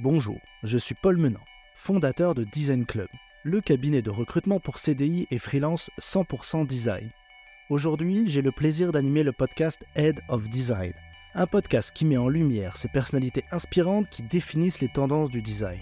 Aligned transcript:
Bonjour, 0.00 0.38
je 0.62 0.78
suis 0.78 0.94
Paul 0.94 1.16
Menant, 1.16 1.44
fondateur 1.74 2.36
de 2.36 2.44
Design 2.44 2.86
Club, 2.86 3.08
le 3.42 3.60
cabinet 3.60 4.00
de 4.00 4.10
recrutement 4.10 4.60
pour 4.60 4.78
CDI 4.78 5.26
et 5.32 5.38
freelance 5.38 5.90
100% 6.00 6.68
design. 6.68 7.10
Aujourd'hui, 7.68 8.22
j'ai 8.28 8.40
le 8.40 8.52
plaisir 8.52 8.92
d'animer 8.92 9.24
le 9.24 9.32
podcast 9.32 9.84
Head 9.96 10.20
of 10.28 10.48
Design, 10.48 10.92
un 11.34 11.48
podcast 11.48 11.90
qui 11.92 12.04
met 12.04 12.16
en 12.16 12.28
lumière 12.28 12.76
ces 12.76 12.86
personnalités 12.86 13.42
inspirantes 13.50 14.08
qui 14.08 14.22
définissent 14.22 14.80
les 14.80 14.88
tendances 14.88 15.30
du 15.30 15.42
design. 15.42 15.80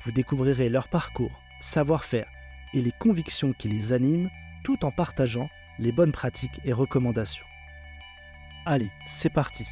Vous 0.00 0.12
découvrirez 0.12 0.70
leur 0.70 0.88
parcours, 0.88 1.38
savoir-faire 1.60 2.30
et 2.72 2.80
les 2.80 2.92
convictions 2.92 3.52
qui 3.52 3.68
les 3.68 3.92
animent 3.92 4.30
tout 4.64 4.82
en 4.82 4.90
partageant 4.90 5.50
les 5.78 5.92
bonnes 5.92 6.12
pratiques 6.12 6.58
et 6.64 6.72
recommandations. 6.72 7.44
Allez, 8.64 8.88
c'est 9.04 9.28
parti. 9.28 9.66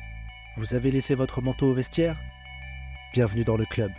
Vous 0.58 0.74
avez 0.74 0.90
laissé 0.90 1.14
votre 1.14 1.40
manteau 1.40 1.70
au 1.70 1.72
vestiaire? 1.72 2.20
Bienvenue 3.12 3.42
dans 3.42 3.56
le 3.56 3.64
club. 3.64 3.90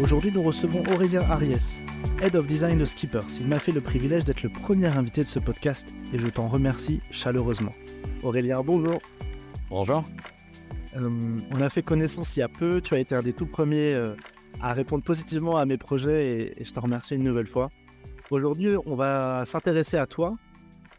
Aujourd'hui, 0.00 0.30
nous 0.32 0.42
recevons 0.44 0.84
Aurélien 0.92 1.22
Ariès, 1.22 1.82
Head 2.22 2.36
of 2.36 2.46
Design 2.46 2.78
de 2.78 2.84
Skippers. 2.84 3.26
Il 3.40 3.48
m'a 3.48 3.58
fait 3.58 3.72
le 3.72 3.80
privilège 3.80 4.24
d'être 4.24 4.44
le 4.44 4.50
premier 4.50 4.86
invité 4.86 5.24
de 5.24 5.26
ce 5.26 5.40
podcast 5.40 5.92
et 6.14 6.18
je 6.18 6.28
t'en 6.28 6.46
remercie 6.46 7.00
chaleureusement. 7.10 7.72
Aurélien, 8.22 8.62
bonjour. 8.62 9.02
Bonjour. 9.68 10.04
Euh, 10.96 11.10
on 11.50 11.60
a 11.60 11.68
fait 11.70 11.82
connaissance 11.82 12.36
il 12.36 12.40
y 12.40 12.42
a 12.44 12.48
peu. 12.48 12.80
Tu 12.80 12.94
as 12.94 13.00
été 13.00 13.16
un 13.16 13.22
des 13.22 13.32
tout 13.32 13.46
premiers 13.46 13.94
euh, 13.94 14.14
à 14.60 14.72
répondre 14.72 15.02
positivement 15.02 15.56
à 15.56 15.66
mes 15.66 15.78
projets 15.78 16.24
et, 16.24 16.62
et 16.62 16.64
je 16.64 16.72
te 16.72 16.78
remercie 16.78 17.16
une 17.16 17.24
nouvelle 17.24 17.48
fois. 17.48 17.70
Aujourd'hui, 18.30 18.76
on 18.86 18.94
va 18.94 19.42
s'intéresser 19.44 19.96
à 19.96 20.06
toi 20.06 20.36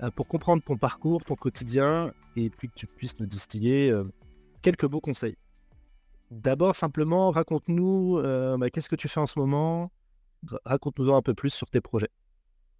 euh, 0.01 0.11
pour 0.11 0.27
comprendre 0.27 0.61
ton 0.63 0.75
parcours, 0.75 1.23
ton 1.23 1.35
quotidien 1.35 2.11
et 2.35 2.49
puis 2.49 2.67
que 2.67 2.75
tu 2.75 2.87
puisses 2.87 3.17
nous 3.21 3.25
distiller 3.25 3.93
quelques 4.61 4.85
beaux 4.85 4.99
conseils. 4.99 5.37
D'abord, 6.41 6.75
simplement, 6.75 7.29
raconte-nous 7.31 8.17
euh, 8.17 8.57
bah, 8.57 8.69
qu'est-ce 8.69 8.89
que 8.89 8.95
tu 8.95 9.07
fais 9.07 9.19
en 9.19 9.27
ce 9.27 9.37
moment? 9.39 9.91
Ra- 10.47 10.59
Raconte-nous 10.65 11.13
un 11.13 11.21
peu 11.21 11.33
plus 11.33 11.51
sur 11.51 11.69
tes 11.69 11.79
projets. 11.81 12.09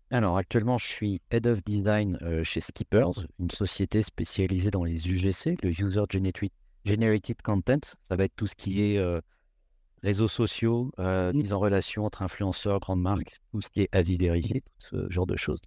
Alors 0.10 0.38
actuellement, 0.38 0.78
je 0.78 0.88
suis 0.88 1.22
Head 1.32 1.48
of 1.48 1.64
Design 1.64 2.18
euh, 2.22 2.44
chez 2.44 2.62
Skippers, 2.62 3.26
une 3.40 3.50
société 3.52 4.02
spécialisée 4.02 4.72
dans 4.72 4.84
les 4.84 5.08
UGC, 5.10 5.58
le 5.64 5.70
User 5.70 6.04
Generated, 6.86 7.42
Content. 7.44 7.80
Ça 8.02 8.16
va 8.16 8.26
être 8.26 8.36
tout 8.36 8.48
ce 8.48 8.56
qui 8.56 8.82
est 8.82 8.98
euh, 8.98 9.22
réseaux 10.02 10.28
sociaux, 10.28 10.92
Mhm. 10.98 11.32
mise 11.38 11.54
en 11.54 11.60
relation 11.60 12.06
entre 12.06 12.22
influenceurs, 12.24 12.80
grandes 12.80 13.02
marques, 13.02 13.40
tout 13.52 13.62
ce 13.62 13.70
qui 13.70 13.82
est 13.82 13.90
avis 13.96 14.18
vérifié, 14.18 14.62
tout 14.62 14.98
ce 14.98 15.10
genre 15.12 15.28
de 15.28 15.38
choses. 15.38 15.60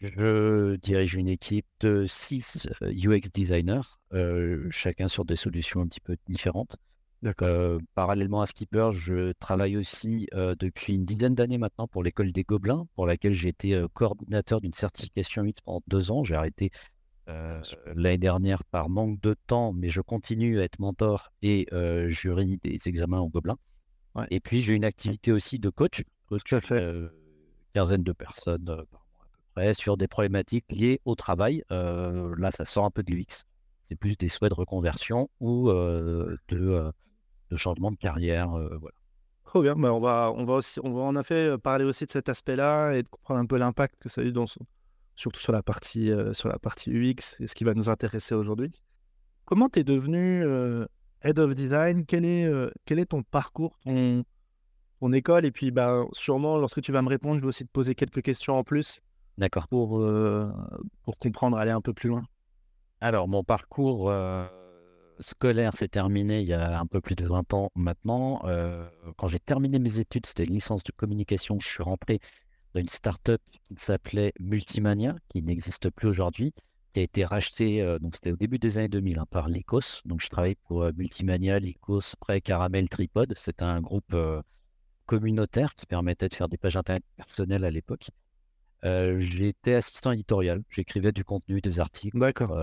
Je 0.00 0.74
dirige 0.76 1.14
une 1.14 1.28
équipe 1.28 1.66
de 1.80 2.06
six 2.06 2.66
euh, 2.82 2.90
UX 2.90 3.30
designers, 3.32 3.82
euh, 4.14 4.66
chacun 4.70 5.08
sur 5.08 5.24
des 5.24 5.36
solutions 5.36 5.80
un 5.82 5.86
petit 5.86 6.00
peu 6.00 6.16
différentes. 6.26 6.76
Euh, 7.24 7.78
parallèlement 7.94 8.40
à 8.40 8.46
Skipper, 8.46 8.90
je 8.92 9.32
travaille 9.32 9.76
aussi 9.76 10.26
euh, 10.34 10.56
depuis 10.58 10.96
une 10.96 11.04
dizaine 11.04 11.34
d'années 11.34 11.58
maintenant 11.58 11.86
pour 11.86 12.02
l'école 12.02 12.32
des 12.32 12.42
Gobelins, 12.42 12.86
pour 12.96 13.06
laquelle 13.06 13.32
j'ai 13.32 13.48
été 13.48 13.74
euh, 13.74 13.86
coordinateur 13.92 14.60
d'une 14.60 14.72
certification 14.72 15.44
UX 15.44 15.54
pendant 15.64 15.82
deux 15.86 16.10
ans. 16.10 16.24
J'ai 16.24 16.34
arrêté 16.34 16.70
l'année 17.94 18.18
dernière 18.18 18.62
par 18.64 18.90
manque 18.90 19.18
de 19.20 19.34
temps, 19.46 19.72
mais 19.72 19.88
je 19.88 20.02
continue 20.02 20.60
à 20.60 20.64
être 20.64 20.80
mentor 20.80 21.32
et 21.40 21.66
jury 22.08 22.58
des 22.62 22.78
examens 22.86 23.20
au 23.20 23.28
Gobelin. 23.28 23.56
Ouais. 24.14 24.26
Et 24.30 24.40
puis 24.40 24.60
j'ai 24.60 24.74
une 24.74 24.84
activité 24.84 25.32
aussi 25.32 25.58
de 25.58 25.70
coach, 25.70 26.02
coach 26.26 26.52
euh, 26.72 27.08
quinzaine 27.72 28.02
de 28.02 28.12
personnes 28.12 28.66
par 28.66 29.06
mois 29.14 29.22
à 29.22 29.26
peu 29.32 29.42
près, 29.54 29.72
sur 29.72 29.96
des 29.96 30.08
problématiques 30.08 30.70
liées 30.70 31.00
au 31.06 31.14
travail. 31.14 31.62
Là, 31.70 32.50
ça 32.50 32.66
sort 32.66 32.84
un 32.84 32.90
peu 32.90 33.02
de 33.02 33.12
l'UX. 33.12 33.44
C'est 33.88 33.96
plus 33.96 34.16
des 34.16 34.28
souhaits 34.28 34.50
de 34.50 34.56
reconversion 34.56 35.30
ou 35.40 35.70
de, 35.70 36.38
de 37.52 37.56
changement 37.58 37.90
de 37.90 37.96
carrière. 37.96 38.52
euh, 38.54 38.76
voilà. 38.80 38.96
Trop 39.44 39.60
bien. 39.62 39.76
Bah, 39.76 39.92
on 39.92 40.00
va, 40.00 40.32
on 40.34 40.44
va 40.44 40.54
aussi, 40.54 40.80
on 40.82 40.92
va 40.92 41.02
en 41.02 41.14
effet 41.16 41.50
euh, 41.50 41.58
parler 41.58 41.84
aussi 41.84 42.06
de 42.06 42.10
cet 42.10 42.30
aspect-là 42.30 42.94
et 42.94 43.02
de 43.02 43.08
comprendre 43.08 43.40
un 43.40 43.46
peu 43.46 43.58
l'impact 43.58 43.96
que 44.00 44.08
ça 44.08 44.22
a 44.22 44.24
eu 44.24 44.32
dans 44.32 44.46
surtout 45.14 45.40
sur 45.40 45.52
la 45.52 45.62
partie, 45.62 46.10
euh, 46.10 46.32
sur 46.32 46.48
la 46.48 46.58
partie 46.58 46.90
UX 46.90 47.36
et 47.38 47.46
ce 47.46 47.54
qui 47.54 47.64
va 47.64 47.74
nous 47.74 47.90
intéresser 47.90 48.34
aujourd'hui. 48.34 48.72
Comment 49.44 49.68
tu 49.68 49.80
es 49.80 49.84
devenu 49.84 50.42
euh, 50.42 50.86
Head 51.20 51.38
of 51.38 51.54
Design? 51.54 52.06
Quel 52.06 52.24
est, 52.24 52.50
quel 52.86 52.98
est 52.98 53.06
ton 53.06 53.22
parcours, 53.22 53.78
ton, 53.84 54.24
ton 55.00 55.12
école? 55.12 55.44
Et 55.44 55.50
puis, 55.50 55.70
bah, 55.70 56.02
sûrement, 56.12 56.56
lorsque 56.56 56.80
tu 56.80 56.90
vas 56.90 57.02
me 57.02 57.10
répondre, 57.10 57.36
je 57.36 57.42
vais 57.42 57.48
aussi 57.48 57.66
te 57.66 57.70
poser 57.70 57.94
quelques 57.94 58.22
questions 58.22 58.56
en 58.56 58.64
plus 58.64 59.00
D'accord. 59.36 59.68
pour, 59.68 60.02
pour 61.02 61.18
comprendre, 61.18 61.58
aller 61.58 61.72
un 61.72 61.82
peu 61.82 61.92
plus 61.92 62.08
loin. 62.08 62.24
Alors, 63.02 63.28
mon 63.28 63.44
parcours 63.44 64.10
scolaire 65.20 65.76
s'est 65.76 65.88
terminé 65.88 66.40
il 66.40 66.48
y 66.48 66.52
a 66.52 66.78
un 66.78 66.86
peu 66.86 67.00
plus 67.00 67.14
de 67.14 67.26
20 67.26 67.54
ans 67.54 67.70
maintenant. 67.74 68.42
Euh, 68.44 68.88
quand 69.16 69.28
j'ai 69.28 69.40
terminé 69.40 69.78
mes 69.78 69.98
études, 69.98 70.26
c'était 70.26 70.44
une 70.44 70.54
licence 70.54 70.82
de 70.84 70.92
communication. 70.92 71.58
Je 71.60 71.66
suis 71.66 71.82
rentré 71.82 72.20
dans 72.74 72.80
une 72.80 72.88
start-up 72.88 73.40
qui 73.50 73.74
s'appelait 73.76 74.32
Multimania, 74.40 75.16
qui 75.28 75.42
n'existe 75.42 75.90
plus 75.90 76.08
aujourd'hui, 76.08 76.52
qui 76.92 77.00
a 77.00 77.02
été 77.02 77.24
rachetée, 77.24 77.82
euh, 77.82 77.98
donc 77.98 78.14
c'était 78.14 78.32
au 78.32 78.36
début 78.36 78.58
des 78.58 78.78
années 78.78 78.88
2000, 78.88 79.18
hein, 79.18 79.26
par 79.30 79.48
Lycos. 79.48 80.02
Donc, 80.04 80.20
je 80.20 80.28
travaillais 80.28 80.58
pour 80.66 80.82
euh, 80.82 80.92
Multimania, 80.96 81.58
Lycos, 81.58 82.16
Prêt, 82.20 82.40
Caramel, 82.40 82.88
Tripod. 82.88 83.34
C'était 83.36 83.64
un 83.64 83.80
groupe 83.80 84.16
communautaire 85.06 85.74
qui 85.74 85.86
permettait 85.86 86.28
de 86.28 86.34
faire 86.34 86.48
des 86.48 86.56
pages 86.56 86.76
internet 86.76 87.04
personnelles 87.16 87.64
à 87.64 87.70
l'époque. 87.70 88.10
J'étais 88.82 89.74
assistant 89.74 90.12
éditorial. 90.12 90.62
J'écrivais 90.68 91.12
du 91.12 91.24
contenu, 91.24 91.60
des 91.60 91.78
articles. 91.78 92.18
D'accord. 92.18 92.56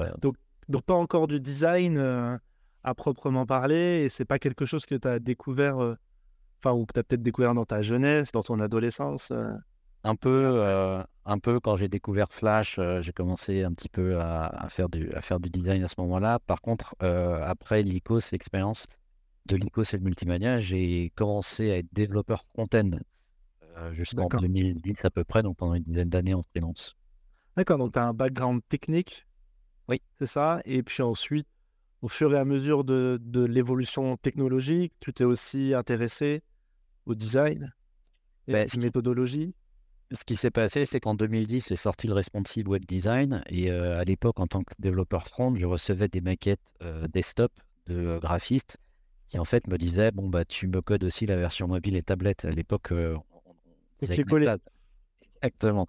Donc, 0.69 0.83
pas 0.83 0.93
encore 0.93 1.27
du 1.27 1.39
design 1.39 1.97
euh, 1.97 2.37
à 2.83 2.93
proprement 2.93 3.45
parler, 3.45 4.03
et 4.03 4.09
c'est 4.09 4.25
pas 4.25 4.37
quelque 4.39 4.65
chose 4.65 4.85
que 4.85 4.95
tu 4.95 5.07
as 5.07 5.19
découvert, 5.19 5.79
euh, 5.79 5.95
enfin, 6.63 6.75
ou 6.75 6.85
que 6.85 6.93
tu 6.93 6.99
as 6.99 7.03
peut-être 7.03 7.23
découvert 7.23 7.55
dans 7.55 7.65
ta 7.65 7.81
jeunesse, 7.81 8.31
dans 8.31 8.43
ton 8.43 8.59
adolescence. 8.59 9.31
euh? 9.31 9.51
Un 10.03 10.15
peu, 10.15 10.63
un 11.25 11.39
peu 11.39 11.59
quand 11.59 11.75
j'ai 11.75 11.89
découvert 11.89 12.27
Flash, 12.31 12.79
j'ai 13.01 13.11
commencé 13.11 13.63
un 13.63 13.73
petit 13.73 13.89
peu 13.89 14.17
à, 14.17 14.45
à 14.45 14.69
faire 14.69 14.87
du, 14.87 15.11
à 15.11 15.19
faire 15.19 15.41
du 15.41 15.49
design 15.49 15.83
à 15.83 15.89
ce 15.89 15.95
moment-là. 15.97 16.39
Par 16.39 16.61
contre, 16.61 16.95
après 17.01 17.83
l'ICOS, 17.83 18.31
l'expérience 18.31 18.85
de 19.47 19.57
l'ICOS 19.57 19.93
et 19.93 19.97
le 19.97 20.03
Multimania, 20.03 20.59
j'ai 20.59 21.11
commencé 21.17 21.71
à 21.71 21.77
être 21.79 21.89
développeur 21.91 22.43
front-end 22.45 22.91
jusqu'en 23.91 24.29
D'accord. 24.29 24.39
2010 24.39 25.03
à 25.03 25.09
peu 25.09 25.25
près, 25.25 25.43
donc 25.43 25.57
pendant 25.57 25.73
une 25.73 25.83
dizaine 25.83 26.09
d'années 26.09 26.33
en 26.33 26.43
freelance. 26.43 26.95
D'accord, 27.57 27.77
donc 27.77 27.91
tu 27.91 27.99
as 27.99 28.07
un 28.07 28.13
background 28.13 28.61
technique. 28.69 29.27
Oui. 29.89 30.01
C'est 30.19 30.27
ça. 30.27 30.61
Et 30.65 30.83
puis 30.83 31.01
ensuite, 31.03 31.47
au 32.01 32.07
fur 32.07 32.33
et 32.33 32.37
à 32.37 32.45
mesure 32.45 32.83
de, 32.83 33.19
de 33.21 33.43
l'évolution 33.43 34.15
technologique, 34.17 34.93
tu 34.99 35.11
t'es 35.13 35.23
aussi 35.25 35.73
intéressé 35.73 36.41
au 37.05 37.15
design 37.15 37.73
et 38.47 38.53
Ben, 38.53 38.65
à 38.65 38.67
ce 38.67 38.73
qui- 38.73 38.79
méthodologies. 38.79 39.53
Ce 40.11 40.23
qui 40.23 40.37
s'est 40.37 40.49
passé, 40.49 40.87
c'est 40.87 40.99
qu'en 40.99 41.13
2010 41.13 41.69
est 41.69 41.75
sorti 41.75 42.07
le 42.07 42.13
responsive 42.13 42.67
web 42.67 42.83
design 42.85 43.43
et 43.47 43.69
euh, 43.69 43.99
à 43.99 44.03
l'époque, 44.05 44.39
en 44.39 44.47
tant 44.47 44.63
que 44.63 44.73
développeur 44.79 45.27
front, 45.27 45.53
je 45.53 45.65
recevais 45.67 46.07
des 46.07 46.21
maquettes 46.21 46.59
euh, 46.81 47.07
desktop 47.07 47.51
de 47.85 48.17
graphistes 48.19 48.77
qui 49.27 49.37
en 49.37 49.45
fait 49.45 49.67
me 49.67 49.77
disaient 49.77 50.09
bon 50.11 50.27
bah 50.27 50.45
tu 50.45 50.67
me 50.67 50.81
codes 50.81 51.03
aussi 51.03 51.27
la 51.27 51.35
version 51.35 51.67
mobile 51.67 51.95
et 51.95 52.01
tablette. 52.01 52.45
À 52.45 52.49
l'époque, 52.49 52.91
euh, 52.91 53.17
on-. 53.45 53.53
Exactement. 55.43 55.87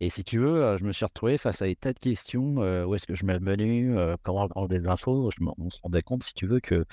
Et 0.00 0.08
si 0.08 0.24
tu 0.24 0.38
veux, 0.38 0.76
je 0.78 0.84
me 0.84 0.92
suis 0.92 1.04
retrouvé 1.04 1.36
face 1.38 1.60
à 1.62 1.66
des 1.66 1.76
tas 1.76 1.92
de 1.92 1.98
questions. 1.98 2.62
euh, 2.62 2.84
où 2.86 2.94
est-ce 2.94 3.06
que 3.06 3.14
je 3.14 3.24
mets 3.24 3.34
le 3.34 3.40
menu 3.40 3.96
euh, 3.98 4.16
Comment 4.22 4.48
l'info 4.70 5.30
Je 5.36 5.44
me- 5.44 5.50
On 5.58 5.68
se 5.70 5.78
rendait 5.82 6.02
compte, 6.02 6.22
si 6.22 6.32
tu 6.34 6.46
veux, 6.46 6.60
que 6.60 6.84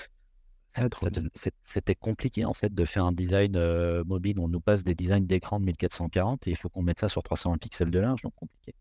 c'était 1.63 1.95
compliqué 1.95 2.45
en 2.45 2.53
fait 2.53 2.73
de 2.73 2.85
faire 2.85 3.05
un 3.05 3.11
design 3.13 3.55
euh, 3.55 4.03
mobile. 4.05 4.39
On 4.39 4.47
nous 4.49 4.59
passe 4.59 4.83
des 4.83 4.93
designs 4.95 5.21
d'écran 5.25 5.59
de 5.59 5.65
1440 5.65 6.47
et 6.47 6.51
il 6.51 6.55
faut 6.57 6.69
qu'on 6.69 6.83
mette 6.83 6.99
ça 6.99 7.09
sur 7.09 7.23
320 7.23 7.57
pixels 7.57 7.91
de 7.91 7.99
large, 7.99 8.21
donc 8.21 8.33
compliqué. 8.35 8.73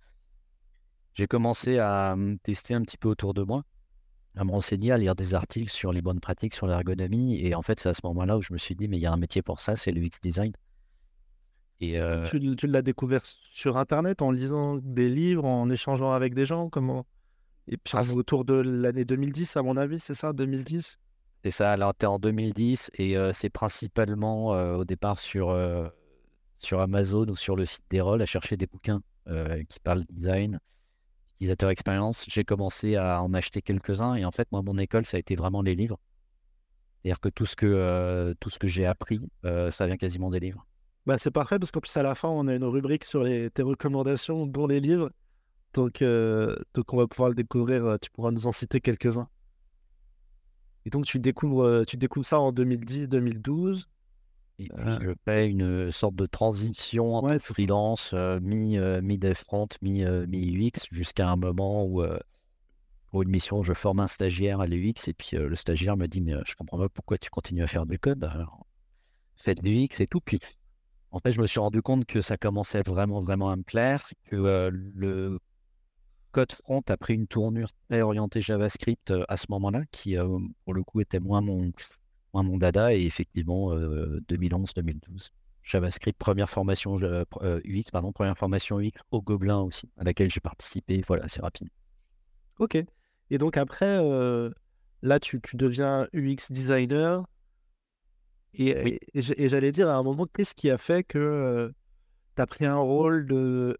J'ai 1.15 1.27
commencé 1.27 1.79
à 1.79 2.13
hum, 2.13 2.39
tester 2.39 2.75
un 2.75 2.83
petit 2.83 2.97
peu 2.99 3.09
autour 3.09 3.35
de 3.35 3.43
moi, 3.43 3.65
à 4.37 4.45
me 4.45 4.53
renseigner, 4.53 4.93
à 4.93 4.99
lire 4.99 5.15
des 5.17 5.35
articles 5.35 5.71
sur 5.71 5.93
les 5.93 6.03
bonnes 6.03 6.21
pratiques, 6.21 6.55
sur 6.55 6.67
l'ergonomie. 6.69 7.39
Et 7.41 7.55
en 7.55 7.63
fait, 7.63 7.81
c'est 7.81 7.89
à 7.91 7.95
ce 7.95 8.03
moment-là 8.05 8.39
où 8.39 8.43
je 8.43 8.53
me 8.53 8.59
suis 8.59 8.77
dit, 8.77 8.89
mais 8.89 8.99
il 8.99 9.03
y 9.03 9.07
a 9.07 9.13
un 9.13 9.17
métier 9.19 9.43
pour 9.43 9.61
ça, 9.61 9.77
c'est 9.77 9.93
le 9.93 10.03
UX 10.03 10.21
design. 10.23 10.53
Et 11.81 12.01
euh, 12.01 12.25
Tu, 12.27 12.57
tu 12.57 12.67
l'as 12.67 12.83
découvert 12.83 13.23
sur 13.25 13.77
Internet 13.77 14.23
en 14.23 14.31
lisant 14.31 14.77
des 14.77 15.09
livres, 15.09 15.45
en 15.45 15.69
échangeant 15.69 16.13
avec 16.13 16.35
des 16.35 16.47
gens 16.47 16.71
comment? 16.71 17.07
Et 17.69 17.77
puis 17.77 17.95
Ah, 17.97 18.03
autour 18.15 18.45
de 18.45 18.55
l'année 18.55 19.05
2010, 19.05 19.57
à 19.57 19.63
mon 19.63 19.77
avis, 19.77 19.99
c'est 19.99 20.15
ça 20.15 20.33
2010 20.33 20.99
C'est 21.45 21.51
ça, 21.51 21.73
alors 21.73 21.95
t'es 21.95 22.07
en 22.07 22.19
2010 22.19 22.91
et 22.95 23.17
euh, 23.17 23.33
c'est 23.33 23.51
principalement 23.51 24.55
euh, 24.55 24.77
au 24.77 24.85
départ 24.85 25.19
sur, 25.19 25.55
sur 26.59 26.81
Amazon 26.81 27.27
ou 27.29 27.37
sur 27.37 27.57
le 27.57 27.67
site 27.67 27.85
d'Erol 27.91 28.23
à 28.23 28.27
chercher 28.27 28.57
des 28.57 28.67
bouquins 28.67 29.03
qui 29.69 29.81
parlent 29.81 30.05
design, 30.09 30.61
utilisateur 31.35 31.71
expérience. 31.71 32.25
J'ai 32.29 32.45
commencé 32.45 32.95
à 32.97 33.21
en 33.23 33.35
acheter 33.35 33.61
quelques-uns 33.61 34.15
et 34.15 34.25
en 34.25 34.31
fait, 34.31 34.51
moi, 34.53 34.63
mon 34.63 34.79
école, 34.79 35.05
ça 35.05 35.17
a 35.17 35.21
été 35.21 35.35
vraiment 35.35 35.63
les 35.63 35.75
livres. 35.75 35.99
C'est-à-dire 37.03 37.21
que 37.21 37.29
tout 37.29 37.45
ce 37.45 37.57
que, 37.57 38.35
tout 38.39 38.49
ce 38.49 38.59
que 38.61 38.69
j'ai 38.69 38.87
appris, 38.87 39.29
ça 39.43 39.87
vient 39.87 39.97
quasiment 39.97 40.31
des 40.31 40.41
livres. 40.41 40.65
Bah, 41.07 41.19
c'est 41.19 41.31
parfait 41.31 41.59
parce 41.59 41.71
qu'en 41.71 41.81
plus 41.81 41.97
à 41.97 42.03
la 42.03 42.17
fin 42.17 42.29
on 42.29 42.49
a 42.49 42.55
une 42.55 42.65
rubrique 42.65 43.05
sur 43.05 43.23
les, 43.23 43.49
tes 43.51 43.63
recommandations 43.63 44.45
dont 44.45 44.67
les 44.67 44.81
livres. 44.81 45.11
Donc, 45.73 46.03
euh, 46.03 46.57
donc 46.75 46.93
on 46.93 46.97
va 46.97 47.07
pouvoir 47.07 47.29
le 47.29 47.35
découvrir, 47.35 47.85
euh, 47.85 47.97
tu 48.01 48.11
pourras 48.11 48.33
nous 48.33 48.47
en 48.47 48.53
citer 48.53 48.81
quelques-uns. 48.81 49.29
Et 50.85 50.91
donc, 50.91 51.05
tu 51.05 51.19
découvres, 51.19 51.85
tu 51.85 51.97
découvres 51.97 52.25
ça 52.25 52.39
en 52.39 52.53
2010-2012. 52.53 53.87
Et 54.59 54.69
puis, 54.69 54.85
je 55.03 55.11
fais 55.25 55.49
une 55.49 55.91
sorte 55.91 56.15
de 56.15 56.27
transition 56.27 57.15
entre 57.17 57.39
freelance, 57.39 58.15
mi, 58.41 58.79
mi 58.79 59.19
dev 59.19 59.35
front, 59.35 59.69
mi, 59.83 60.05
mi 60.29 60.69
UX, 60.69 60.87
jusqu'à 60.93 61.29
un 61.29 61.35
moment 61.35 61.85
où, 61.85 62.05
pour 63.11 63.23
une 63.23 63.31
mission, 63.31 63.65
je 63.65 63.73
forme 63.73 63.99
un 63.99 64.07
stagiaire 64.07 64.61
à 64.61 64.69
l'UX, 64.69 65.09
et 65.09 65.13
puis 65.13 65.37
le 65.37 65.57
stagiaire 65.57 65.97
me 65.97 66.07
dit, 66.07 66.21
mais 66.21 66.35
je 66.47 66.55
comprends 66.55 66.79
pas 66.79 66.89
pourquoi 66.89 67.19
tu 67.19 67.31
continues 67.31 67.65
à 67.65 67.67
faire 67.67 67.85
du 67.85 67.99
code. 67.99 68.23
Alors, 68.23 68.65
fais 69.37 69.57
de 69.57 69.63
l'UX 69.63 69.99
et 69.99 70.07
tout. 70.07 70.21
Puis, 70.21 70.39
en 71.17 71.21
fait, 71.21 71.33
je 71.33 71.41
me 71.41 71.47
suis 71.47 71.61
rendu 71.61 71.81
compte 71.81 72.05
que 72.05 72.21
ça 72.21 72.37
commençait 72.37 72.79
à 72.79 72.81
être 72.83 72.91
vraiment, 72.91 73.23
vraiment 73.23 73.49
à 73.51 73.57
me 73.57 73.63
plaire, 73.63 74.07
que 74.27 74.71
le 74.71 75.39
code 76.31 76.53
front 76.53 76.83
a 76.89 76.97
pris 76.99 77.15
une 77.15 77.27
tournure 77.27 77.71
très 77.89 78.03
orientée 78.03 78.43
JavaScript 78.43 79.13
à 79.29 79.37
ce 79.39 79.47
moment-là, 79.49 79.83
qui, 79.93 80.17
pour 80.65 80.75
le 80.75 80.83
coup, 80.83 81.01
était 81.01 81.21
moins 81.21 81.41
mon 81.41 81.73
mon 82.35 82.59
dada 82.59 82.95
et 82.95 83.01
effectivement 83.01 83.75
2011-2012. 83.75 85.31
JavaScript, 85.63 86.19
première 86.19 86.51
formation 86.51 86.99
UX, 86.99 87.85
pardon, 87.91 88.13
première 88.13 88.37
formation 88.37 88.79
UX 88.79 88.93
au 89.11 89.23
Gobelin 89.23 89.61
aussi, 89.61 89.89
à 89.97 90.05
laquelle 90.05 90.31
j'ai 90.31 90.41
participé. 90.41 91.03
Voilà, 91.09 91.29
c'est 91.29 91.41
rapide. 91.41 91.71
Ok. 92.59 92.77
Et 93.31 93.39
donc 93.39 93.57
après, 93.57 93.99
là, 95.01 95.19
tu, 95.19 95.41
deviens 95.55 96.09
UX 96.13 96.51
designer. 96.51 97.25
Et, 98.59 98.99
et, 99.15 99.49
j'allais 99.49 99.73
dire 99.73 99.89
à 99.89 99.97
un 99.97 100.03
moment, 100.03 100.27
qu'est-ce 100.33 100.55
qui 100.55 100.71
a 100.71 100.79
fait 100.79 101.05
que 101.05 101.73
tu 102.37 102.43
as 102.43 102.47
pris 102.47 102.65
un 102.65 102.77
rôle 102.77 103.27
de 103.27 103.77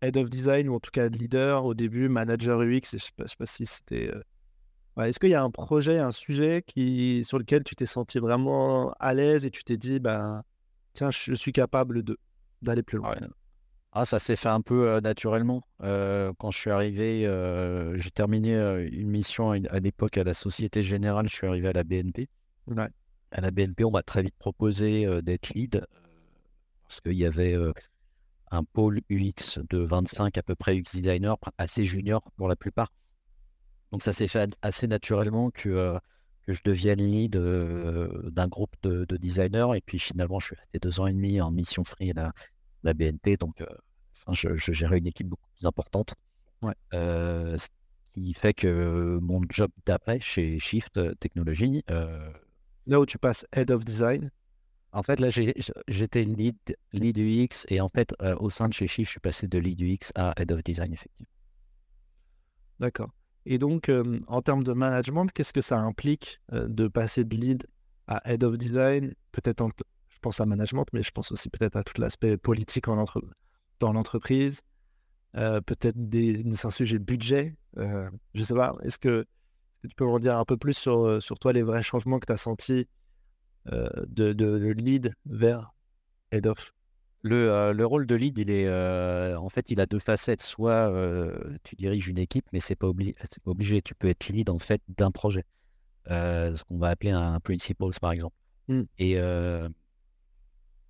head 0.00 0.16
of 0.16 0.30
design 0.30 0.68
ou 0.68 0.74
en 0.74 0.80
tout 0.80 0.90
cas 0.90 1.08
de 1.08 1.18
leader 1.18 1.64
au 1.64 1.74
début, 1.74 2.08
manager 2.08 2.60
UX 2.60 2.64
Je 2.64 2.96
ne 2.96 3.00
sais, 3.00 3.12
sais, 3.26 3.36
pas 3.38 3.46
si 3.46 3.66
c'était 3.66 4.10
est-ce 5.00 5.18
qu'il 5.18 5.30
y 5.30 5.34
a 5.34 5.42
un 5.42 5.50
projet, 5.50 5.98
un 5.98 6.12
sujet 6.12 6.62
qui, 6.66 7.22
sur 7.24 7.38
lequel 7.38 7.64
tu 7.64 7.74
t'es 7.74 7.86
senti 7.86 8.18
vraiment 8.18 8.92
à 9.00 9.14
l'aise 9.14 9.46
et 9.46 9.50
tu 9.50 9.64
t'es 9.64 9.76
dit, 9.76 10.00
bah, 10.00 10.42
tiens, 10.92 11.10
je 11.10 11.34
suis 11.34 11.52
capable 11.52 12.02
de, 12.02 12.18
d'aller 12.60 12.82
plus 12.82 12.98
loin? 12.98 13.14
Ah, 13.92 14.06
ça 14.06 14.18
s'est 14.18 14.36
fait 14.36 14.48
un 14.48 14.60
peu 14.60 15.00
naturellement. 15.00 15.62
quand 15.80 16.50
je 16.50 16.58
suis 16.58 16.70
arrivé, 16.70 17.22
j'ai 17.96 18.10
terminé 18.10 18.54
une 18.92 19.08
mission 19.08 19.50
à, 19.50 19.80
l'époque 19.80 20.18
à 20.18 20.24
la 20.24 20.34
Société 20.34 20.82
Générale, 20.82 21.28
je 21.28 21.34
suis 21.34 21.46
arrivé 21.46 21.68
à 21.68 21.72
la 21.72 21.84
BNP. 21.84 22.28
À 23.32 23.40
la 23.40 23.50
BNP, 23.50 23.84
on 23.84 23.90
m'a 23.90 24.02
très 24.02 24.22
vite 24.22 24.36
proposé 24.38 25.22
d'être 25.22 25.50
lead 25.50 25.86
parce 26.84 27.00
qu'il 27.00 27.14
y 27.14 27.24
avait 27.24 27.56
un 28.50 28.64
pôle 28.64 29.00
UX 29.10 29.58
de 29.70 29.78
25 29.78 30.36
à 30.36 30.42
peu 30.42 30.54
près 30.54 30.76
UX 30.76 30.82
designers, 30.92 31.34
assez 31.56 31.86
junior 31.86 32.22
pour 32.36 32.48
la 32.48 32.56
plupart. 32.56 32.92
Donc 33.90 34.02
ça 34.02 34.12
s'est 34.12 34.28
fait 34.28 34.56
assez 34.60 34.86
naturellement 34.86 35.50
que, 35.50 35.98
que 36.46 36.52
je 36.52 36.60
devienne 36.62 37.00
lead 37.00 37.36
d'un 37.36 38.48
groupe 38.48 38.76
de, 38.82 39.04
designers. 39.16 39.68
Et 39.74 39.80
puis 39.80 39.98
finalement, 39.98 40.38
je 40.38 40.46
suis 40.46 40.56
resté 40.56 40.78
deux 40.78 41.00
ans 41.00 41.06
et 41.06 41.12
demi 41.12 41.40
en 41.40 41.50
mission 41.50 41.82
free 41.82 42.10
à 42.10 42.32
la, 42.82 42.94
BNP. 42.94 43.38
Donc 43.38 43.64
je, 44.30 44.72
gérais 44.72 44.98
une 44.98 45.06
équipe 45.06 45.28
beaucoup 45.28 45.48
plus 45.56 45.66
importante. 45.66 46.14
ce 46.62 47.68
qui 48.12 48.34
fait 48.34 48.52
que 48.52 49.18
mon 49.22 49.40
job 49.48 49.70
d'après 49.86 50.20
chez 50.20 50.58
Shift 50.58 51.00
Technology. 51.20 51.82
Là 52.86 53.00
où 53.00 53.06
tu 53.06 53.18
passes 53.18 53.46
Head 53.52 53.70
of 53.70 53.84
Design. 53.84 54.30
En 54.92 55.02
fait, 55.02 55.20
là, 55.20 55.28
j'étais 55.30 56.24
lead, 56.24 56.56
lead 56.92 57.16
UX 57.16 57.64
et 57.68 57.80
en 57.80 57.88
fait, 57.88 58.14
au 58.38 58.50
sein 58.50 58.68
de 58.68 58.74
chez 58.74 58.86
Shift, 58.86 59.06
je 59.06 59.10
suis 59.12 59.20
passé 59.20 59.48
de 59.48 59.58
lead 59.58 59.80
UX 59.80 60.12
à 60.14 60.34
Head 60.36 60.52
of 60.52 60.62
Design, 60.62 60.92
effectivement. 60.92 61.30
D'accord. 62.78 63.10
Et 63.46 63.58
donc, 63.58 63.90
en 64.26 64.42
termes 64.42 64.64
de 64.64 64.72
management, 64.72 65.28
qu'est-ce 65.32 65.52
que 65.54 65.62
ça 65.62 65.78
implique 65.78 66.40
de 66.52 66.88
passer 66.88 67.24
de 67.24 67.34
lead 67.34 67.66
à 68.06 68.20
head 68.30 68.44
of 68.44 68.58
design? 68.58 69.14
Peut-être, 69.32 69.66
je 70.08 70.18
pense 70.20 70.40
à 70.40 70.46
management, 70.46 70.84
mais 70.92 71.02
je 71.02 71.10
pense 71.10 71.32
aussi 71.32 71.48
peut-être 71.48 71.76
à 71.76 71.82
tout 71.84 71.98
l'aspect 72.00 72.36
politique 72.36 72.88
en 72.88 72.98
entre... 72.98 73.24
dans 73.80 73.94
l'entreprise. 73.94 74.60
peut-être 75.32 75.96
des... 75.96 76.44
un 76.64 76.70
sujet 76.70 76.98
budget. 76.98 77.56
je 77.76 78.10
ne 78.34 78.42
sais 78.42 78.54
pas. 78.54 78.76
Est-ce 78.82 78.98
que... 78.98 79.24
tu 79.88 79.94
peux 79.96 80.06
en 80.06 80.18
dire 80.18 80.36
un 80.38 80.44
peu 80.44 80.56
plus 80.56 80.74
sur, 80.74 81.22
sur 81.22 81.38
toi, 81.38 81.52
les 81.52 81.62
vrais 81.62 81.82
changements 81.82 82.18
que 82.18 82.26
tu 82.26 82.32
as 82.32 82.36
sentis 82.36 82.88
de, 83.66 84.32
de 84.32 84.72
lead 84.72 85.14
vers 85.26 85.72
head 86.32 86.46
of 86.46 86.72
le, 87.22 87.72
le, 87.72 87.86
rôle 87.86 88.06
de 88.06 88.16
lead, 88.16 88.36
il 88.38 88.50
est, 88.50 88.68
en 89.36 89.48
fait, 89.48 89.70
il 89.70 89.80
a 89.80 89.86
deux 89.86 90.00
facettes. 90.00 90.42
Soit 90.42 90.92
tu 91.62 91.76
diriges 91.76 92.08
une 92.08 92.18
équipe, 92.18 92.46
mais 92.52 92.60
c'est 92.60 92.74
pas, 92.74 92.88
obligé, 92.88 93.14
pas 93.44 93.50
obligé. 93.52 93.80
Tu 93.80 93.94
peux 93.94 94.08
être 94.08 94.28
lead 94.28 94.50
en 94.50 94.58
fait 94.58 94.82
d'un 94.88 95.12
projet, 95.12 95.44
ce 96.08 96.62
qu'on 96.64 96.78
va 96.78 96.88
appeler 96.88 97.10
un 97.10 97.38
principal 97.40 97.90
par 98.00 98.12
exemple. 98.12 98.34
Mmh. 98.68 98.82
Et, 98.98 99.16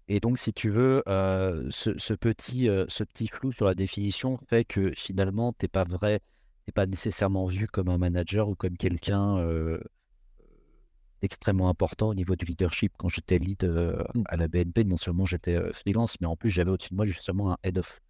et 0.09 0.21
donc, 0.21 0.39
si 0.39 0.53
tu 0.53 0.71
veux, 0.71 1.03
ce, 1.07 1.99
ce, 1.99 2.15
petit, 2.15 2.69
ce 2.89 3.05
petit 3.05 3.29
flou 3.29 3.53
sur 3.53 3.67
la 3.67 3.75
définition 3.75 4.39
fait 4.49 4.65
que 4.65 4.93
finalement, 4.97 5.53
tu 5.53 5.65
n'es 5.65 5.69
pas 5.69 5.85
vrai, 5.85 6.21
t'es 6.65 6.73
pas 6.73 6.87
nécessairement 6.87 7.47
vu 7.47 7.67
comme 7.67 7.89
un 7.89 7.99
manager 7.99 8.49
ou 8.49 8.55
comme 8.55 8.77
quelqu'un 8.77 9.39
extrêmement 11.23 11.69
important 11.69 12.09
au 12.09 12.15
niveau 12.15 12.37
du 12.37 12.45
leadership 12.45 12.93
quand 12.99 13.09
j'étais 13.09 13.39
lead 13.39 13.65
euh, 13.65 14.03
mmh. 14.15 14.23
à 14.27 14.37
la 14.37 14.49
BNP. 14.49 14.85
Non 14.85 14.97
seulement 14.97 15.25
j'étais 15.25 15.57
euh, 15.57 15.73
freelance, 15.73 16.21
mais 16.21 16.27
en 16.27 16.37
plus 16.37 16.51
j'avais 16.51 16.71
au-dessus 16.71 16.91
de 16.91 16.97
moi 16.97 17.07
justement 17.07 17.53
un 17.53 17.57
head 17.63 17.79
of. 17.79 18.01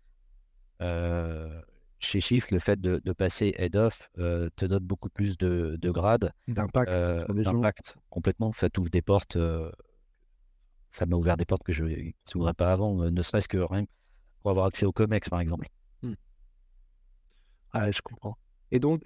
Euh, 0.80 1.60
chez 1.98 2.20
Shift, 2.20 2.50
le 2.50 2.58
fait 2.58 2.80
de, 2.80 3.12
passer 3.12 3.54
head 3.58 3.76
of 3.76 4.10
te 4.16 4.64
donne 4.64 4.82
beaucoup 4.82 5.08
plus 5.08 5.38
de, 5.38 5.78
de 5.80 5.90
grades. 5.90 6.32
D'impact. 6.48 6.90
D'impact, 7.30 7.96
complètement. 8.10 8.50
Ça 8.50 8.68
t'ouvre 8.68 8.90
des 8.90 9.02
portes. 9.02 9.38
ça 10.90 11.06
m'a 11.06 11.14
ouvert 11.14 11.36
des 11.36 11.44
portes 11.44 11.62
que 11.62 11.72
je 11.72 11.84
ne 11.84 12.10
s'ouvrais 12.24 12.54
pas 12.54 12.72
avant, 12.72 12.96
ne 13.08 13.22
serait-ce 13.22 13.46
que 13.46 13.58
rien 13.58 13.84
pour 14.40 14.50
avoir 14.50 14.66
accès 14.66 14.84
au 14.84 14.90
COMEX, 14.90 15.28
par 15.28 15.38
exemple. 15.38 15.68
Ah, 17.74 17.90
je 17.90 18.02
comprends. 18.02 18.36
Et 18.72 18.80
donc, 18.80 19.02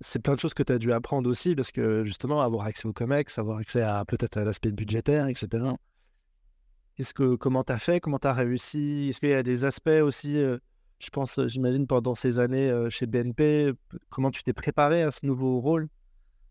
c'est 0.00 0.22
plein 0.22 0.34
de 0.34 0.40
choses 0.40 0.54
que 0.54 0.62
tu 0.62 0.72
as 0.72 0.78
dû 0.78 0.92
apprendre 0.92 1.28
aussi, 1.28 1.54
parce 1.54 1.72
que 1.72 2.04
justement, 2.04 2.40
avoir 2.40 2.66
accès 2.66 2.86
au 2.88 2.92
COMEX, 2.92 3.38
avoir 3.38 3.58
accès 3.58 3.82
à 3.82 4.04
peut-être 4.06 4.38
à 4.38 4.44
l'aspect 4.44 4.72
budgétaire, 4.72 5.26
etc. 5.26 5.74
Est-ce 6.96 7.12
que 7.12 7.34
comment 7.34 7.64
tu 7.64 7.72
as 7.72 7.78
fait, 7.78 8.00
comment 8.00 8.18
tu 8.18 8.26
as 8.26 8.32
réussi? 8.32 9.08
Est-ce 9.08 9.20
qu'il 9.20 9.30
y 9.30 9.34
a 9.34 9.42
des 9.42 9.64
aspects 9.64 9.88
aussi, 10.02 10.38
euh, 10.38 10.58
je 10.98 11.10
pense, 11.10 11.38
euh, 11.38 11.48
j'imagine, 11.48 11.86
pendant 11.86 12.14
ces 12.14 12.38
années 12.38 12.70
euh, 12.70 12.90
chez 12.90 13.06
BNP, 13.06 13.72
comment 14.08 14.30
tu 14.30 14.42
t'es 14.42 14.52
préparé 14.52 15.02
à 15.02 15.10
ce 15.10 15.24
nouveau 15.24 15.60
rôle, 15.60 15.88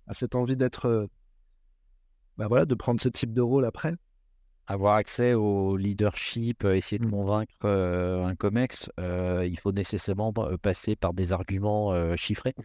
à 0.08 0.14
cette 0.14 0.36
envie 0.36 0.58
d'être, 0.58 1.08
bah 2.38 2.48
voilà, 2.48 2.66
de 2.66 2.76
prendre 2.76 3.00
ce 3.00 3.10
type 3.10 3.34
de 3.34 3.42
rôle 3.42 3.66
après? 3.66 3.96
Avoir 4.70 4.96
accès 4.96 5.34
au 5.34 5.76
leadership, 5.76 6.64
essayer 6.64 7.00
de 7.00 7.08
mmh. 7.08 7.12
convaincre 7.12 7.66
un 7.66 8.36
COMEX, 8.36 8.90
il 8.98 9.60
faut 9.60 9.74
nécessairement 9.74 10.32
passer 10.62 10.96
par 10.96 11.14
des 11.14 11.34
arguments 11.34 12.16
chiffrés. 12.16 12.56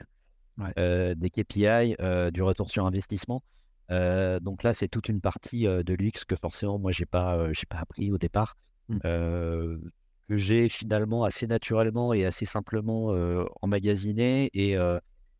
Euh, 0.79 1.17
des 1.17 1.31
KPI, 1.31 1.97
euh, 2.01 2.31
du 2.31 2.43
retour 2.43 2.71
sur 2.71 2.87
investissement. 2.87 3.43
Euh, 3.91 4.39
donc 4.39 4.63
là, 4.63 4.73
c'est 4.73 4.89
toute 4.89 5.09
une 5.09 5.21
partie 5.21 5.65
de 5.65 5.95
l'UX 5.95 6.25
que 6.27 6.37
forcément, 6.37 6.79
moi, 6.79 6.93
j'ai 6.93 7.07
pas, 7.07 7.53
j'ai 7.53 7.67
pas 7.67 7.79
appris 7.79 8.13
au 8.13 8.19
départ, 8.19 8.57
mmh. 8.89 8.99
que 8.99 9.81
j'ai 10.39 10.69
finalement 10.69 11.25
assez 11.25 11.47
naturellement 11.47 12.13
et 12.13 12.25
assez 12.25 12.47
simplement 12.47 13.15
emmagasiné. 13.63 14.51
Et, 14.55 14.77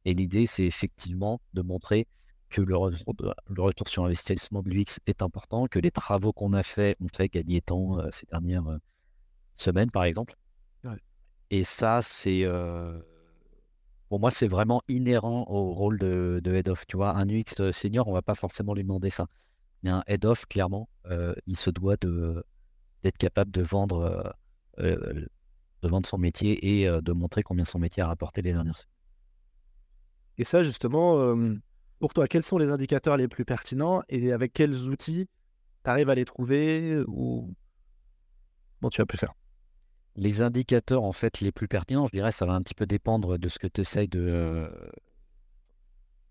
et 0.05 0.15
l'idée, 0.15 0.47
c'est 0.47 0.65
effectivement 0.65 1.41
de 1.55 1.63
montrer 1.63 2.07
que 2.55 2.63
le 2.63 2.77
retour, 2.77 3.15
le 3.49 3.63
retour, 3.63 3.89
sur 3.89 4.05
investissement 4.05 4.63
de 4.63 4.71
l'UX 4.71 5.01
est 5.07 5.23
important, 5.23 5.67
que 5.67 5.79
les 5.79 5.91
travaux 5.91 6.33
qu'on 6.33 6.53
a 6.53 6.63
fait 6.63 6.97
ont 7.01 7.09
fait 7.15 7.29
gagner 7.29 7.61
temps 7.61 7.99
ces 8.11 8.27
dernières 8.27 8.79
semaines, 9.55 9.91
par 9.91 10.05
exemple. 10.05 10.37
Et 11.51 11.65
ça, 11.65 12.01
c'est 12.03 12.45
pour 14.15 14.21
moi, 14.21 14.31
c'est 14.31 14.47
vraiment 14.47 14.81
inhérent 14.87 15.45
au 15.49 15.73
rôle 15.73 15.99
de, 15.99 16.41
head-off. 16.47 16.87
Tu 16.87 16.97
vois, 16.97 17.17
un 17.17 17.29
UX 17.29 17.61
euh, 17.61 17.73
senior, 17.73 18.07
on 18.07 18.13
va 18.13 18.23
pas 18.23 18.37
forcément 18.37 18.73
lui 18.73 18.85
demander 18.85 19.11
ça. 19.11 19.27
Mais 19.83 19.91
un 19.91 20.05
head-off, 20.07 20.47
clairement, 20.47 20.89
euh, 21.07 21.35
il 21.49 21.57
se 21.57 21.69
doit 21.69 21.97
d'être 21.97 23.19
capable 23.19 23.51
de 23.51 23.63
vendre, 23.63 24.33
euh, 24.79 25.27
de 25.83 25.89
vendre 25.89 26.07
son 26.07 26.19
métier 26.19 26.83
et 26.83 26.89
de 26.89 27.13
montrer 27.13 27.43
combien 27.43 27.65
son 27.65 27.81
métier 27.81 28.05
a 28.05 28.07
rapporté 28.07 28.41
les 28.41 28.53
dernières 28.53 28.77
semaines. 28.77 28.93
Et 30.39 30.45
ça, 30.45 30.63
justement, 30.63 31.35
pour 31.99 32.15
toi, 32.15 32.29
quels 32.29 32.43
sont 32.43 32.59
les 32.59 32.71
indicateurs 32.71 33.17
les 33.17 33.29
plus 33.29 33.45
pertinents 33.45 34.03
et 34.09 34.33
avec 34.33 34.53
quels 34.53 34.89
outils 34.89 35.27
tu 35.85 35.91
arrives 35.91 36.11
à 36.11 36.15
les 36.15 36.25
trouver 36.25 37.03
ou 37.07 37.55
bon, 38.81 38.89
tu 38.89 39.01
as 39.01 39.07
pu 39.07 39.17
faire? 39.17 39.33
Les 40.17 40.43
indicateurs 40.43 41.03
en 41.03 41.13
fait 41.13 41.41
les 41.41 41.51
plus 41.51 41.69
pertinents, 41.69 42.07
je 42.07 42.13
dirais, 42.13 42.33
ça 42.33 42.47
va 42.47 42.55
un 42.55 42.61
petit 42.61 42.75
peu 42.75 42.87
dépendre 42.87 43.39
de 43.39 43.49
ce 43.49 43.59
que 43.59 43.67
tu 43.67 43.81
essayes 43.81 44.09
de 44.09 44.21
euh, 44.21 44.69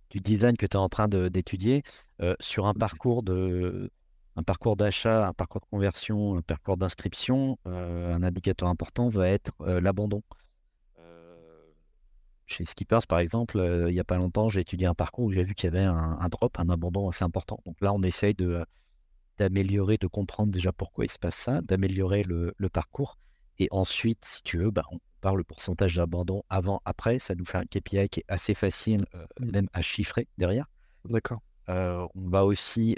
du 0.09 0.19
design 0.19 0.55
que 0.55 0.65
tu 0.65 0.77
es 0.77 0.79
en 0.79 0.89
train 0.89 1.07
d'étudier 1.07 1.83
euh, 2.21 2.35
sur 2.39 2.67
un 2.67 2.73
parcours 2.73 3.23
de 3.23 3.89
un 4.35 4.43
parcours 4.43 4.75
d'achat, 4.75 5.27
un 5.27 5.33
parcours 5.33 5.61
de 5.61 5.67
conversion, 5.67 6.37
un 6.37 6.41
parcours 6.41 6.77
d'inscription. 6.77 7.59
Euh, 7.67 8.13
un 8.13 8.23
indicateur 8.23 8.67
important 8.67 9.07
va 9.07 9.29
être 9.29 9.51
l'abandon. 9.59 10.23
Chez 12.53 12.65
Skippers, 12.65 13.05
par 13.07 13.19
exemple, 13.19 13.57
il 13.87 13.93
n'y 13.93 13.99
a 13.99 14.03
pas 14.03 14.17
longtemps, 14.17 14.49
j'ai 14.49 14.61
étudié 14.61 14.87
un 14.87 14.93
parcours 14.93 15.25
où 15.25 15.31
j'ai 15.31 15.43
vu 15.43 15.55
qu'il 15.55 15.73
y 15.73 15.75
avait 15.75 15.85
un, 15.85 16.29
drop, 16.29 16.59
un 16.59 16.69
abandon 16.69 17.09
assez 17.09 17.23
important. 17.23 17.59
Donc 17.65 17.75
là, 17.81 17.93
on 17.93 18.01
essaye 18.03 18.33
de, 18.33 18.65
d'améliorer, 19.37 19.97
de 19.97 20.07
comprendre 20.07 20.51
déjà 20.51 20.71
pourquoi 20.71 21.05
il 21.05 21.09
se 21.09 21.19
passe 21.19 21.35
ça, 21.35 21.61
d'améliorer 21.61 22.23
le, 22.23 22.53
parcours. 22.69 23.17
Et 23.59 23.67
ensuite, 23.71 24.25
si 24.25 24.43
tu 24.43 24.57
veux, 24.57 24.71
bah, 24.71 24.83
on 24.91 24.99
parle 25.21 25.37
le 25.37 25.43
pourcentage 25.43 25.95
d'abandon 25.95 26.43
avant, 26.49 26.81
après. 26.85 27.19
Ça 27.19 27.35
nous 27.35 27.45
fait 27.45 27.57
un 27.57 27.65
KPI 27.65 28.09
qui 28.09 28.19
est 28.21 28.25
assez 28.27 28.53
facile, 28.53 29.05
mmh. 29.39 29.51
même 29.51 29.69
à 29.73 29.81
chiffrer 29.81 30.27
derrière. 30.37 30.65
D'accord. 31.05 31.41
on 31.67 32.29
va 32.29 32.45
aussi 32.45 32.95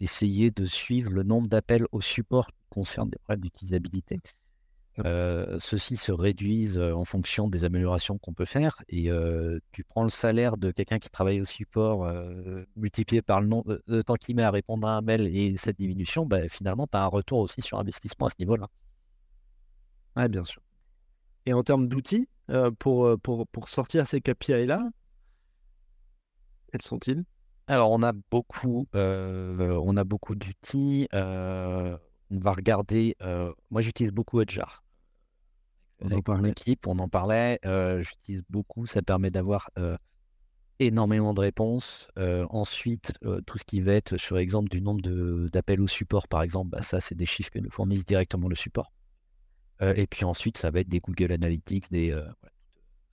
essayer 0.00 0.50
de 0.50 0.64
suivre 0.64 1.10
le 1.10 1.22
nombre 1.22 1.48
d'appels 1.48 1.86
au 1.92 2.00
support 2.00 2.48
qui 2.48 2.64
concernent 2.68 3.10
des 3.10 3.18
problèmes 3.18 3.42
d'utilisabilité. 3.42 4.20
Euh, 4.98 5.58
ceux-ci 5.58 5.96
se 5.96 6.12
réduisent 6.12 6.78
en 6.78 7.04
fonction 7.04 7.48
des 7.48 7.64
améliorations 7.64 8.18
qu'on 8.18 8.34
peut 8.34 8.44
faire. 8.44 8.82
Et 8.88 9.08
tu 9.72 9.84
prends 9.84 10.02
le 10.02 10.10
salaire 10.10 10.56
de 10.56 10.70
quelqu'un 10.70 10.98
qui 10.98 11.10
travaille 11.10 11.40
au 11.40 11.44
support 11.44 12.10
multiplié 12.76 13.22
par 13.22 13.40
le 13.40 13.46
nombre 13.46 13.80
de 13.86 14.02
temps 14.02 14.14
qu'il 14.14 14.36
met 14.36 14.42
à 14.42 14.50
répondre 14.50 14.86
à 14.86 14.96
un 14.96 15.00
mail 15.00 15.26
et 15.34 15.56
cette 15.56 15.78
diminution, 15.78 16.26
bah, 16.26 16.48
finalement, 16.48 16.86
tu 16.86 16.96
as 16.96 17.02
un 17.02 17.06
retour 17.06 17.38
aussi 17.38 17.60
sur 17.60 17.78
investissement 17.78 18.26
à 18.26 18.30
ce 18.30 18.36
niveau-là. 18.38 18.68
Oui, 20.16 20.28
bien 20.28 20.44
sûr. 20.44 20.62
Et 21.46 21.52
en 21.54 21.62
termes 21.62 21.88
d'outils, 21.88 22.28
pour, 22.78 23.18
pour, 23.20 23.46
pour, 23.46 23.68
sortir 23.68 24.06
ces 24.06 24.20
KPI-là, 24.20 24.90
quels 26.70 26.82
sont-ils? 26.82 27.24
Alors, 27.66 27.90
on 27.92 28.02
a 28.02 28.12
beaucoup, 28.12 28.86
on 28.92 29.96
a 29.96 30.04
beaucoup 30.04 30.34
d'outils. 30.34 31.08
On 32.32 32.38
va 32.38 32.52
regarder. 32.52 33.16
moi, 33.70 33.80
j'utilise 33.80 34.12
beaucoup 34.12 34.40
Hotjar 34.40 34.82
on 36.04 36.10
en 36.10 36.22
parlait. 36.22 36.50
équipe, 36.50 36.86
on 36.86 36.98
en 36.98 37.08
parlait. 37.08 37.60
J'utilise 38.00 38.42
beaucoup, 38.48 38.86
ça 38.86 39.02
permet 39.02 39.30
d'avoir 39.30 39.70
énormément 40.78 41.34
de 41.34 41.40
réponses. 41.40 42.08
ensuite, 42.50 43.12
tout 43.46 43.58
ce 43.58 43.64
qui 43.64 43.80
va 43.80 43.92
être 43.94 44.16
sur 44.16 44.38
exemple 44.38 44.68
du 44.68 44.80
nombre 44.80 45.02
d'appels 45.48 45.80
au 45.80 45.86
support, 45.86 46.28
par 46.28 46.42
exemple, 46.42 46.70
bah, 46.70 46.82
ça, 46.82 47.00
c'est 47.00 47.14
des 47.14 47.26
chiffres 47.26 47.50
que 47.50 47.58
nous 47.58 47.70
fournissent 47.70 48.04
directement 48.04 48.48
le 48.48 48.56
support. 48.56 48.92
et 49.80 50.06
puis 50.06 50.24
ensuite, 50.24 50.58
ça 50.58 50.70
va 50.70 50.80
être 50.80 50.88
des 50.88 51.00
Google 51.00 51.32
Analytics, 51.32 51.90
des 51.90 52.18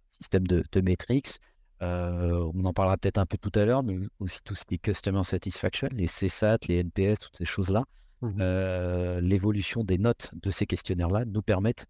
systèmes 0.09 0.47
de, 0.47 0.63
de 0.71 0.81
metrics. 0.81 1.39
on 1.81 2.65
en 2.65 2.73
parlera 2.73 2.97
peut-être 2.97 3.19
un 3.19 3.25
peu 3.25 3.37
tout 3.37 3.51
à 3.55 3.65
l'heure, 3.65 3.83
mais 3.83 3.99
aussi 4.19 4.41
tout 4.43 4.55
ce 4.55 4.65
qui 4.65 4.75
est 4.75 4.79
Customer 4.79 5.23
Satisfaction, 5.23 5.89
les 5.91 6.07
CSAT, 6.07 6.57
les 6.67 6.79
NPS, 6.83 7.19
toutes 7.19 7.37
ces 7.37 7.45
choses-là. 7.45 7.85
Mmh 8.21 9.19
l'évolution 9.21 9.83
des 9.85 9.97
notes 9.97 10.31
de 10.33 10.51
ces 10.51 10.65
questionnaires-là 10.65 11.23
nous 11.25 11.41
permettent 11.41 11.87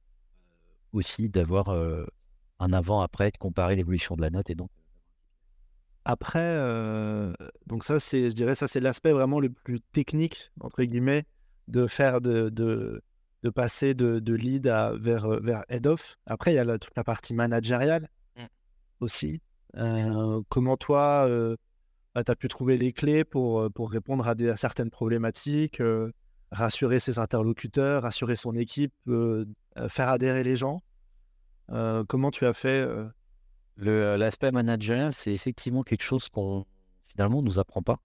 aussi 0.94 1.28
d'avoir 1.28 1.70
un 2.60 2.74
avant-après, 2.74 3.32
de 3.32 3.38
comparer 3.38 3.76
l'évolution 3.76 4.16
de 4.16 4.22
la 4.22 4.30
note 4.30 4.50
et 4.50 4.56
donc. 4.56 4.70
Après, 6.06 6.58
donc 7.68 7.84
ça, 7.84 8.00
c'est, 8.00 8.30
je 8.30 8.36
dirais, 8.36 8.56
ça, 8.56 8.68
c'est 8.68 8.80
l'aspect 8.80 9.12
vraiment 9.12 9.40
le 9.40 9.50
plus 9.50 9.80
technique, 9.80 10.52
entre 10.60 10.84
guillemets, 10.84 11.26
de 11.68 11.88
faire 11.88 12.22
de, 12.22 12.50
de, 12.50 13.02
de 13.44 13.50
passer 13.50 13.94
de, 13.94 14.20
de 14.20 14.34
lead 14.34 14.68
à, 14.68 14.94
vers, 14.94 15.28
vers 15.42 15.64
head-off. 15.70 16.16
Après, 16.26 16.52
il 16.52 16.56
y 16.56 16.60
a 16.60 16.64
la, 16.64 16.80
toute 16.80 16.96
la 16.96 17.04
partie 17.04 17.34
managériale 17.34 18.10
mmh. 18.38 18.46
aussi. 19.02 19.42
comment 20.50 20.78
toi, 20.78 21.28
bah, 22.16 22.24
tu 22.24 22.32
as 22.32 22.36
pu 22.36 22.48
trouver 22.48 22.78
les 22.78 22.92
clés 22.94 23.24
pour, 23.24 23.72
pour 23.72 23.92
répondre 23.92 24.28
à, 24.28 24.36
des, 24.36 24.50
à 24.50 24.56
certaines 24.56 24.90
problématiques, 24.90 25.82
rassurer 26.52 27.00
ses 27.00 27.20
interlocuteurs, 27.20 28.04
rassurer 28.04 28.36
son 28.36 28.56
équipe, 28.56 28.94
faire 29.88 30.10
adhérer 30.10 30.44
les 30.44 30.56
gens? 30.56 30.82
Comment 32.08 32.32
tu 32.32 32.46
as 32.46 32.54
fait 32.54 32.88
L'aspect 33.78 34.52
managérial, 34.52 35.14
c'est 35.14 35.34
effectivement 35.34 35.84
quelque 35.84 36.04
chose 36.04 36.28
qu'on 36.30 36.66
finalement 37.10 37.42
nous 37.42 37.60
apprend 37.60 37.82
pas. 37.82 38.00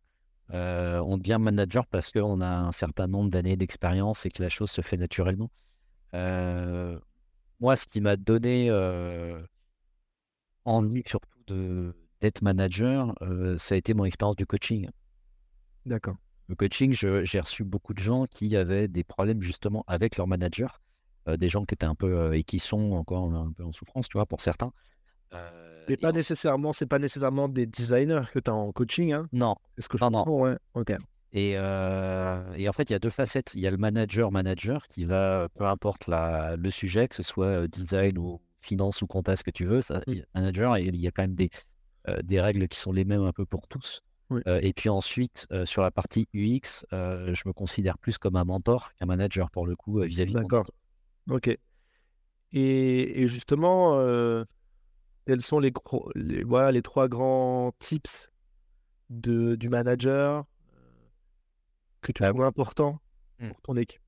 on 0.50 1.18
devient 1.18 1.38
manager 1.40 1.86
parce 1.86 2.12
qu'on 2.12 2.40
a 2.40 2.48
un 2.48 2.72
certain 2.72 3.06
nombre 3.06 3.30
d'années 3.30 3.56
d'expérience 3.56 4.26
et 4.26 4.30
que 4.30 4.42
la 4.42 4.48
chose 4.48 4.70
se 4.70 4.80
fait 4.82 4.96
naturellement. 4.96 5.50
moi, 6.12 7.76
ce 7.76 7.86
qui 7.86 8.00
m'a 8.00 8.16
donné 8.16 8.70
envie 10.64 11.02
surtout 11.06 11.92
d'être 12.20 12.42
manager, 12.42 13.14
ça 13.58 13.74
a 13.74 13.78
été 13.78 13.94
mon 13.94 14.04
expérience 14.04 14.36
du 14.36 14.46
coaching. 14.46 14.88
D'accord. 15.86 16.16
Le 16.48 16.54
coaching, 16.54 16.92
j'ai 16.92 17.40
reçu 17.40 17.64
beaucoup 17.64 17.94
de 17.94 18.00
gens 18.00 18.26
qui 18.26 18.54
avaient 18.56 18.86
des 18.86 19.02
problèmes 19.02 19.40
justement 19.40 19.82
avec 19.86 20.16
leur 20.16 20.26
manager, 20.26 20.82
euh, 21.26 21.36
des 21.36 21.48
gens 21.48 21.64
qui 21.64 21.74
étaient 21.74 21.86
un 21.86 21.94
peu 21.94 22.18
euh, 22.18 22.32
et 22.32 22.44
qui 22.44 22.58
sont 22.58 22.92
encore 22.92 23.32
un 23.34 23.50
peu 23.52 23.64
en 23.64 23.72
souffrance, 23.72 24.08
tu 24.08 24.18
vois, 24.18 24.26
pour 24.26 24.42
certains. 24.42 24.70
Euh, 25.32 25.84
mais 25.88 25.96
pas 25.96 26.12
nécessairement, 26.12 26.72
c'est 26.74 26.86
pas 26.86 26.98
nécessairement 26.98 27.48
des 27.48 27.66
designers 27.66 28.24
que 28.32 28.38
tu 28.38 28.50
as 28.50 28.54
en 28.54 28.72
coaching, 28.72 29.12
hein 29.12 29.28
Non. 29.32 29.56
Est-ce 29.78 29.88
que 29.88 29.96
je 29.96 30.04
non, 30.04 30.10
non. 30.10 30.42
Ouais. 30.42 30.56
Ok. 30.74 30.92
Et, 31.32 31.52
et, 31.52 31.58
en 31.58 32.72
fait, 32.72 32.90
il 32.90 32.92
y 32.92 32.94
a 32.94 33.00
deux 33.00 33.10
facettes. 33.10 33.52
Il 33.54 33.60
y 33.60 33.66
a 33.66 33.70
le 33.70 33.76
manager-manager 33.76 34.86
qui 34.86 35.04
va, 35.04 35.48
peu 35.54 35.64
importe 35.64 36.06
la, 36.06 36.54
le 36.56 36.70
sujet, 36.70 37.08
que 37.08 37.16
ce 37.16 37.24
soit 37.24 37.66
design 37.66 38.18
ou 38.18 38.40
finance 38.60 39.02
ou 39.02 39.08
compta, 39.08 39.34
ce 39.34 39.42
que 39.42 39.50
tu 39.50 39.64
veux, 39.64 39.80
ça, 39.80 40.00
mmh. 40.06 40.12
manager, 40.34 40.76
et 40.76 40.84
il 40.84 40.96
y 40.96 41.08
a 41.08 41.10
quand 41.10 41.22
même 41.22 41.34
des, 41.34 41.50
des 42.22 42.40
règles 42.40 42.68
qui 42.68 42.78
sont 42.78 42.92
les 42.92 43.04
mêmes 43.04 43.22
un 43.22 43.32
peu 43.32 43.46
pour 43.46 43.66
tous 43.66 44.02
et 44.46 44.72
puis 44.72 44.88
ensuite, 44.88 45.46
sur 45.64 45.82
la 45.82 45.90
partie 45.90 46.28
UX, 46.34 46.84
je 46.90 47.42
me 47.46 47.52
considère 47.52 47.98
plus 47.98 48.18
comme 48.18 48.36
un 48.36 48.44
mentor 48.44 48.92
qu'un 48.94 49.06
manager 49.06 49.50
pour 49.50 49.66
le 49.66 49.76
coup 49.76 50.00
vis-à-vis 50.00 50.34
de 50.34 50.40
D'accord. 50.40 50.66
Ok. 51.30 51.48
Et, 52.52 53.22
et 53.22 53.28
justement, 53.28 53.92
quels 55.26 55.40
sont 55.40 55.58
les, 55.60 55.72
les, 56.14 56.44
voilà, 56.44 56.72
les 56.72 56.82
trois 56.82 57.08
grands 57.08 57.72
tips 57.78 58.30
de, 59.10 59.54
du 59.54 59.68
manager 59.68 60.44
que 62.00 62.12
tu 62.12 62.22
bah 62.22 62.30
trouves 62.30 62.44
importants 62.44 63.00
mmh. 63.38 63.48
pour 63.48 63.60
ton 63.62 63.76
équipe? 63.76 64.00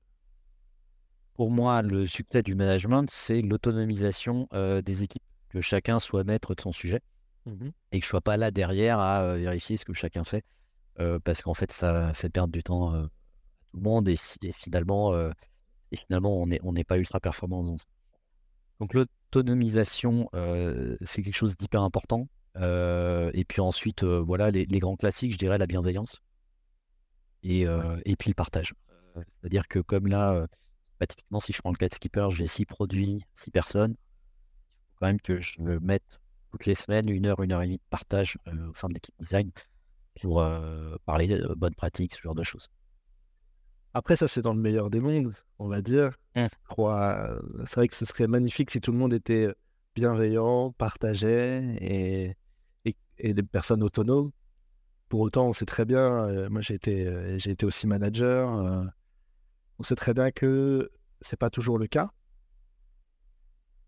Pour 1.35 1.51
moi, 1.51 1.81
le 1.83 2.05
succès 2.07 2.41
du 2.41 2.55
management, 2.55 3.09
c'est 3.09 3.41
l'autonomisation 3.41 4.47
des 4.83 5.03
équipes, 5.03 5.23
que 5.49 5.61
chacun 5.61 5.99
soit 5.99 6.23
maître 6.23 6.55
de 6.55 6.61
son 6.61 6.71
sujet. 6.71 7.01
Mmh 7.47 7.69
et 7.93 7.99
que 7.99 8.05
je 8.05 8.09
sois 8.09 8.19
pas 8.19 8.35
là 8.35 8.51
derrière 8.51 8.99
à 8.99 9.35
vérifier 9.35 9.77
ce 9.77 9.85
que 9.85 9.93
chacun 9.93 10.25
fait, 10.25 10.43
parce 11.23 11.41
qu'en 11.41 11.53
fait, 11.53 11.71
ça 11.71 12.13
fait 12.13 12.29
perdre 12.29 12.51
du 12.51 12.61
temps 12.61 12.93
à 12.93 13.03
tout 13.71 13.77
le 13.77 13.81
monde 13.81 14.09
et, 14.09 14.17
finalement, 14.51 15.17
et 15.91 15.97
finalement, 15.97 16.41
on 16.41 16.47
n'est 16.47 16.59
on 16.63 16.73
pas 16.73 16.97
ultra 16.97 17.21
performant 17.21 17.63
dans 17.63 17.77
Donc 18.81 18.93
l'autonomisation, 18.93 20.29
c'est 21.01 21.21
quelque 21.21 21.35
chose 21.37 21.55
d'hyper 21.55 21.81
important. 21.81 22.27
et 22.57 23.45
puis 23.47 23.61
ensuite, 23.61 24.03
voilà, 24.03 24.51
les, 24.51 24.79
grands 24.79 24.97
classiques, 24.97 25.31
je 25.31 25.37
dirais 25.37 25.57
la 25.57 25.67
bienveillance 25.67 26.21
et, 27.43 27.61
et 27.61 28.15
puis 28.17 28.29
le 28.29 28.35
partage. 28.35 28.73
C'est-à-dire 29.15 29.69
que 29.69 29.79
comme 29.79 30.07
là, 30.07 30.45
bah, 30.99 31.07
typiquement, 31.07 31.39
si 31.39 31.53
je 31.53 31.61
prends 31.61 31.71
le 31.71 31.77
cas 31.77 31.87
de 31.87 31.93
Skipper, 31.93 32.27
j'ai 32.31 32.47
six 32.47 32.65
produits, 32.65 33.23
six 33.35 33.51
personnes. 33.51 33.95
Il 33.95 34.91
faut 34.91 34.97
quand 34.99 35.07
même 35.07 35.21
que 35.21 35.39
je 35.39 35.61
me 35.61 35.79
mette 35.79 36.19
toutes 36.57 36.65
les 36.65 36.75
semaines, 36.75 37.07
une 37.07 37.27
heure, 37.27 37.41
une 37.43 37.51
heure 37.51 37.61
et 37.61 37.67
demie 37.67 37.77
de 37.77 37.83
partage 37.91 38.37
au 38.47 38.73
sein 38.73 38.87
de 38.87 38.95
l'équipe 38.95 39.13
design 39.19 39.51
pour 40.19 40.43
parler 41.05 41.27
de 41.27 41.53
bonnes 41.55 41.75
pratiques, 41.75 42.15
ce 42.15 42.21
genre 42.21 42.33
de 42.33 42.41
choses. 42.41 42.67
Après, 43.93 44.15
ça, 44.15 44.27
c'est 44.27 44.41
dans 44.41 44.55
le 44.55 44.59
meilleur 44.59 44.89
des 44.89 44.99
mondes, 44.99 45.33
on 45.59 45.67
va 45.67 45.81
dire. 45.83 46.17
Mmh. 46.35 46.47
C'est 47.65 47.75
vrai 47.75 47.87
que 47.87 47.95
ce 47.95 48.05
serait 48.05 48.27
magnifique 48.27 48.71
si 48.71 48.81
tout 48.81 48.91
le 48.91 48.97
monde 48.97 49.13
était 49.13 49.53
bienveillant, 49.93 50.71
partageait 50.71 51.77
et, 51.79 52.35
et, 53.19 53.33
des 53.33 53.43
personnes 53.43 53.83
autonomes. 53.83 54.31
Pour 55.09 55.21
autant, 55.21 55.47
on 55.47 55.53
sait 55.53 55.65
très 55.65 55.85
bien, 55.85 56.49
moi 56.49 56.61
j'ai 56.61 56.73
été, 56.73 57.37
j'ai 57.37 57.51
été 57.51 57.65
aussi 57.67 57.85
manager, 57.85 58.49
on 59.77 59.83
sait 59.83 59.95
très 59.95 60.15
bien 60.15 60.31
que 60.31 60.89
c'est 61.21 61.37
pas 61.37 61.51
toujours 61.51 61.77
le 61.77 61.85
cas. 61.85 62.09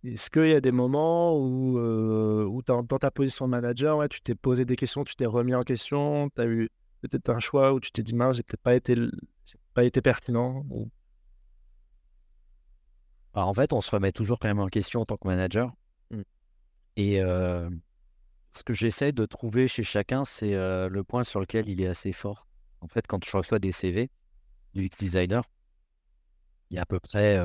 Est-ce 0.04 0.30
qu'il 0.30 0.48
y 0.48 0.54
a 0.54 0.62
des 0.62 0.72
moments 0.72 1.38
où, 1.38 1.78
euh, 1.78 2.46
où 2.46 2.62
dans, 2.62 2.84
ta 2.84 3.12
position 3.12 3.46
de 3.46 3.52
manager, 3.52 3.98
ouais, 3.98 4.08
tu 4.08 4.22
t'es 4.22 4.36
posé 4.36 4.64
des 4.64 4.76
questions, 4.76 5.04
tu 5.04 5.16
t'es 5.16 5.26
remis 5.26 5.54
en 5.54 5.64
question, 5.64 6.30
tu 6.30 6.42
as 6.42 6.46
eu 6.46 6.70
peut-être 7.02 7.30
un 7.30 7.40
choix 7.40 7.74
où 7.74 7.80
tu 7.80 7.92
t'es 7.92 8.04
dit, 8.04 8.14
mince, 8.14 8.38
j'ai 8.38 8.44
peut-être 8.44 8.62
pas 8.62 8.76
été, 8.76 8.96
pas 9.74 9.84
été 9.84 10.02
pertinent 10.02 10.66
en 13.34 13.54
fait, 13.54 13.74
on 13.74 13.82
se 13.82 13.92
remet 13.92 14.12
toujours 14.12 14.40
quand 14.40 14.48
même 14.48 14.60
en 14.60 14.68
question 14.68 15.02
en 15.02 15.06
tant 15.06 15.18
que 15.18 15.28
manager. 15.28 15.74
Mmh. 16.12 16.22
Et 16.98 17.22
euh, 17.22 17.70
ce 18.52 18.64
que 18.64 18.74
j'essaie 18.74 19.12
de 19.12 19.26
trouver 19.26 19.68
chez 19.68 19.84
chacun, 19.84 20.26
c'est 20.26 20.54
euh, 20.56 20.90
le 20.90 21.04
point 21.04 21.24
sur 21.24 21.40
lequel 21.40 21.70
il 21.70 21.82
est 21.82 21.88
assez 21.88 22.12
fort. 22.12 22.48
En 22.82 22.88
fait, 22.88 23.06
quand 23.08 23.24
je 23.24 23.36
reçois 23.36 23.60
des 23.60 23.72
CV 23.72 24.10
du 24.74 24.86
X-Designer, 24.86 25.44
il 26.70 26.76
y 26.76 26.80
a 26.80 26.84
à 26.84 26.86
peu 26.86 27.00
près 27.00 27.38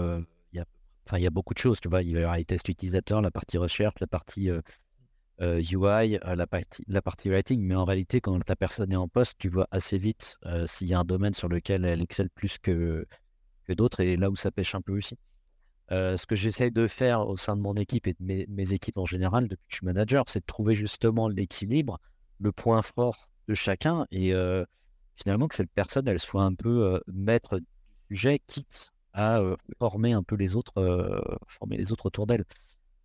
Enfin, 1.06 1.18
il 1.18 1.22
y 1.22 1.26
a 1.26 1.30
beaucoup 1.30 1.54
de 1.54 1.58
choses, 1.58 1.80
tu 1.80 1.88
vois. 1.88 2.02
Il 2.02 2.10
y 2.10 2.16
avoir 2.16 2.36
les 2.36 2.44
tests 2.44 2.68
utilisateurs, 2.68 3.20
la 3.20 3.30
partie 3.30 3.58
recherche, 3.58 3.94
la 4.00 4.06
partie 4.06 4.50
UI, 5.40 6.18
la, 6.22 6.46
partie, 6.46 6.84
la 6.86 7.02
partie 7.02 7.28
writing. 7.28 7.60
Mais 7.62 7.74
en 7.74 7.84
réalité, 7.84 8.20
quand 8.20 8.38
ta 8.42 8.56
personne 8.56 8.92
est 8.92 8.96
en 8.96 9.08
poste, 9.08 9.36
tu 9.38 9.48
vois 9.48 9.68
assez 9.70 9.98
vite 9.98 10.38
s'il 10.66 10.88
y 10.88 10.94
a 10.94 11.00
un 11.00 11.04
domaine 11.04 11.34
sur 11.34 11.48
lequel 11.48 11.84
elle 11.84 12.00
excelle 12.00 12.30
plus 12.30 12.58
que, 12.58 13.06
que 13.64 13.72
d'autres 13.72 14.00
et 14.00 14.16
là 14.16 14.30
où 14.30 14.36
ça 14.36 14.50
pêche 14.50 14.74
un 14.74 14.80
peu 14.80 14.96
aussi. 14.96 15.18
ce 15.90 16.24
que 16.26 16.36
j'essaye 16.36 16.70
de 16.70 16.86
faire 16.86 17.28
au 17.28 17.36
sein 17.36 17.56
de 17.56 17.60
mon 17.60 17.74
équipe 17.74 18.06
et 18.06 18.14
de 18.18 18.46
mes, 18.48 18.72
équipes 18.72 18.96
en 18.96 19.06
général 19.06 19.48
depuis 19.48 19.66
que 19.66 19.72
je 19.72 19.76
suis 19.76 19.86
manager, 19.86 20.24
c'est 20.28 20.40
de 20.40 20.46
trouver 20.46 20.74
justement 20.74 21.28
l'équilibre, 21.28 21.98
le 22.40 22.50
point 22.50 22.80
fort 22.80 23.28
de 23.48 23.54
chacun 23.54 24.06
et 24.10 24.32
finalement 25.16 25.48
que 25.48 25.54
cette 25.54 25.70
personne, 25.70 26.08
elle 26.08 26.18
soit 26.18 26.44
un 26.44 26.54
peu 26.54 26.98
maître 27.08 27.58
du 27.58 27.66
sujet, 28.08 28.40
quitte 28.46 28.93
à 29.14 29.40
former 29.78 30.12
un 30.12 30.22
peu 30.22 30.34
les 30.34 30.56
autres, 30.56 30.72
former 31.46 31.76
les 31.78 31.92
autres 31.92 32.06
autour 32.06 32.26
d'elle. 32.26 32.44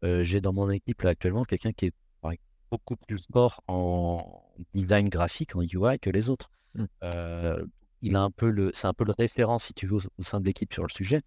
J'ai 0.03 0.41
dans 0.41 0.53
mon 0.53 0.69
équipe 0.69 1.05
actuellement 1.05 1.45
quelqu'un 1.45 1.71
qui 1.71 1.87
est 1.87 1.93
beaucoup 2.71 2.95
plus 2.95 3.25
fort 3.31 3.63
en 3.67 4.43
design 4.73 5.09
graphique, 5.09 5.55
en 5.55 5.61
UI 5.61 5.99
que 5.99 6.09
les 6.09 6.29
autres. 6.29 6.51
Mmh. 6.75 6.85
il 8.01 8.15
a 8.15 8.21
un 8.21 8.31
peu 8.31 8.49
le, 8.51 8.71
c'est 8.75 8.85
un 8.85 8.93
peu 8.93 9.03
le 9.03 9.13
référent 9.17 9.57
si 9.57 9.73
tu 9.73 9.87
veux 9.87 9.97
au, 10.17 10.23
sein 10.23 10.39
de 10.39 10.45
l'équipe 10.45 10.71
sur 10.73 10.83
le 10.83 10.89
sujet. 10.89 11.21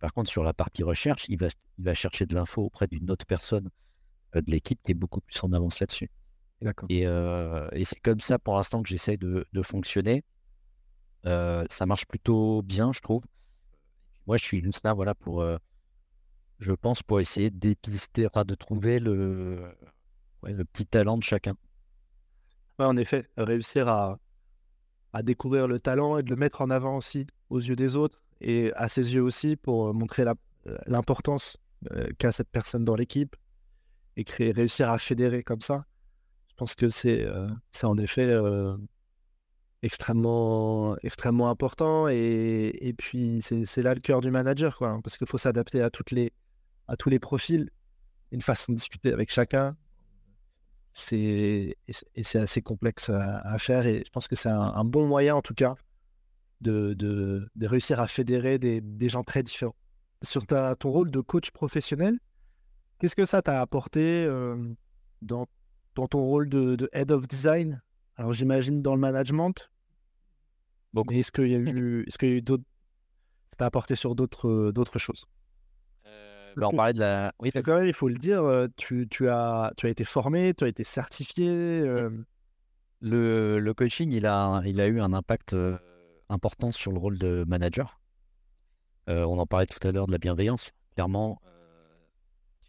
Par 0.00 0.12
contre, 0.12 0.30
sur 0.30 0.42
la 0.42 0.52
partie 0.52 0.82
recherche, 0.82 1.24
il 1.28 1.38
va, 1.38 1.48
il 1.78 1.84
va 1.84 1.94
chercher 1.94 2.26
de 2.26 2.34
l'info 2.34 2.62
auprès 2.62 2.88
d'une 2.88 3.10
autre 3.10 3.24
personne 3.24 3.70
de 4.34 4.50
l'équipe 4.50 4.80
qui 4.82 4.92
est 4.92 4.94
beaucoup 4.94 5.20
plus 5.20 5.38
en 5.42 5.52
avance 5.52 5.80
là-dessus. 5.80 6.10
Et, 6.88 7.02
et 7.02 7.84
c'est 7.84 8.00
comme 8.00 8.20
ça 8.20 8.38
pour 8.38 8.56
l'instant 8.56 8.82
que 8.82 8.88
j'essaie 8.88 9.16
de, 9.16 9.46
de, 9.52 9.62
fonctionner. 9.62 10.24
ça 11.24 11.86
marche 11.86 12.06
plutôt 12.06 12.62
bien, 12.62 12.92
je 12.92 13.00
trouve. 13.00 13.24
Moi, 14.26 14.36
je 14.36 14.44
suis 14.44 14.62
là, 14.84 14.92
voilà, 14.94 15.14
pour, 15.14 15.44
je 16.58 16.72
pense, 16.72 17.02
pour 17.02 17.20
essayer 17.20 17.50
de 17.50 17.58
dépister, 17.58 18.28
de 18.46 18.54
trouver 18.54 19.00
le, 19.00 19.74
petit 20.72 20.86
talent 20.86 21.18
de 21.18 21.22
chacun. 21.22 21.54
Ouais, 22.78 22.86
en 22.86 22.96
effet, 22.96 23.28
réussir 23.36 23.88
à, 23.88 24.18
découvrir 25.22 25.68
le 25.68 25.78
talent 25.78 26.18
et 26.18 26.22
de 26.22 26.30
le 26.30 26.36
mettre 26.36 26.62
en 26.62 26.70
avant 26.70 26.96
aussi 26.96 27.26
aux 27.50 27.60
yeux 27.60 27.76
des 27.76 27.96
autres 27.96 28.22
et 28.40 28.72
à 28.74 28.88
ses 28.88 29.14
yeux 29.14 29.22
aussi 29.22 29.56
pour 29.56 29.92
montrer 29.92 30.24
l'importance 30.86 31.58
qu'a 32.18 32.32
cette 32.32 32.48
personne 32.48 32.84
dans 32.84 32.94
l'équipe 32.94 33.36
et 34.16 34.24
créer, 34.24 34.52
réussir 34.52 34.88
à 34.88 34.98
fédérer 34.98 35.42
comme 35.42 35.60
ça. 35.60 35.84
Je 36.48 36.54
pense 36.54 36.74
que 36.74 36.88
c'est 36.88 37.26
en 37.82 37.98
effet 37.98 38.32
extrêmement, 39.82 40.96
extrêmement 41.02 41.50
important. 41.50 42.08
Et, 42.08 42.76
et 42.80 42.92
puis, 42.92 43.42
c'est 43.42 43.82
là 43.82 43.94
le 43.94 44.00
cœur 44.00 44.20
du 44.20 44.30
manager, 44.30 44.76
quoi, 44.76 44.90
hein, 44.90 45.00
parce 45.02 45.18
qu'il 45.18 45.26
faut 45.26 45.38
s'adapter 45.38 45.82
à, 45.82 45.90
toutes 45.90 46.12
les, 46.12 46.32
à 46.88 46.96
tous 46.96 47.10
les 47.10 47.18
profils, 47.18 47.68
une 48.30 48.42
façon 48.42 48.72
de 48.72 48.78
discuter 48.78 49.12
avec 49.12 49.30
chacun. 49.30 49.76
Et 51.10 51.76
c'est 52.22 52.38
assez 52.38 52.62
complexe 52.62 53.10
à, 53.10 53.58
faire. 53.58 53.86
Et 53.86 54.02
je 54.06 54.10
pense 54.10 54.28
que 54.28 54.36
c'est 54.36 54.50
un, 54.50 54.84
bon 54.84 55.06
moyen, 55.06 55.36
en 55.36 55.42
tout 55.42 55.54
cas, 55.54 55.74
de, 56.60 56.94
de, 56.94 57.48
de 57.54 57.66
réussir 57.66 57.98
à 57.98 58.08
fédérer 58.08 58.58
des, 58.58 58.80
des, 58.80 59.08
gens 59.08 59.24
très 59.24 59.42
différents. 59.42 59.74
Sur 60.22 60.46
ta, 60.46 60.76
ton 60.76 60.90
rôle 60.90 61.10
de 61.10 61.20
coach 61.20 61.50
professionnel, 61.50 62.18
qu'est-ce 62.98 63.16
que 63.16 63.24
ça 63.24 63.42
t'a 63.42 63.60
apporté 63.60 64.26
dans, 65.22 65.46
dans 65.96 66.06
ton 66.06 66.20
rôle 66.20 66.48
de 66.48 66.88
head 66.92 67.10
of 67.10 67.26
design? 67.26 67.82
Alors 68.16 68.32
j'imagine 68.32 68.82
dans 68.82 68.94
le 68.94 69.00
management, 69.00 69.71
est-ce 71.10 71.32
qu'il 71.32 71.48
y 71.48 71.54
a 71.54 71.58
eu, 71.58 72.04
est-ce 72.06 72.18
qu'il 72.18 72.28
y 72.28 72.32
a 72.32 72.36
eu 72.36 72.42
d'autres, 72.42 72.64
ça 73.58 73.66
apporté 73.66 73.94
sur 73.94 74.14
d'autres, 74.14 74.48
euh, 74.48 74.72
d'autres 74.72 74.98
choses? 74.98 75.26
Euh, 76.06 76.52
bah, 76.56 76.68
On 76.72 76.76
parlait 76.76 76.92
de 76.92 77.00
la. 77.00 77.32
Oui, 77.38 77.50
quand 77.52 77.78
même, 77.78 77.86
il 77.86 77.94
faut 77.94 78.08
le 78.08 78.18
dire, 78.18 78.42
euh, 78.42 78.66
tu, 78.76 79.08
tu, 79.08 79.28
as, 79.28 79.72
tu 79.76 79.86
as 79.86 79.90
été 79.90 80.04
formé, 80.04 80.54
tu 80.54 80.64
as 80.64 80.68
été 80.68 80.84
certifié. 80.84 81.84
Le, 83.04 83.58
le, 83.58 83.74
coaching, 83.74 84.12
il 84.12 84.26
a, 84.26 84.62
il 84.64 84.80
a 84.80 84.86
eu 84.86 85.00
un 85.00 85.12
impact 85.12 85.56
important 86.28 86.70
sur 86.70 86.92
le 86.92 86.98
rôle 86.98 87.18
de 87.18 87.44
manager. 87.48 88.00
on 89.08 89.38
en 89.38 89.46
parlait 89.46 89.66
tout 89.66 89.86
à 89.86 89.90
l'heure 89.90 90.06
de 90.06 90.12
la 90.12 90.18
bienveillance. 90.18 90.70
Clairement, 90.94 91.40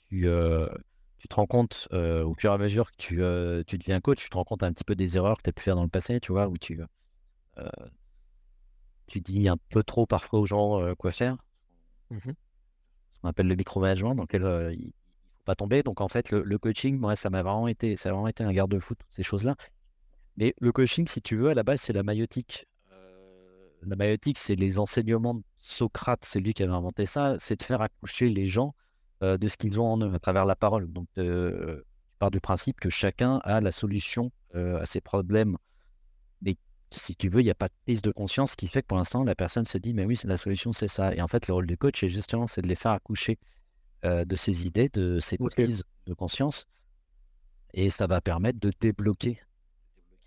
tu, 0.09 0.27
tu 1.19 1.27
te 1.27 1.35
rends 1.35 1.45
compte 1.45 1.87
au 1.91 2.33
fur 2.33 2.51
et 2.51 2.53
à 2.53 2.57
mesure 2.57 2.91
que 2.91 2.97
tu, 2.97 3.21
tu, 3.67 3.77
deviens 3.77 3.99
coach, 4.01 4.23
tu 4.23 4.29
te 4.29 4.35
rends 4.35 4.43
compte 4.43 4.63
un 4.63 4.73
petit 4.73 4.83
peu 4.83 4.95
des 4.95 5.17
erreurs 5.17 5.37
que 5.37 5.43
tu 5.43 5.49
as 5.49 5.53
pu 5.53 5.63
faire 5.63 5.75
dans 5.75 5.83
le 5.83 5.89
passé, 5.89 6.19
tu 6.19 6.31
vois, 6.31 6.47
où 6.47 6.57
tu, 6.57 6.81
tu 9.07 9.21
dis 9.21 9.47
un 9.47 9.57
peu 9.69 9.83
trop 9.83 10.05
parfois 10.05 10.39
aux 10.39 10.45
gens 10.45 10.95
quoi 10.95 11.11
faire. 11.11 11.37
Mmh 12.09 12.17
Ce 13.11 13.19
qu'on 13.19 13.29
appelle 13.29 13.47
le 13.47 13.55
micromanagement, 13.55 14.15
dans 14.15 14.23
lequel 14.23 14.41
il 14.73 14.87
ne 14.87 14.91
faut 14.91 15.43
pas 15.45 15.55
tomber. 15.55 15.83
Donc 15.83 16.01
en 16.01 16.07
fait, 16.07 16.31
le, 16.31 16.57
coaching, 16.57 16.97
moi, 16.97 17.15
ça 17.15 17.29
m'a 17.29 17.43
vraiment 17.43 17.67
été, 17.67 17.95
ça 17.95 18.09
a 18.09 18.11
vraiment 18.11 18.27
été 18.27 18.43
un 18.43 18.51
garde-fou, 18.51 18.95
toutes 18.95 19.07
ces 19.11 19.23
choses-là. 19.23 19.55
Mais 20.37 20.55
le 20.59 20.71
coaching, 20.71 21.07
si 21.07 21.21
tu 21.21 21.35
veux, 21.37 21.49
à 21.49 21.53
la 21.53 21.63
base, 21.63 21.81
c'est 21.81 21.93
la 21.93 22.03
maïotique. 22.03 22.65
La 23.85 23.95
maïotique, 23.95 24.37
c'est 24.37 24.55
les 24.55 24.79
enseignements 24.79 25.35
de 25.35 25.43
Socrate, 25.59 26.23
c'est 26.23 26.39
lui 26.39 26.53
qui 26.53 26.63
avait 26.63 26.71
inventé 26.71 27.05
ça, 27.05 27.35
c'est 27.39 27.57
de 27.57 27.63
faire 27.63 27.81
accoucher 27.81 28.29
les 28.29 28.47
gens 28.47 28.73
de 29.21 29.47
ce 29.47 29.57
qu'ils 29.57 29.79
ont 29.79 29.85
en 29.85 30.01
eux 30.01 30.13
à 30.13 30.19
travers 30.19 30.45
la 30.45 30.55
parole. 30.55 30.91
Donc, 30.91 31.07
tu 31.15 31.23
pars 32.19 32.31
du 32.31 32.39
principe 32.39 32.79
que 32.79 32.89
chacun 32.89 33.39
a 33.43 33.61
la 33.61 33.71
solution 33.71 34.31
à 34.53 34.85
ses 34.85 35.01
problèmes 35.01 35.57
si 36.95 37.15
tu 37.15 37.29
veux, 37.29 37.41
il 37.41 37.45
n'y 37.45 37.51
a 37.51 37.55
pas 37.55 37.67
de 37.67 37.73
prise 37.83 38.01
de 38.01 38.11
conscience 38.11 38.55
qui 38.55 38.67
fait 38.67 38.81
que 38.81 38.87
pour 38.87 38.97
l'instant, 38.97 39.23
la 39.23 39.35
personne 39.35 39.65
se 39.65 39.77
dit, 39.77 39.93
mais 39.93 40.05
oui, 40.05 40.19
la 40.23 40.37
solution, 40.37 40.73
c'est 40.73 40.87
ça. 40.87 41.13
Et 41.15 41.21
en 41.21 41.27
fait, 41.27 41.47
le 41.47 41.53
rôle 41.53 41.67
du 41.67 41.77
coach, 41.77 41.99
c'est 41.99 42.09
justement, 42.09 42.47
c'est 42.47 42.61
de 42.61 42.67
les 42.67 42.75
faire 42.75 42.91
accoucher 42.91 43.37
euh, 44.05 44.25
de 44.25 44.35
ces 44.35 44.65
idées, 44.65 44.89
de 44.89 45.19
ces 45.19 45.37
prises 45.37 45.83
de 46.05 46.13
conscience. 46.13 46.65
Et 47.73 47.89
ça 47.89 48.07
va 48.07 48.21
permettre 48.21 48.59
de 48.59 48.71
débloquer, 48.79 49.39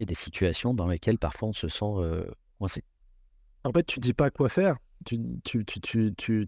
des 0.00 0.14
situations 0.14 0.74
dans 0.74 0.88
lesquelles 0.88 1.18
parfois 1.18 1.48
on 1.48 1.52
se 1.52 1.68
sent 1.68 1.84
euh, 1.84 2.24
coincé. 2.58 2.82
En 3.64 3.72
fait, 3.72 3.84
tu 3.84 4.00
dis 4.00 4.12
pas 4.12 4.30
quoi 4.30 4.48
faire. 4.48 4.76
Tu, 5.04 5.18
tu, 5.44 5.64
tu, 5.64 6.14
tu, 6.16 6.46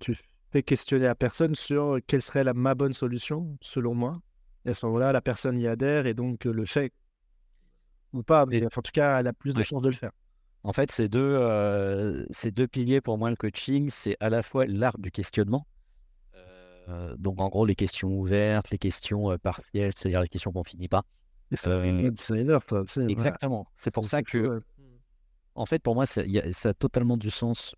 fais 0.50 0.62
questionner 0.62 1.04
la 1.04 1.14
personne 1.14 1.54
sur 1.54 1.98
quelle 2.06 2.22
serait 2.22 2.44
la, 2.44 2.54
ma 2.54 2.74
bonne 2.74 2.92
solution, 2.92 3.56
selon 3.60 3.94
moi. 3.94 4.20
Et 4.64 4.70
à 4.70 4.74
ce 4.74 4.86
moment-là, 4.86 5.12
la 5.12 5.20
personne 5.20 5.58
y 5.58 5.66
adhère 5.66 6.06
et 6.06 6.14
donc 6.14 6.44
le 6.44 6.64
fait 6.66 6.92
ou 8.12 8.22
pas, 8.22 8.46
mais 8.46 8.64
en 8.64 8.68
tout 8.68 8.92
cas, 8.92 9.20
elle 9.20 9.26
a 9.26 9.32
plus 9.32 9.54
de 9.54 9.62
chances 9.62 9.82
de 9.82 9.88
le 9.88 9.94
faire. 9.94 10.12
En 10.64 10.72
fait, 10.72 10.90
c'est 10.90 11.08
deux, 11.08 11.36
euh, 11.40 12.24
deux 12.52 12.66
piliers 12.66 13.00
pour 13.00 13.16
moi 13.16 13.30
le 13.30 13.36
coaching. 13.36 13.90
C'est 13.90 14.16
à 14.20 14.28
la 14.28 14.42
fois 14.42 14.66
l'art 14.66 14.98
du 14.98 15.10
questionnement. 15.10 15.66
Euh, 16.88 17.14
donc, 17.18 17.40
en 17.40 17.48
gros, 17.48 17.66
les 17.66 17.74
questions 17.74 18.08
ouvertes, 18.08 18.70
les 18.70 18.78
questions 18.78 19.30
euh, 19.30 19.38
partielles, 19.38 19.92
c'est-à-dire 19.94 20.22
les 20.22 20.28
questions 20.28 20.52
qu'on 20.52 20.64
finit 20.64 20.88
pas. 20.88 21.04
designer, 22.10 22.64
toi, 22.64 22.84
exactement. 23.08 23.66
C'est 23.74 23.90
pour 23.90 24.04
ça 24.04 24.22
que, 24.22 24.60
en 25.54 25.66
fait, 25.66 25.82
pour 25.82 25.94
moi, 25.94 26.06
ça, 26.06 26.22
a, 26.22 26.74
totalement 26.74 27.16
du 27.16 27.30
sens. 27.30 27.74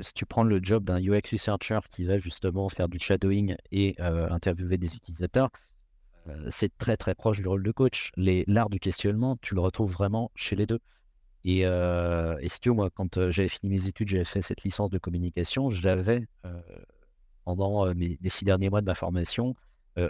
si 0.00 0.12
tu 0.14 0.26
prends 0.26 0.44
le 0.44 0.60
job 0.62 0.84
d'un 0.84 1.00
UX 1.00 1.32
researcher 1.32 1.80
qui 1.90 2.04
va 2.04 2.18
justement 2.18 2.68
faire 2.68 2.88
du 2.88 2.98
shadowing 2.98 3.56
et 3.72 3.96
interviewer 4.00 4.78
des 4.78 4.94
utilisateurs, 4.94 5.50
c'est 6.48 6.76
très 6.78 6.96
très 6.96 7.14
proche 7.14 7.40
du 7.40 7.48
rôle 7.48 7.62
de 7.62 7.72
coach. 7.72 8.10
L'art 8.16 8.70
du 8.70 8.80
questionnement, 8.80 9.36
tu 9.40 9.54
le 9.54 9.60
retrouves 9.60 9.92
vraiment 9.92 10.30
chez 10.34 10.56
les 10.56 10.66
deux. 10.66 10.80
Et, 11.44 11.62
si 12.48 12.60
tu 12.60 12.68
veux, 12.70 12.74
moi, 12.74 12.90
quand 12.90 13.30
j'avais 13.30 13.48
fini 13.48 13.70
mes 13.70 13.88
études, 13.88 14.08
j'avais 14.08 14.24
fait 14.24 14.42
cette 14.42 14.62
licence 14.64 14.90
de 14.90 14.98
communication, 14.98 15.70
j'avais, 15.70 16.26
pendant 17.44 17.94
mes, 17.94 18.18
les 18.20 18.30
six 18.30 18.44
derniers 18.44 18.70
mois 18.70 18.80
de 18.80 18.86
ma 18.86 18.94
formation, 18.94 19.54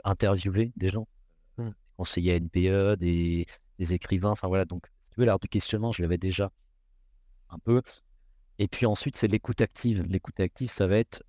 interviewé 0.04 0.72
des 0.76 0.88
gens, 0.88 1.06
mmh. 1.58 1.70
conseillers 1.96 2.32
à 2.32 2.40
NPE, 2.40 2.96
des, 2.98 3.46
des 3.78 3.94
écrivains, 3.94 4.30
enfin 4.30 4.48
voilà. 4.48 4.64
Donc, 4.64 4.86
si 5.04 5.10
tu 5.10 5.20
veux, 5.20 5.26
l'art 5.26 5.38
du 5.38 5.48
questionnement, 5.48 5.92
je 5.92 6.02
l'avais 6.02 6.18
déjà 6.18 6.50
un 7.50 7.58
peu. 7.58 7.82
Et 8.58 8.68
puis 8.68 8.86
ensuite, 8.86 9.16
c'est 9.16 9.28
l'écoute 9.28 9.60
active. 9.60 10.04
L'écoute 10.08 10.40
active, 10.40 10.70
ça 10.70 10.86
va 10.86 10.96
être 10.98 11.22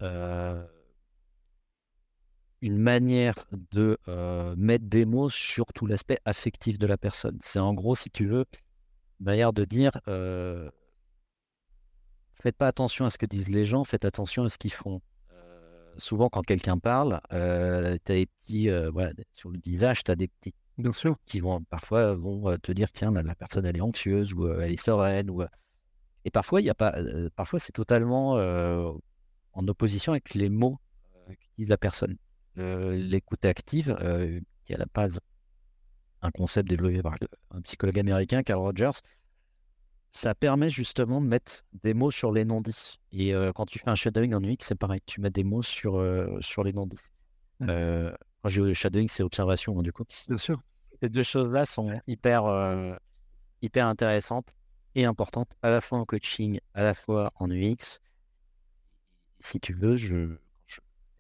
une 2.62 2.78
manière 2.78 3.36
de 3.72 3.98
mettre 4.56 4.86
des 4.86 5.06
mots 5.06 5.30
sur 5.30 5.66
tout 5.74 5.86
l'aspect 5.86 6.20
affectif 6.26 6.78
de 6.78 6.88
la 6.88 6.98
personne. 6.98 7.38
C'est 7.42 7.60
en 7.60 7.74
gros, 7.74 7.96
si 7.96 8.10
tu 8.10 8.28
veux, 8.28 8.46
une 9.20 9.26
manière 9.26 9.54
de 9.54 9.64
dire 9.64 9.92
faites 12.34 12.56
pas 12.56 12.68
attention 12.68 13.06
à 13.06 13.10
ce 13.10 13.18
que 13.18 13.26
disent 13.26 13.50
les 13.50 13.66
gens, 13.66 13.84
faites 13.84 14.06
attention 14.06 14.44
à 14.44 14.50
ce 14.50 14.58
qu'ils 14.58 14.74
font. 14.74 15.02
souvent, 15.98 16.30
quand 16.30 16.44
quelqu'un 16.44 16.78
parle, 16.78 17.20
tu 17.30 17.36
as 17.36 17.98
des 18.06 18.28
petits, 18.28 18.70
voilà, 18.92 19.12
sur 19.34 19.50
le 19.50 19.60
visage, 19.64 20.04
tu 20.04 20.12
as 20.12 20.16
des 20.16 20.28
petits 20.28 20.54
Bien 20.78 20.94
sûr. 20.94 21.16
qui 21.26 21.40
vont 21.40 21.64
parfois 21.64 22.14
vont 22.14 22.56
te 22.60 22.72
dire 22.72 22.92
tiens, 22.92 23.12
la, 23.12 23.34
personne 23.34 23.66
elle 23.66 23.78
est 23.78 23.82
anxieuse 23.82 24.34
ou 24.34 24.48
elle 24.48 24.74
est 24.74 24.78
sereine. 24.78 25.30
Ou, 25.30 25.44
et 26.24 26.30
parfois, 26.30 26.62
il 26.62 26.70
a 26.70 26.76
pas, 26.76 26.96
parfois 27.36 27.60
c'est 27.60 27.72
totalement 27.72 28.34
en 29.54 29.68
opposition 29.68 30.12
avec 30.12 30.34
les 30.34 30.50
mots 30.50 30.80
qu'utilise 31.40 31.70
la 31.70 31.78
personne 31.78 32.18
l'écoute 32.58 33.46
active, 33.46 33.96
euh, 34.02 34.40
qui 34.66 34.74
est 34.74 34.76
à 34.76 34.80
la 34.80 34.88
base 34.94 35.20
un 36.22 36.32
concept 36.32 36.70
développé 36.70 37.02
par 37.02 37.16
un 37.52 37.62
psychologue 37.62 38.00
américain, 38.00 38.42
Carl 38.44 38.60
Rogers, 38.60 39.00
ça 40.10 40.34
permet 40.34 40.70
justement 40.70 41.22
de 41.22 41.28
mettre 41.28 41.64
des 41.84 41.94
mots 41.94 42.12
sur 42.12 42.32
les 42.32 42.44
non-dits. 42.44 42.98
Et 43.12 43.36
euh, 43.36 43.52
quand 43.54 43.66
tu 43.66 43.78
fais 43.78 43.90
un 43.90 43.96
shadowing 43.96 44.34
en 44.34 44.44
UX, 44.44 44.58
c'est 44.62 44.76
pareil, 44.76 45.02
tu 45.06 45.22
mets 45.22 45.30
des 45.30 45.44
mots 45.44 45.62
sur, 45.62 45.98
euh, 45.98 46.38
sur 46.42 46.64
les 46.64 46.74
non-dits. 46.74 47.12
quand 47.60 48.50
j'ai 48.50 48.62
le 48.62 48.74
shadowing, 48.74 49.08
c'est 49.08 49.24
observation, 49.24 49.80
hein, 49.80 49.84
du 49.84 49.92
coup. 49.92 50.04
Bien 50.28 50.38
sûr. 50.38 50.62
Ces 51.02 51.10
deux 51.10 51.24
choses-là 51.24 51.66
sont 51.66 52.02
hyper, 52.08 52.98
hyper 53.62 53.86
intéressantes 53.86 54.56
et 54.96 55.06
importantes, 55.06 55.52
à 55.62 55.70
la 55.70 55.82
fois 55.82 56.00
en 56.00 56.06
coaching, 56.06 56.60
à 56.74 56.82
la 56.82 56.96
fois 56.96 57.32
en 57.36 57.52
UX. 57.52 58.00
Si 59.40 59.60
tu 59.60 59.74
veux, 59.74 59.98
je, 59.98 60.38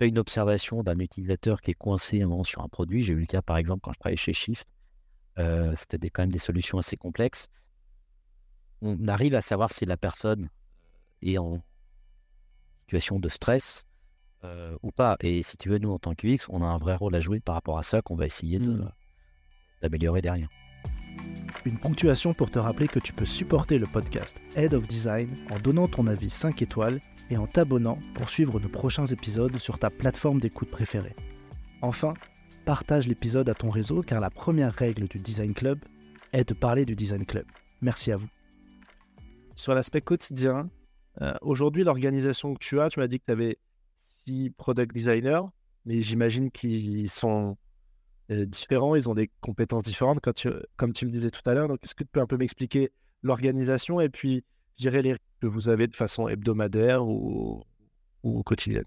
une 0.05 0.19
observation 0.19 0.83
d'un 0.83 0.99
utilisateur 0.99 1.61
qui 1.61 1.71
est 1.71 1.75
coincé 1.75 2.21
un 2.21 2.27
moment 2.27 2.43
sur 2.43 2.61
un 2.61 2.67
produit. 2.67 3.03
J'ai 3.03 3.13
eu 3.13 3.19
le 3.19 3.25
cas, 3.25 3.41
par 3.41 3.57
exemple, 3.57 3.81
quand 3.81 3.93
je 3.93 3.99
travaillais 3.99 4.17
chez 4.17 4.33
Shift. 4.33 4.67
Euh, 5.39 5.73
c'était 5.75 6.09
quand 6.09 6.23
même 6.23 6.31
des 6.31 6.37
solutions 6.37 6.77
assez 6.77 6.97
complexes. 6.97 7.47
On 8.81 9.07
arrive 9.07 9.33
à 9.33 9.41
savoir 9.41 9.71
si 9.71 9.85
la 9.85 9.97
personne 9.97 10.49
est 11.21 11.37
en 11.37 11.63
situation 12.81 13.19
de 13.19 13.29
stress 13.29 13.85
euh, 14.43 14.77
ou 14.83 14.91
pas. 14.91 15.17
Et 15.21 15.41
si 15.41 15.57
tu 15.57 15.69
veux, 15.69 15.79
nous, 15.79 15.91
en 15.91 15.99
tant 15.99 16.13
que 16.13 16.27
UX, 16.27 16.45
on 16.49 16.61
a 16.61 16.65
un 16.65 16.77
vrai 16.77 16.95
rôle 16.95 17.15
à 17.15 17.19
jouer 17.19 17.39
par 17.39 17.55
rapport 17.55 17.79
à 17.79 17.83
ça 17.83 18.01
qu'on 18.01 18.15
va 18.15 18.25
essayer 18.25 18.59
Mmh. 18.59 18.91
d'améliorer 19.81 20.21
derrière. 20.21 20.49
Une 21.65 21.77
ponctuation 21.77 22.33
pour 22.33 22.49
te 22.49 22.59
rappeler 22.59 22.87
que 22.87 22.99
tu 22.99 23.13
peux 23.13 23.25
supporter 23.25 23.77
le 23.77 23.85
podcast 23.85 24.41
Head 24.55 24.73
of 24.73 24.87
Design 24.87 25.29
en 25.51 25.59
donnant 25.59 25.87
ton 25.87 26.07
avis 26.07 26.29
5 26.29 26.61
étoiles 26.61 26.99
et 27.29 27.37
en 27.37 27.47
t'abonnant 27.47 27.99
pour 28.13 28.29
suivre 28.29 28.59
nos 28.59 28.69
prochains 28.69 29.05
épisodes 29.05 29.57
sur 29.57 29.77
ta 29.79 29.89
plateforme 29.89 30.39
d'écoute 30.39 30.69
préférée. 30.69 31.15
Enfin, 31.81 32.13
partage 32.65 33.07
l'épisode 33.07 33.49
à 33.49 33.53
ton 33.53 33.69
réseau 33.69 34.01
car 34.01 34.21
la 34.21 34.29
première 34.29 34.73
règle 34.73 35.07
du 35.07 35.19
Design 35.19 35.53
Club 35.53 35.79
est 36.33 36.47
de 36.47 36.53
parler 36.53 36.85
du 36.85 36.95
Design 36.95 37.25
Club. 37.25 37.45
Merci 37.81 38.11
à 38.11 38.17
vous. 38.17 38.29
Sur 39.55 39.73
l'aspect 39.75 40.01
quotidien, 40.01 40.69
euh, 41.21 41.33
aujourd'hui 41.41 41.83
l'organisation 41.83 42.53
que 42.53 42.59
tu 42.59 42.79
as, 42.79 42.89
tu 42.89 42.99
m'as 42.99 43.07
dit 43.07 43.19
que 43.19 43.25
tu 43.25 43.31
avais 43.31 43.57
six 44.25 44.51
product 44.51 44.93
designers, 44.93 45.41
mais 45.85 46.01
j'imagine 46.01 46.51
qu'ils 46.51 47.09
sont 47.09 47.57
différents, 48.29 48.95
ils 48.95 49.09
ont 49.09 49.13
des 49.13 49.29
compétences 49.41 49.83
différentes, 49.83 50.19
quand 50.21 50.33
tu- 50.33 50.49
comme 50.75 50.93
tu 50.93 51.05
me 51.05 51.11
disais 51.11 51.29
tout 51.29 51.47
à 51.49 51.53
l'heure. 51.53 51.67
Donc, 51.67 51.79
est-ce 51.83 51.95
que 51.95 52.03
tu 52.03 52.09
peux 52.11 52.21
un 52.21 52.27
peu 52.27 52.37
m'expliquer 52.37 52.91
l'organisation 53.23 54.01
et 54.01 54.09
puis, 54.09 54.43
je 54.77 54.83
dirais, 54.83 55.01
les 55.01 55.15
que 55.39 55.47
vous 55.47 55.69
avez 55.69 55.87
de 55.87 55.95
façon 55.95 56.27
hebdomadaire 56.27 57.05
ou, 57.05 57.63
ou 58.23 58.43
quotidienne? 58.43 58.85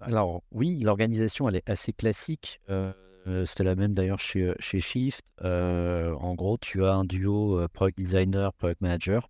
Alors 0.00 0.42
oui, 0.50 0.80
l'organisation, 0.80 1.48
elle 1.48 1.56
est 1.56 1.68
assez 1.68 1.92
classique. 1.92 2.60
Euh, 2.70 2.92
euh, 3.26 3.44
C'était 3.46 3.64
la 3.64 3.74
même 3.74 3.94
d'ailleurs 3.94 4.20
chez, 4.20 4.44
euh, 4.44 4.54
chez 4.58 4.80
Shift. 4.80 5.22
Euh, 5.42 6.14
en 6.14 6.34
gros, 6.34 6.56
tu 6.58 6.84
as 6.84 6.94
un 6.94 7.04
duo 7.04 7.58
euh, 7.58 7.68
product 7.68 7.98
designer, 7.98 8.52
product 8.54 8.80
manager 8.80 9.28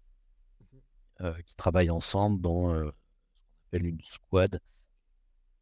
euh, 1.21 1.35
qui 1.47 1.55
travaillent 1.57 1.91
ensemble 1.91 2.41
dans 2.41 2.73
euh, 2.73 2.85
ce 2.85 2.91
qu'on 2.91 3.67
appelle 3.69 3.87
une 3.87 4.01
squad. 4.03 4.61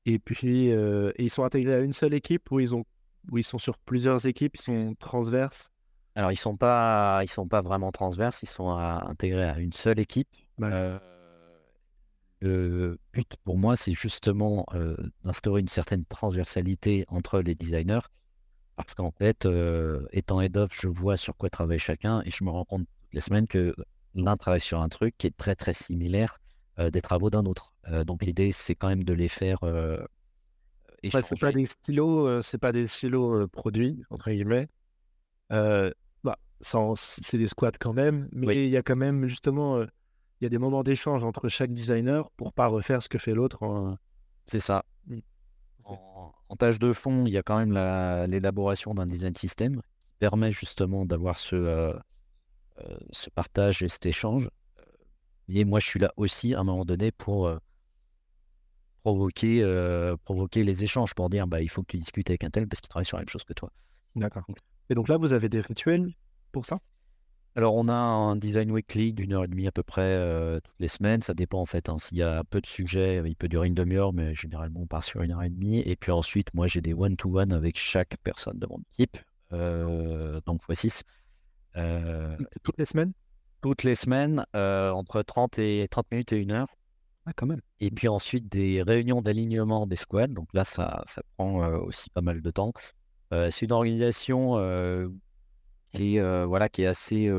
Et 0.07 0.19
puis, 0.19 0.73
euh, 0.73 1.11
et 1.17 1.25
ils 1.25 1.31
sont 1.31 1.43
intégrés 1.43 1.75
à 1.75 1.81
une 1.81 1.93
seule 1.93 2.15
équipe 2.15 2.51
ou 2.51 2.61
ils, 2.61 2.75
ont, 2.75 2.85
ou 3.31 3.39
ils 3.39 3.45
sont 3.45 3.59
sur 3.59 3.79
plusieurs 3.79 4.27
équipes, 4.27 4.57
ils 4.57 4.63
sont 4.63 4.95
transverses? 4.99 5.71
Alors, 6.15 6.33
ils 6.33 6.37
sont 6.37 6.57
pas, 6.57 7.21
ils 7.23 7.31
sont 7.31 7.47
pas 7.47 7.61
vraiment 7.61 7.93
transverses, 7.93 8.43
ils 8.43 8.49
sont 8.49 8.71
à- 8.71 9.05
intégrés 9.09 9.45
à 9.45 9.59
une 9.59 9.73
seule 9.73 9.99
équipe. 9.99 10.29
Ouais. 10.59 10.71
Euh, 10.73 10.99
le 12.41 12.99
but 13.13 13.37
pour 13.45 13.59
moi, 13.59 13.77
c'est 13.77 13.93
justement 13.93 14.65
euh, 14.75 14.97
d'instaurer 15.25 15.61
une 15.61 15.69
certaine 15.69 16.05
transversalité 16.05 17.05
entre 17.09 17.41
les 17.41 17.55
designers. 17.55 18.01
Parce 18.77 18.95
qu'en 18.95 19.11
fait, 19.11 19.47
étant 20.13 20.41
head 20.41 20.57
of, 20.57 20.73
je 20.81 20.87
vois 20.87 21.17
sur 21.17 21.37
quoi 21.37 21.51
travaille 21.51 21.81
chacun 21.81 22.23
et 22.25 22.31
je 22.31 22.45
me 22.45 22.51
rends 22.51 22.65
compte 22.65 22.87
toutes 22.87 23.13
les 23.13 23.21
semaines 23.21 23.49
que 23.49 23.75
l'un 24.15 24.37
travaille 24.37 24.61
sur 24.61 24.81
un 24.81 24.89
truc 24.89 25.17
qui 25.19 25.27
est 25.27 25.37
très 25.37 25.57
très 25.57 25.75
similaire 25.75 26.39
des 26.91 27.01
travaux 27.03 27.31
d'un 27.31 27.45
autre. 27.45 27.73
Euh, 27.89 28.05
donc 28.05 28.25
l'idée, 28.25 28.53
c'est 28.53 28.75
quand 28.75 28.89
même 28.89 29.05
de 29.05 29.13
les 29.13 29.29
faire 29.29 29.59
euh, 29.65 29.99
Ouais, 31.15 31.23
c'est 31.23 31.39
pas 31.39 31.53
des 31.53 31.65
stylos, 31.65 32.27
euh, 32.27 32.43
c'est 32.43 32.59
pas 32.59 32.73
des 32.73 32.87
stylos 32.87 33.43
euh, 33.43 33.47
produits, 33.47 34.03
entre 34.11 34.31
guillemets. 34.31 34.67
Euh, 35.53 35.93
bah, 36.25 36.37
c'est 36.61 37.39
des 37.39 37.47
squads 37.49 37.79
quand 37.79 37.93
même, 37.93 38.29
mais 38.33 38.47
Oui. 38.49 38.57
il 38.65 38.71
y 38.71 38.77
a 38.77 38.83
quand 38.83 38.97
même, 38.97 39.27
justement, 39.27 39.77
euh, 39.77 39.87
il 40.41 40.45
y 40.45 40.47
a 40.47 40.51
des 40.51 40.59
moments 40.59 40.83
d'échange 40.83 41.23
entre 41.25 41.49
chaque 41.49 41.73
designer 41.73 42.31
pour 42.33 42.53
pas 42.53 42.67
refaire 42.67 43.01
ce 43.03 43.09
que 43.09 43.19
fait 43.19 43.33
l'autre. 43.35 43.63
en- 43.63 43.97
C'est 44.47 44.61
ça. 44.61 44.85
Mm. 45.07 45.19
En, 45.85 46.33
en 46.49 46.57
tâche 46.57 46.79
de 46.81 46.93
fond, 46.93 47.25
il 47.27 47.33
y 47.33 47.39
a 47.39 47.43
quand 47.43 47.59
même 47.59 47.73
la- 47.73 48.27
l'élaboration 48.27 48.93
d'un 48.95 49.07
design 49.07 49.35
system 49.37 49.77
qui 49.77 50.17
permet 50.19 50.51
justement 50.53 51.07
d'avoir 51.07 51.39
ce, 51.39 51.55
euh, 51.57 51.95
euh, 52.81 52.99
ce 53.13 53.31
partage 53.31 53.83
et 53.83 53.89
cet 53.89 54.05
échange. 54.07 54.49
Et 55.49 55.65
moi, 55.65 55.81
je 55.81 55.87
suis 55.87 55.99
là 56.01 56.13
aussi 56.17 56.55
à 56.55 56.61
un 56.61 56.65
moment 56.65 56.85
donné 56.85 57.11
pour 57.11 57.47
euh, 57.47 57.59
provoquer, 59.03 59.63
euh, 59.63 60.17
provoquer 60.25 60.65
les 60.65 60.85
échanges, 60.85 61.15
pour 61.15 61.31
dire 61.31 61.47
bah, 61.47 61.63
il 61.63 61.69
faut 61.69 61.83
que 61.83 61.89
tu 61.93 61.99
discutes 61.99 62.31
avec 62.31 62.45
un 62.45 62.51
tel 62.51 62.69
parce 62.69 62.81
qu'il 62.81 62.89
travaille 62.89 63.07
sur 63.07 63.17
la 63.17 63.23
même 63.23 63.29
chose 63.29 63.45
que 63.45 63.55
toi. 63.55 63.71
D'accord. 64.17 64.45
Et 64.91 64.95
donc 64.95 65.09
là, 65.09 65.17
vous 65.17 65.33
avez 65.33 65.49
des 65.49 65.61
rituels 65.61 66.13
pour 66.53 66.67
ça? 66.67 66.79
Alors, 67.57 67.75
on 67.75 67.89
a 67.89 67.95
un 67.95 68.37
design 68.37 68.71
weekly 68.71 69.13
d'une 69.13 69.33
heure 69.33 69.45
et 69.45 69.49
demie 69.49 69.67
à 69.67 69.73
peu 69.73 69.83
près 69.83 70.03
euh, 70.03 70.61
toutes 70.61 70.79
les 70.79 70.87
semaines. 70.89 71.23
Ça 71.23 71.35
dépend 71.35 71.61
en 71.61 71.67
fait. 71.67 71.89
hein. 71.89 71.99
S'il 71.99 72.19
y 72.19 72.23
a 72.23 72.45
peu 72.45 72.61
de 72.61 72.67
sujets, 72.67 73.21
il 73.25 73.35
peut 73.37 73.49
durer 73.49 73.67
une 73.67 73.75
demi-heure, 73.75 74.13
mais 74.13 74.35
généralement 74.35 74.81
on 74.83 74.87
part 74.87 75.03
sur 75.03 75.23
une 75.23 75.33
heure 75.33 75.43
et 75.43 75.51
demie. 75.51 75.81
Et 75.81 75.97
puis 75.97 76.13
ensuite, 76.13 76.53
moi 76.55 76.67
j'ai 76.69 76.81
des 76.81 76.95
one-to-one 76.95 77.53
avec 77.53 77.77
chaque 77.77 78.17
personne 78.23 78.59
de 78.59 78.67
mon 78.67 78.79
équipe, 78.93 79.17
euh, 79.53 80.41
donc 80.47 80.63
x6. 80.69 81.03
euh, 81.77 82.37
Toutes 82.63 82.79
les 82.79 82.85
semaines? 82.85 83.13
Toutes 83.61 83.83
les 83.83 83.95
semaines, 83.95 84.45
euh, 84.55 84.91
entre 84.91 85.23
30 85.23 85.59
et 85.59 85.87
30 85.91 86.07
minutes 86.13 86.33
et 86.33 86.39
une 86.39 86.53
heure. 86.53 86.69
Ah, 87.27 87.33
quand 87.35 87.47
même. 87.47 87.61
Et 87.81 87.91
puis 87.91 88.09
ensuite, 88.09 88.49
des 88.49 88.83
réunions 88.83 89.21
d'alignement 89.21 89.87
des 89.87 89.97
squads. 89.97 90.29
Donc 90.29 90.49
là, 90.55 90.65
ça, 90.65 91.03
ça 91.07 91.23
prend 91.37 91.63
euh, 91.63 91.79
aussi 91.79 92.11
pas 92.11 92.21
mal 92.21 92.41
de 92.41 92.51
temps. 92.51 92.73
Euh, 93.33 93.51
c'est 93.51 93.67
une 93.67 93.73
organisation 93.73 94.55
qui, 95.93 96.17
est, 96.17 96.45
voilà, 96.45 96.69
qui 96.69 96.83
est 96.83 96.87
assez 96.87 97.31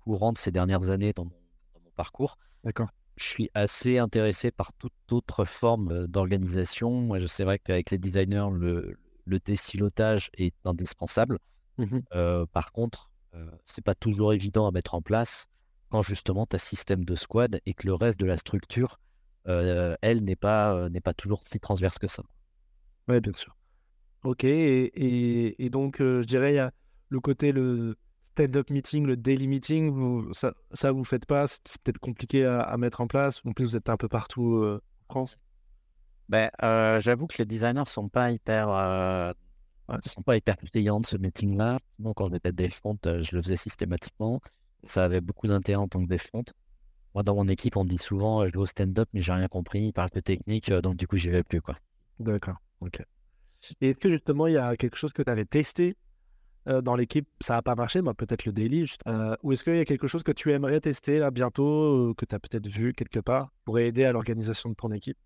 courante 0.00 0.38
ces 0.38 0.52
dernières 0.52 0.90
années 0.90 1.12
dans 1.12 1.24
mon, 1.24 1.30
dans 1.74 1.80
mon 1.84 1.90
parcours. 1.96 2.38
D'accord. 2.62 2.88
Je 3.16 3.24
suis 3.24 3.50
assez 3.54 3.98
intéressé 3.98 4.50
par 4.50 4.72
toute 4.74 4.92
autre 5.10 5.44
forme 5.44 6.06
d'organisation. 6.06 6.90
Moi, 6.90 7.18
je 7.18 7.26
sais 7.26 7.44
vrai 7.44 7.58
qu'avec 7.58 7.90
les 7.90 7.98
designers, 7.98 8.48
le, 8.52 8.96
le 9.24 9.38
désilotage 9.38 10.30
est 10.36 10.54
indispensable. 10.64 11.38
Euh, 12.14 12.46
par 12.46 12.70
contre, 12.72 13.10
c'est 13.64 13.84
pas 13.84 13.96
toujours 13.96 14.32
évident 14.32 14.68
à 14.68 14.70
mettre 14.70 14.94
en 14.94 15.02
place 15.02 15.48
quand 15.94 16.02
justement 16.02 16.44
tu 16.44 16.56
as 16.56 16.58
système 16.58 17.04
de 17.04 17.14
squad 17.14 17.60
et 17.66 17.72
que 17.72 17.86
le 17.86 17.94
reste 17.94 18.18
de 18.18 18.26
la 18.26 18.36
structure, 18.36 18.98
euh, 19.46 19.94
elle, 20.02 20.24
n'est 20.24 20.34
pas, 20.34 20.74
euh, 20.74 20.88
n'est 20.88 21.00
pas 21.00 21.14
toujours 21.14 21.42
si 21.46 21.60
transverse 21.60 22.00
que 22.00 22.08
ça. 22.08 22.24
Oui, 23.06 23.20
bien 23.20 23.32
sûr. 23.32 23.56
Ok, 24.24 24.42
et, 24.42 24.86
et- 24.86 25.64
et 25.64 25.70
donc, 25.70 26.00
euh, 26.00 26.22
je 26.22 26.26
dirais, 26.26 26.52
il 26.52 26.56
y 26.56 26.58
a 26.58 26.72
le 27.10 27.20
côté, 27.20 27.52
le 27.52 27.94
stand-up 28.24 28.70
meeting, 28.70 29.06
le 29.06 29.16
daily 29.16 29.46
meeting, 29.46 29.92
vous, 29.92 30.34
ça, 30.34 30.52
ça 30.72 30.90
vous 30.90 31.04
faites 31.04 31.26
pas, 31.26 31.46
c'est 31.46 31.80
peut-être 31.84 31.98
compliqué 31.98 32.44
à, 32.44 32.60
à 32.62 32.76
mettre 32.76 33.00
en 33.00 33.06
place. 33.06 33.40
En 33.44 33.52
plus, 33.52 33.66
vous 33.66 33.76
êtes 33.76 33.88
un 33.88 33.96
peu 33.96 34.08
partout 34.08 34.64
en 34.64 35.12
France. 35.12 35.36
Ben, 36.28 36.50
euh, 36.64 36.98
j'avoue 36.98 37.28
que 37.28 37.36
les 37.38 37.44
designers 37.44 37.84
sont 37.86 38.08
pas 38.08 38.32
hyper, 38.32 38.68
euh, 38.68 39.32
Ouais. 39.88 39.98
sont 40.06 40.22
pas 40.22 40.36
hyper 40.36 40.56
clients 40.56 40.98
de 40.98 41.06
ce 41.06 41.16
meeting-là. 41.18 41.78
Moi, 42.00 42.14
quand 42.16 42.32
j'étais 42.32 42.50
des 42.52 42.70
front, 42.70 42.98
euh, 43.06 43.22
je 43.22 43.36
le 43.36 43.42
faisais 43.42 43.56
systématiquement. 43.56 44.40
Ça 44.84 45.04
avait 45.04 45.20
beaucoup 45.20 45.46
d'intérêt 45.46 45.82
en 45.82 45.88
tant 45.88 46.04
que 46.04 46.18
front. 46.18 46.44
Moi, 47.14 47.22
dans 47.22 47.34
mon 47.34 47.48
équipe, 47.48 47.76
on 47.76 47.84
me 47.84 47.88
dit 47.88 47.98
souvent, 47.98 48.42
euh, 48.42 48.46
je 48.46 48.52
vais 48.52 48.58
au 48.58 48.66
stand-up, 48.66 49.08
mais 49.12 49.22
j'ai 49.22 49.32
rien 49.32 49.48
compris, 49.48 49.80
il 49.80 49.92
parle 49.92 50.10
que 50.10 50.20
technique, 50.20 50.70
euh, 50.70 50.80
donc 50.80 50.96
du 50.96 51.06
coup, 51.06 51.16
j'y 51.16 51.30
vais 51.30 51.42
plus, 51.42 51.60
quoi. 51.60 51.76
D'accord, 52.18 52.56
ok. 52.80 53.02
Et 53.80 53.90
est-ce 53.90 53.98
que 53.98 54.10
justement, 54.10 54.46
il 54.46 54.54
y 54.54 54.58
a 54.58 54.76
quelque 54.76 54.96
chose 54.96 55.12
que 55.12 55.22
tu 55.22 55.30
avais 55.30 55.44
testé 55.44 55.96
euh, 56.66 56.80
dans 56.80 56.96
l'équipe, 56.96 57.28
ça 57.40 57.54
n'a 57.54 57.62
pas 57.62 57.74
marché, 57.74 58.00
bah, 58.00 58.14
peut-être 58.14 58.46
le 58.46 58.52
daily, 58.52 58.86
euh, 59.06 59.36
ou 59.42 59.52
est-ce 59.52 59.64
qu'il 59.64 59.76
y 59.76 59.80
a 59.80 59.84
quelque 59.84 60.06
chose 60.06 60.22
que 60.22 60.32
tu 60.32 60.50
aimerais 60.50 60.80
tester 60.80 61.18
là 61.18 61.30
bientôt, 61.30 62.10
euh, 62.10 62.14
que 62.14 62.24
tu 62.24 62.34
as 62.34 62.38
peut-être 62.38 62.66
vu 62.68 62.94
quelque 62.94 63.20
part, 63.20 63.50
pour 63.64 63.78
aider 63.78 64.04
à 64.04 64.12
l'organisation 64.12 64.70
de 64.70 64.74
ton 64.74 64.90
équipe? 64.92 65.18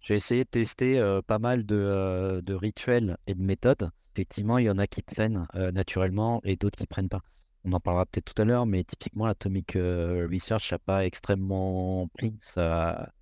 J'ai 0.00 0.14
essayé 0.14 0.44
de 0.44 0.48
tester 0.48 1.20
pas 1.26 1.40
mal 1.40 1.66
de, 1.66 2.40
de 2.44 2.54
rituels 2.54 3.16
et 3.26 3.34
de 3.34 3.42
méthodes. 3.42 3.90
Effectivement, 4.14 4.58
il 4.58 4.66
y 4.66 4.70
en 4.70 4.78
a 4.78 4.86
qui 4.86 5.02
prennent 5.02 5.48
naturellement 5.72 6.40
et 6.44 6.54
d'autres 6.54 6.78
qui 6.78 6.86
prennent 6.86 7.08
pas. 7.08 7.22
On 7.66 7.72
en 7.72 7.80
parlera 7.80 8.06
peut-être 8.06 8.32
tout 8.32 8.40
à 8.40 8.44
l'heure, 8.44 8.64
mais 8.64 8.84
typiquement, 8.84 9.24
Atomic 9.24 9.74
euh, 9.74 10.28
Research 10.30 10.70
n'a 10.70 10.78
pas 10.78 11.04
extrêmement 11.04 12.06
pris. 12.16 12.32
Ça, 12.40 13.12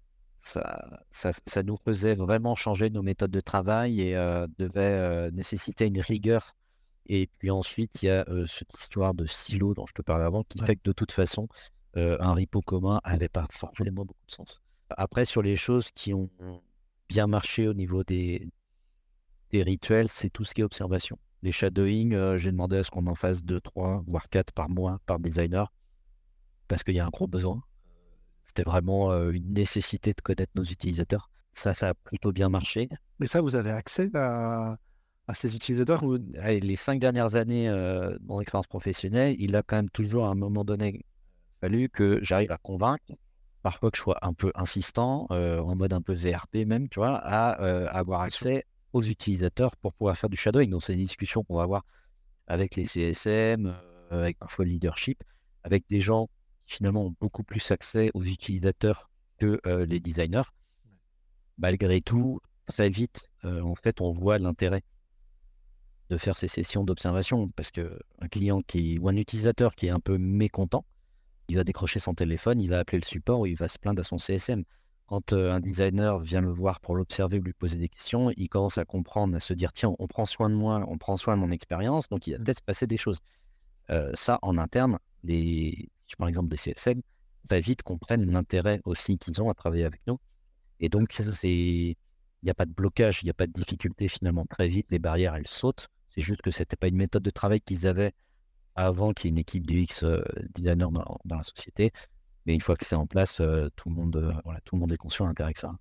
ça, 0.41 1.01
ça, 1.11 1.33
ça 1.47 1.63
nous 1.63 1.79
faisait 1.79 2.15
vraiment 2.15 2.55
changer 2.55 2.91
nos 2.91 3.03
méthodes 3.03 3.31
de 3.31 3.41
travail 3.41 4.03
et 4.03 4.15
euh, 4.17 4.47
devait 4.59 4.81
euh, 4.83 5.31
nécessiter 5.31 5.87
une 5.87 5.99
rigueur. 5.99 6.55
Et 7.07 7.31
puis 7.39 7.51
ensuite, 7.51 8.03
il 8.03 8.07
y 8.07 8.11
a 8.11 8.27
euh, 8.29 8.45
cette 8.45 8.75
histoire 8.75 9.15
de 9.15 9.25
silo 9.25 9.73
dont 9.73 9.87
je 9.87 9.95
te 9.95 10.03
parlais 10.03 10.27
avant, 10.27 10.43
qui 10.43 10.61
Ouais. 10.61 10.67
fait 10.67 10.77
que 10.77 10.83
de 10.85 10.93
toute 10.93 11.13
façon, 11.13 11.49
un 11.97 12.35
repo 12.35 12.61
commun 12.61 13.01
n'avait 13.07 13.29
pas 13.29 13.47
forcément 13.51 14.05
beaucoup 14.05 14.27
de 14.27 14.33
sens. 14.33 14.61
Après, 14.91 15.25
sur 15.25 15.41
les 15.41 15.57
choses 15.57 15.91
qui 15.93 16.13
ont 16.13 16.29
bien 17.09 17.27
marché 17.27 17.67
au 17.67 17.73
niveau 17.73 18.05
des, 18.05 18.51
des 19.53 19.63
rituels, 19.63 20.09
c'est 20.09 20.29
tout 20.29 20.45
ce 20.45 20.53
qui 20.53 20.61
est 20.61 20.65
observation. 20.65 21.19
Les 21.45 21.53
shadowing, 21.53 22.15
euh, 22.15 22.39
j'ai 22.39 22.51
demandé 22.51 22.79
à 22.79 22.83
ce 22.83 22.91
qu'on 22.91 23.07
en 23.07 23.15
fasse 23.15 23.45
2, 23.45 23.61
3, 23.61 24.03
voire 24.07 24.31
4 24.31 24.51
par 24.53 24.71
mois 24.71 24.99
par 25.05 25.19
designer, 25.19 25.71
parce 26.69 26.83
qu'il 26.83 26.95
y 26.95 27.01
a 27.01 27.05
un 27.05 27.11
gros 27.11 27.27
besoin. 27.27 27.63
C'était 28.45 28.63
vraiment 28.63 29.13
euh, 29.13 29.31
une 29.31 29.53
nécessité 29.53 30.15
de 30.15 30.23
connaître 30.23 30.53
nos 30.55 30.63
utilisateurs. 30.63 31.29
Ça, 31.53 31.75
ça 31.75 31.91
a 31.91 31.95
plutôt 31.95 32.33
bien 32.33 32.49
marché. 32.49 32.89
Mais 33.19 33.27
ça, 33.27 33.43
vous 33.43 33.57
avez 33.57 33.71
accès 33.71 34.11
à, 34.15 34.79
à 35.29 35.35
ces 35.35 35.55
utilisateurs. 35.55 36.03
Allez, 36.39 36.61
les 36.61 36.77
cinq 36.77 36.99
dernières 36.99 37.35
années 37.35 37.69
euh, 37.69 38.15
de 38.19 38.25
mon 38.25 38.41
expérience 38.41 38.67
professionnelle, 38.67 39.37
il 39.39 39.55
a 39.55 39.63
quand 39.63 39.77
même 39.77 39.91
toujours 39.91 40.25
à 40.25 40.31
un 40.31 40.35
moment 40.35 40.65
donné 40.65 41.05
fallu 41.61 41.91
que 41.91 42.21
j'arrive 42.23 42.53
à 42.53 42.59
convaincre 42.59 43.05
parfois 43.63 43.91
que 43.91 43.99
je 43.99 44.03
sois 44.03 44.19
un 44.23 44.33
peu 44.35 44.51
insistant, 44.55 45.27
en 45.31 45.75
mode 45.75 45.95
un 45.95 46.03
peu 46.03 46.13
VRP 46.13 46.67
même, 46.67 46.87
tu 46.91 47.01
vois, 47.01 47.17
à 47.17 47.53
avoir 47.97 48.21
accès 48.21 48.67
aux 48.95 49.03
utilisateurs 49.03 49.77
pour 49.77 49.93
pouvoir 49.93 50.17
faire 50.17 50.31
du 50.31 50.39
shadowing. 50.39 50.71
Donc, 50.71 50.83
c'est 50.83 50.95
des 50.95 51.03
discussions 51.03 51.45
qu'on 51.45 51.57
va 51.57 51.65
avoir 51.65 51.85
avec 52.47 52.77
les 52.77 52.87
CSM, 52.87 53.77
avec 54.11 54.39
parfois 54.39 54.65
le 54.65 54.71
leadership, 54.71 55.23
avec 55.65 55.85
des 55.91 56.01
gens 56.01 56.29
qui 56.67 56.77
finalement 56.77 57.07
ont 57.07 57.15
beaucoup 57.21 57.43
plus 57.43 57.71
accès 57.71 58.11
aux 58.15 58.23
utilisateurs 58.23 59.11
que 59.39 59.61
les 59.85 60.01
designers. 60.01 60.49
Malgré 61.59 62.01
tout, 62.01 62.41
ça 62.69 62.87
évite, 62.87 63.29
en 63.43 63.75
fait, 63.75 64.01
on 64.01 64.11
voit 64.11 64.39
l'intérêt 64.39 64.83
de 66.11 66.17
faire 66.17 66.37
ces 66.37 66.49
sessions 66.49 66.85
d'observation 66.85 67.49
parce 67.49 67.71
qu'un 67.71 68.29
client 68.31 68.61
qui 68.61 68.99
ou 68.99 69.09
un 69.09 69.17
utilisateur 69.17 69.75
qui 69.75 69.87
est 69.87 69.91
un 69.91 70.01
peu 70.01 70.19
mécontent, 70.19 70.85
il 71.49 71.57
va 71.57 71.65
décrocher 71.65 71.99
son 71.99 72.15
téléphone, 72.15 72.61
il 72.61 72.69
va 72.69 72.79
appeler 72.79 72.99
le 72.99 73.05
support 73.05 73.47
il 73.47 73.57
va 73.57 73.69
se 73.69 73.79
plaindre 73.79 74.01
à 74.01 74.05
son 74.05 74.19
CSM. 74.19 74.65
Quand 75.07 75.33
un 75.33 75.61
designer 75.61 76.19
vient 76.19 76.40
le 76.40 76.51
voir 76.51 76.81
pour 76.81 76.97
l'observer 76.97 77.38
ou 77.38 77.43
lui 77.43 77.53
poser 77.53 77.79
des 77.79 77.88
questions, 77.88 78.31
il 78.37 78.49
commence 78.49 78.79
à 78.79 78.85
comprendre, 78.85 79.37
à 79.37 79.40
se 79.40 79.53
dire 79.53 79.73
tiens, 79.73 79.95
on 79.99 80.07
prend 80.07 80.25
soin 80.25 80.49
de 80.49 80.55
moi, 80.55 80.83
on 80.88 80.97
prend 80.97 81.17
soin 81.17 81.37
de 81.37 81.40
mon 81.43 81.51
expérience, 81.51 82.09
donc 82.09 82.27
il 82.27 82.33
va 82.33 82.38
peut-être 82.38 82.59
se 82.59 82.64
passer 82.64 82.87
des 82.87 82.97
choses. 82.97 83.21
ça, 84.14 84.38
en 84.43 84.57
interne, 84.57 84.99
si 85.27 85.90
par 86.19 86.29
exemple 86.29 86.49
des 86.49 86.57
CSM, 86.57 87.03
va 87.49 87.61
vite 87.61 87.83
comprennent 87.83 88.31
l'intérêt 88.31 88.81
aussi 88.85 89.19
qu'ils 89.19 89.40
ont 89.43 89.51
à 89.51 89.55
travailler 89.55 89.85
avec 89.85 90.01
nous. 90.07 90.19
Et 90.81 90.88
donc, 90.88 91.12
c'est 91.12 91.97
il 92.45 92.49
n'y 92.49 92.51
a 92.51 92.55
pas 92.55 92.67
de 92.67 92.73
blocage, 92.73 93.23
il 93.23 93.27
n'y 93.27 93.31
a 93.31 93.35
pas 93.35 93.47
de 93.47 93.53
difficulté 93.53 94.07
finalement. 94.07 94.45
Très 94.45 94.69
vite, 94.69 94.87
les 94.90 94.99
barrières, 94.99 95.35
elles 95.35 95.47
sautent. 95.47 95.88
C'est 96.11 96.21
juste 96.21 96.43
que 96.43 96.51
ce 96.51 96.61
n'était 96.61 96.77
pas 96.77 96.88
une 96.88 96.97
méthode 96.97 97.23
de 97.23 97.31
travail 97.31 97.61
qu'ils 97.61 97.87
avaient 97.87 98.12
avant 98.75 99.14
qu'il 99.14 99.27
y 99.27 99.29
ait 99.29 99.31
une 99.31 99.38
équipe 99.38 99.67
du 99.67 99.81
X 99.81 100.05
designer 100.55 100.90
dans, 100.90 101.19
dans, 101.25 101.37
la 101.37 101.43
société. 101.43 101.90
Mais 102.47 102.55
une 102.55 102.61
fois 102.61 102.77
que 102.77 102.85
c'est 102.85 102.95
en 102.95 103.07
place, 103.07 103.41
tout, 103.77 103.89
le 103.89 103.95
monde, 103.95 104.41
voilà, 104.45 104.61
tout 104.61 104.75
le 104.75 104.81
monde 104.81 104.93
est 104.93 104.97
conscient 104.97 105.27
d'intérêt 105.27 105.53
que 105.53 105.61
ça. 105.61 105.77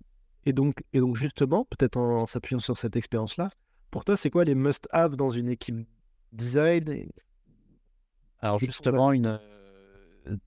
Et 0.46 0.52
donc, 0.52 0.82
et 0.92 1.00
donc 1.00 1.16
justement, 1.16 1.64
peut-être 1.64 1.96
en, 1.96 2.26
s'appuyant 2.26 2.60
sur 2.60 2.76
cette 2.76 2.96
expérience-là, 2.96 3.48
pour 3.90 4.04
toi, 4.04 4.16
c'est 4.16 4.30
quoi 4.30 4.44
les 4.44 4.54
must-have 4.54 5.16
dans 5.16 5.30
une 5.30 5.48
équipe 5.48 5.86
design 6.32 7.08
Alors 8.40 8.58
justement, 8.58 9.12
une, 9.12 9.40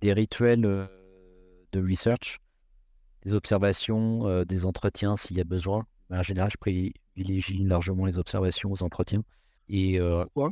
des 0.01 0.13
rituels 0.13 0.61
de 0.61 1.81
research, 1.81 2.39
des 3.23 3.33
observations, 3.33 4.43
des 4.43 4.65
entretiens 4.65 5.15
s'il 5.15 5.37
y 5.37 5.41
a 5.41 5.45
besoin. 5.45 5.85
En 6.09 6.23
général, 6.23 6.49
je 6.51 6.57
privilégie 6.57 7.63
largement 7.63 8.05
les 8.05 8.17
observations 8.17 8.71
aux 8.71 8.83
entretiens. 8.83 9.23
Et 9.69 9.99
Quoi 10.33 10.51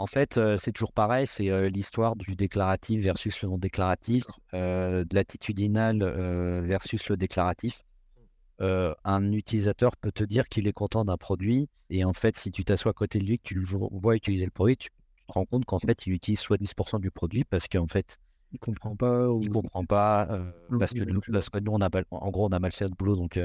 en 0.00 0.06
fait, 0.06 0.40
c'est 0.56 0.72
toujours 0.72 0.92
pareil, 0.92 1.26
c'est 1.26 1.68
l'histoire 1.70 2.16
du 2.16 2.34
déclaratif 2.34 3.02
versus 3.02 3.40
le 3.42 3.48
non 3.48 3.58
déclaratif, 3.58 4.24
de 4.52 5.14
l'attitudinal 5.14 6.02
versus 6.64 7.08
le 7.08 7.16
déclaratif. 7.16 7.82
un 8.60 9.32
utilisateur 9.32 9.96
peut 9.96 10.12
te 10.12 10.24
dire 10.24 10.48
qu'il 10.48 10.66
est 10.66 10.72
content 10.72 11.04
d'un 11.04 11.16
produit, 11.16 11.68
et 11.88 12.04
en 12.04 12.12
fait, 12.12 12.36
si 12.36 12.50
tu 12.50 12.64
t'assois 12.64 12.90
à 12.90 12.94
côté 12.94 13.18
de 13.18 13.24
lui, 13.24 13.38
que 13.38 13.44
tu 13.44 13.54
le 13.54 13.64
vois 13.64 14.16
utiliser 14.16 14.44
le 14.44 14.50
produit, 14.50 14.76
tu 14.76 14.90
te 14.90 15.32
rends 15.32 15.46
compte 15.46 15.64
qu'en 15.64 15.78
fait, 15.78 16.06
il 16.06 16.12
utilise 16.12 16.40
soit 16.40 16.60
10% 16.60 17.00
du 17.00 17.10
produit 17.10 17.44
parce 17.44 17.68
qu'en 17.68 17.86
fait, 17.86 18.18
il 18.52 18.58
comprend 18.58 18.96
pas. 18.96 19.28
Ou... 19.28 19.42
Il 19.42 19.48
comprend 19.48 19.84
pas 19.84 20.28
parce 20.78 20.92
que 20.92 21.00
nous, 21.00 21.20
nous, 21.26 21.70
on 21.70 21.80
a 21.80 21.90
en 22.10 22.30
gros, 22.30 22.46
on 22.46 22.52
a 22.52 22.58
mal 22.58 22.72
fait 22.72 22.84
notre 22.84 22.96
boulot, 22.96 23.16
donc. 23.16 23.38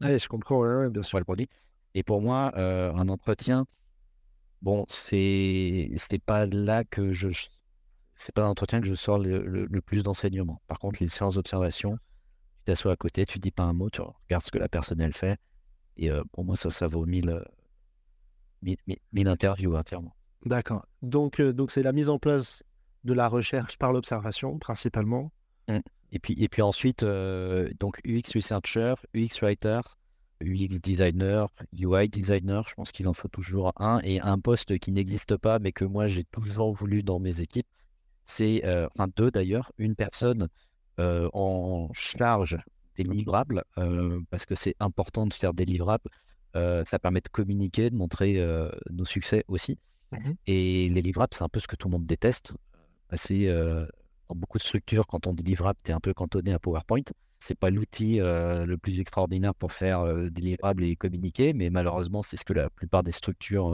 Ouais, 0.00 0.18
je 0.18 0.28
comprends, 0.28 0.88
bien 0.88 1.02
sûr. 1.02 1.18
Le 1.18 1.24
produit. 1.24 1.48
Et 1.94 2.02
pour 2.02 2.20
moi, 2.22 2.52
un 2.56 3.08
entretien, 3.08 3.66
Bon, 4.62 4.84
c'est 4.88 5.90
pas 6.26 6.46
là 6.46 6.84
que 6.84 7.12
je 7.12 7.28
c'est 8.14 8.34
pas 8.34 8.44
un 8.44 8.48
entretien 8.48 8.80
que 8.80 8.88
je 8.88 8.96
sors 8.96 9.18
le, 9.18 9.80
plus 9.80 10.02
d'enseignements. 10.02 10.60
Par 10.66 10.80
contre, 10.80 10.98
les 11.00 11.08
séances 11.08 11.36
d'observation, 11.36 11.96
tu 11.96 12.64
t'assois 12.64 12.92
à 12.92 12.96
côté, 12.96 13.24
tu 13.24 13.38
dis 13.38 13.52
pas 13.52 13.62
un 13.62 13.72
mot, 13.72 13.90
tu 13.90 14.00
regardes 14.00 14.42
ce 14.42 14.50
que 14.50 14.58
la 14.58 14.68
personne 14.68 15.00
elle 15.00 15.12
fait. 15.12 15.38
Et 15.96 16.10
pour 16.32 16.44
moi, 16.44 16.56
ça, 16.56 16.70
ça 16.70 16.88
vaut 16.88 17.06
mille, 17.06 17.44
mille, 18.62 19.28
interviews 19.28 19.76
entièrement. 19.76 20.16
D'accord. 20.44 20.84
Donc, 21.02 21.40
donc 21.40 21.70
c'est 21.70 21.84
la 21.84 21.92
mise 21.92 22.08
en 22.08 22.18
place 22.18 22.64
de 23.04 23.12
la 23.12 23.28
recherche 23.28 23.78
par 23.78 23.92
l'observation 23.92 24.58
principalement. 24.58 25.30
Mmh. 25.68 25.78
Et 26.10 26.18
puis, 26.18 26.34
et 26.42 26.48
puis 26.48 26.62
ensuite, 26.62 27.04
donc 27.04 28.00
UX 28.04 28.34
researcher, 28.34 28.94
UX 29.14 29.42
writer, 29.42 29.80
UX 30.40 30.80
designer, 30.80 31.48
UI 31.72 32.08
designer, 32.08 32.66
je 32.68 32.74
pense 32.74 32.92
qu'il 32.92 33.08
en 33.08 33.12
faut 33.12 33.28
toujours 33.28 33.72
un, 33.76 34.00
et 34.04 34.20
un 34.20 34.38
poste 34.38 34.78
qui 34.78 34.92
n'existe 34.92 35.36
pas, 35.36 35.58
mais 35.58 35.72
que 35.72 35.84
moi 35.84 36.06
j'ai 36.06 36.24
toujours 36.24 36.72
voulu 36.72 37.02
dans 37.02 37.18
mes 37.18 37.40
équipes, 37.40 37.66
c'est, 38.24 38.64
euh, 38.64 38.86
enfin 38.94 39.08
deux 39.16 39.30
d'ailleurs, 39.30 39.72
une 39.78 39.94
personne 39.94 40.48
euh, 41.00 41.28
en 41.32 41.88
charge 41.94 42.58
des 42.96 43.04
livrables, 43.04 43.64
euh, 43.78 44.20
parce 44.30 44.44
que 44.44 44.54
c'est 44.54 44.74
important 44.80 45.26
de 45.26 45.32
faire 45.32 45.54
des 45.54 45.64
livrables, 45.64 46.10
ça 46.54 46.98
permet 46.98 47.20
de 47.20 47.28
communiquer, 47.28 47.88
de 47.88 47.94
montrer 47.94 48.44
nos 48.90 49.04
succès 49.04 49.44
aussi. 49.46 49.78
Mmh 50.10 50.32
et 50.46 50.88
les 50.88 51.02
livrables, 51.02 51.32
c'est 51.32 51.44
un 51.44 51.48
peu 51.48 51.60
ce 51.60 51.68
que 51.68 51.76
tout 51.76 51.86
le 51.86 51.92
monde 51.92 52.06
déteste. 52.06 52.52
Passer 53.06 53.46
dans 54.28 54.34
beaucoup 54.34 54.58
de 54.58 54.62
structures, 54.64 55.06
quand 55.06 55.28
on 55.28 55.34
dit 55.34 55.44
livrable, 55.44 55.78
tu 55.84 55.92
es 55.92 55.94
un 55.94 56.00
peu 56.00 56.12
cantonné 56.12 56.52
à 56.52 56.58
PowerPoint 56.58 57.04
c'est 57.38 57.54
pas 57.54 57.70
l'outil 57.70 58.18
le 58.18 58.76
plus 58.76 58.98
extraordinaire 59.00 59.54
pour 59.54 59.72
faire 59.72 60.04
des 60.30 60.40
livrables 60.40 60.84
et 60.84 60.96
communiquer, 60.96 61.52
mais 61.52 61.70
malheureusement, 61.70 62.22
c'est 62.22 62.36
ce 62.36 62.44
que 62.44 62.52
la 62.52 62.70
plupart 62.70 63.02
des 63.02 63.12
structures 63.12 63.66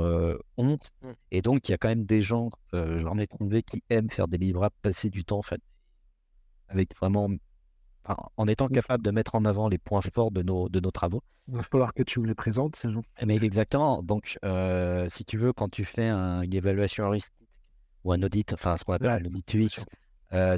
ont. 0.56 0.78
Mmh. 1.02 1.12
Et 1.30 1.42
donc, 1.42 1.68
il 1.68 1.72
y 1.72 1.74
a 1.74 1.78
quand 1.78 1.88
même 1.88 2.04
des 2.04 2.20
gens, 2.20 2.50
j'en 2.72 3.18
ai 3.18 3.26
trouvé, 3.26 3.62
qui 3.62 3.82
aiment 3.90 4.10
faire 4.10 4.28
des 4.28 4.38
livrables, 4.38 4.74
passer 4.82 5.10
du 5.10 5.24
temps 5.24 5.38
en 5.38 5.42
fait, 5.42 5.60
avec 6.68 6.94
vraiment. 6.96 7.28
en 8.36 8.46
étant 8.46 8.66
mmh. 8.66 8.72
capable 8.72 9.04
de 9.04 9.10
mettre 9.10 9.34
en 9.34 9.44
avant 9.44 9.68
les 9.68 9.78
points 9.78 10.02
forts 10.02 10.30
de 10.30 10.42
nos, 10.42 10.68
de 10.68 10.80
nos 10.80 10.90
travaux. 10.90 11.22
Il 11.48 11.56
va 11.56 11.62
falloir 11.62 11.92
que 11.92 12.02
tu 12.02 12.20
me 12.20 12.26
les 12.26 12.34
présentes, 12.34 12.76
ces 12.76 12.90
gens. 12.90 13.02
Mais 13.24 13.36
exactement. 13.36 14.02
Donc, 14.02 14.38
si 15.08 15.24
tu 15.24 15.38
veux, 15.38 15.52
quand 15.52 15.70
tu 15.70 15.84
fais 15.84 16.10
une 16.10 16.54
évaluation 16.54 17.04
heuristique 17.04 17.34
ou 18.04 18.12
un 18.12 18.22
audit, 18.22 18.52
enfin 18.52 18.76
ce 18.76 18.84
qu'on 18.84 18.92
appelle 18.92 19.10
un 19.10 19.24
audit 19.24 19.54
UX, 19.54 19.84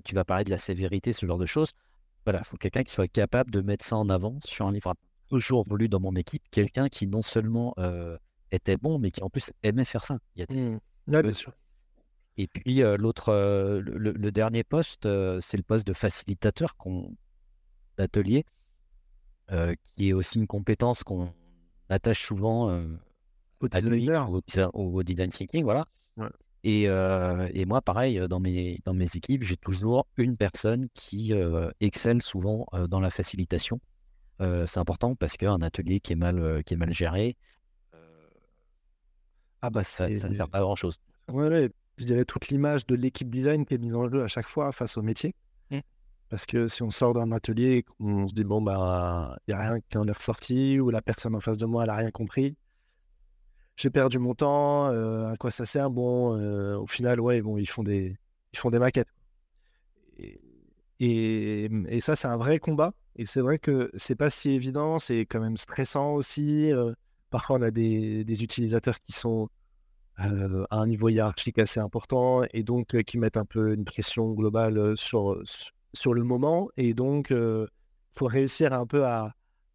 tu 0.04 0.14
vas 0.14 0.24
parler 0.24 0.44
de 0.44 0.50
la 0.50 0.58
sévérité, 0.58 1.12
ce 1.12 1.26
genre 1.26 1.38
de 1.38 1.46
choses. 1.46 1.72
Voilà, 2.26 2.40
il 2.40 2.44
faut 2.44 2.56
quelqu'un 2.56 2.82
qui 2.82 2.90
soit 2.90 3.06
capable 3.06 3.52
de 3.52 3.60
mettre 3.60 3.84
ça 3.84 3.96
en 3.96 4.08
avant 4.08 4.36
sur 4.40 4.66
un 4.66 4.72
livre. 4.72 4.92
Toujours 5.28 5.64
voulu 5.64 5.88
dans 5.88 6.00
mon 6.00 6.14
équipe 6.16 6.42
quelqu'un 6.50 6.88
qui 6.88 7.06
non 7.06 7.22
seulement 7.22 7.74
était 8.50 8.76
bon, 8.76 8.98
mais 8.98 9.12
qui 9.12 9.22
en 9.22 9.30
plus 9.30 9.52
aimait 9.62 9.84
faire 9.84 10.04
ça. 10.04 10.18
Il 10.34 10.40
y 10.40 10.42
a 10.42 10.46
mmh. 10.52 11.22
bien 11.22 11.32
sûr. 11.32 11.52
Et 12.36 12.48
puis 12.48 12.82
l'autre, 12.98 13.32
le, 13.80 14.30
dernier 14.32 14.64
poste, 14.64 15.04
c'est 15.40 15.56
le 15.56 15.62
poste 15.62 15.86
de 15.86 15.92
facilitateur 15.92 16.76
d'atelier, 17.96 18.44
qui 19.48 20.08
est 20.08 20.12
aussi 20.12 20.38
une 20.38 20.48
compétence 20.48 21.04
qu'on 21.04 21.32
attache 21.88 22.24
souvent 22.24 22.76
au 23.60 23.68
designer, 23.68 24.30
au, 24.30 24.42
au, 24.74 25.02
design 25.04 25.30
thinking, 25.30 25.62
voilà. 25.62 25.86
Et, 26.68 27.64
moi, 27.64 27.80
pareil, 27.80 28.20
dans 28.28 28.40
mes, 28.40 28.80
dans 28.84 28.92
mes 28.92 29.06
équipes, 29.14 29.44
j'ai 29.44 29.56
toujours 29.56 30.08
une 30.16 30.36
personne 30.36 30.88
qui 30.94 31.32
excelle 31.80 32.22
souvent 32.22 32.66
dans 32.88 32.98
la 32.98 33.10
facilitation. 33.10 33.80
c'est 34.40 34.78
important 34.78 35.14
parce 35.14 35.36
qu'un 35.36 35.62
atelier 35.62 36.00
qui 36.00 36.14
est 36.14 36.16
mal, 36.16 36.64
qui 36.64 36.74
est 36.74 36.76
mal 36.76 36.92
géré, 36.92 37.36
ah 39.62 39.70
bah 39.70 39.84
ça, 39.84 40.08
ne 40.08 40.14
sert 40.16 40.48
pas 40.48 40.58
à 40.58 40.62
grand 40.62 40.76
chose. 40.76 40.96
Ouais, 41.28 41.70
je 41.98 42.04
dirais 42.04 42.24
toute 42.24 42.48
l'image 42.48 42.86
de 42.86 42.94
l'équipe 42.94 43.30
design 43.30 43.64
qui 43.64 43.74
est 43.74 43.78
mise 43.78 43.94
en 43.94 44.08
jeu 44.08 44.22
à 44.22 44.28
chaque 44.28 44.46
fois 44.46 44.70
face 44.72 44.96
au 44.96 45.02
métier. 45.02 45.34
Mmh. 45.70 45.78
Parce 46.28 46.46
que 46.46 46.68
si 46.68 46.82
on 46.82 46.90
sort 46.90 47.14
d'un 47.14 47.32
atelier, 47.32 47.84
on 48.00 48.28
se 48.28 48.34
dit, 48.34 48.44
bon, 48.44 48.60
bah, 48.60 49.36
il 49.46 49.54
n'y 49.54 49.60
a 49.60 49.70
rien 49.70 49.80
qui 49.88 49.98
en 49.98 50.06
est 50.06 50.12
ressorti, 50.12 50.78
ou 50.78 50.90
la 50.90 51.00
personne 51.00 51.34
en 51.34 51.40
face 51.40 51.56
de 51.56 51.66
moi, 51.66 51.84
elle 51.84 51.88
n'a 51.88 51.96
rien 51.96 52.10
compris 52.10 52.56
j'ai 53.76 53.90
perdu 53.90 54.18
mon 54.18 54.34
temps, 54.34 54.86
euh, 54.88 55.28
à 55.28 55.36
quoi 55.36 55.50
ça 55.50 55.66
sert? 55.66 55.90
Bon, 55.90 56.36
euh, 56.36 56.76
au 56.76 56.86
final, 56.86 57.20
ouais, 57.20 57.42
bon, 57.42 57.58
ils 57.58 57.68
font 57.68 57.82
des, 57.82 58.16
ils 58.52 58.58
font 58.58 58.70
des 58.70 58.78
maquettes. 58.78 59.08
Et, 60.98 61.68
et, 61.88 62.00
ça, 62.00 62.16
c'est 62.16 62.28
un 62.28 62.38
vrai 62.38 62.58
combat. 62.58 62.94
Et 63.16 63.26
c'est 63.26 63.42
vrai 63.42 63.58
que 63.58 63.90
c'est 63.96 64.14
pas 64.14 64.30
si 64.30 64.50
évident, 64.50 64.98
c'est 64.98 65.26
quand 65.26 65.40
même 65.40 65.58
stressant 65.58 66.14
aussi. 66.14 66.72
Euh, 66.72 66.94
parfois, 67.30 67.58
on 67.58 67.62
a 67.62 67.70
des, 67.70 68.24
des 68.24 68.42
utilisateurs 68.42 69.00
qui 69.00 69.12
sont 69.12 69.48
à 70.18 70.30
un 70.70 70.86
niveau 70.86 71.10
hiérarchique 71.10 71.58
assez 71.58 71.78
important 71.78 72.42
et 72.54 72.62
donc 72.62 73.02
qui 73.02 73.18
mettent 73.18 73.36
un 73.36 73.44
peu 73.44 73.74
une 73.74 73.84
pression 73.84 74.32
globale 74.32 74.96
sur, 74.96 75.38
sur 75.92 76.14
le 76.14 76.24
moment. 76.24 76.70
Et 76.78 76.94
donc, 76.94 77.28
il 77.30 77.66
faut 78.12 78.24
réussir 78.24 78.72
un 78.72 78.86
peu 78.86 79.04
à, 79.04 79.34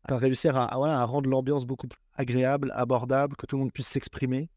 réussir 0.09 0.55
à, 0.55 0.73
à 0.73 1.05
rendre 1.05 1.29
l'ambiance 1.29 1.65
beaucoup 1.65 1.87
plus 1.87 2.01
agréable, 2.15 2.71
abordable, 2.75 3.35
que 3.35 3.45
tout 3.45 3.55
le 3.55 3.61
monde 3.61 3.71
puisse 3.71 3.87
s'exprimer 3.87 4.49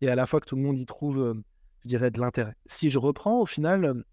et 0.00 0.08
à 0.08 0.14
la 0.14 0.26
fois 0.26 0.40
que 0.40 0.46
tout 0.46 0.56
le 0.56 0.62
monde 0.62 0.78
y 0.78 0.86
trouve, 0.86 1.42
je 1.82 1.88
dirais, 1.88 2.10
de 2.10 2.20
l'intérêt. 2.20 2.54
Si 2.66 2.90
je 2.90 2.98
reprends, 2.98 3.40
au 3.40 3.46
final, 3.46 4.04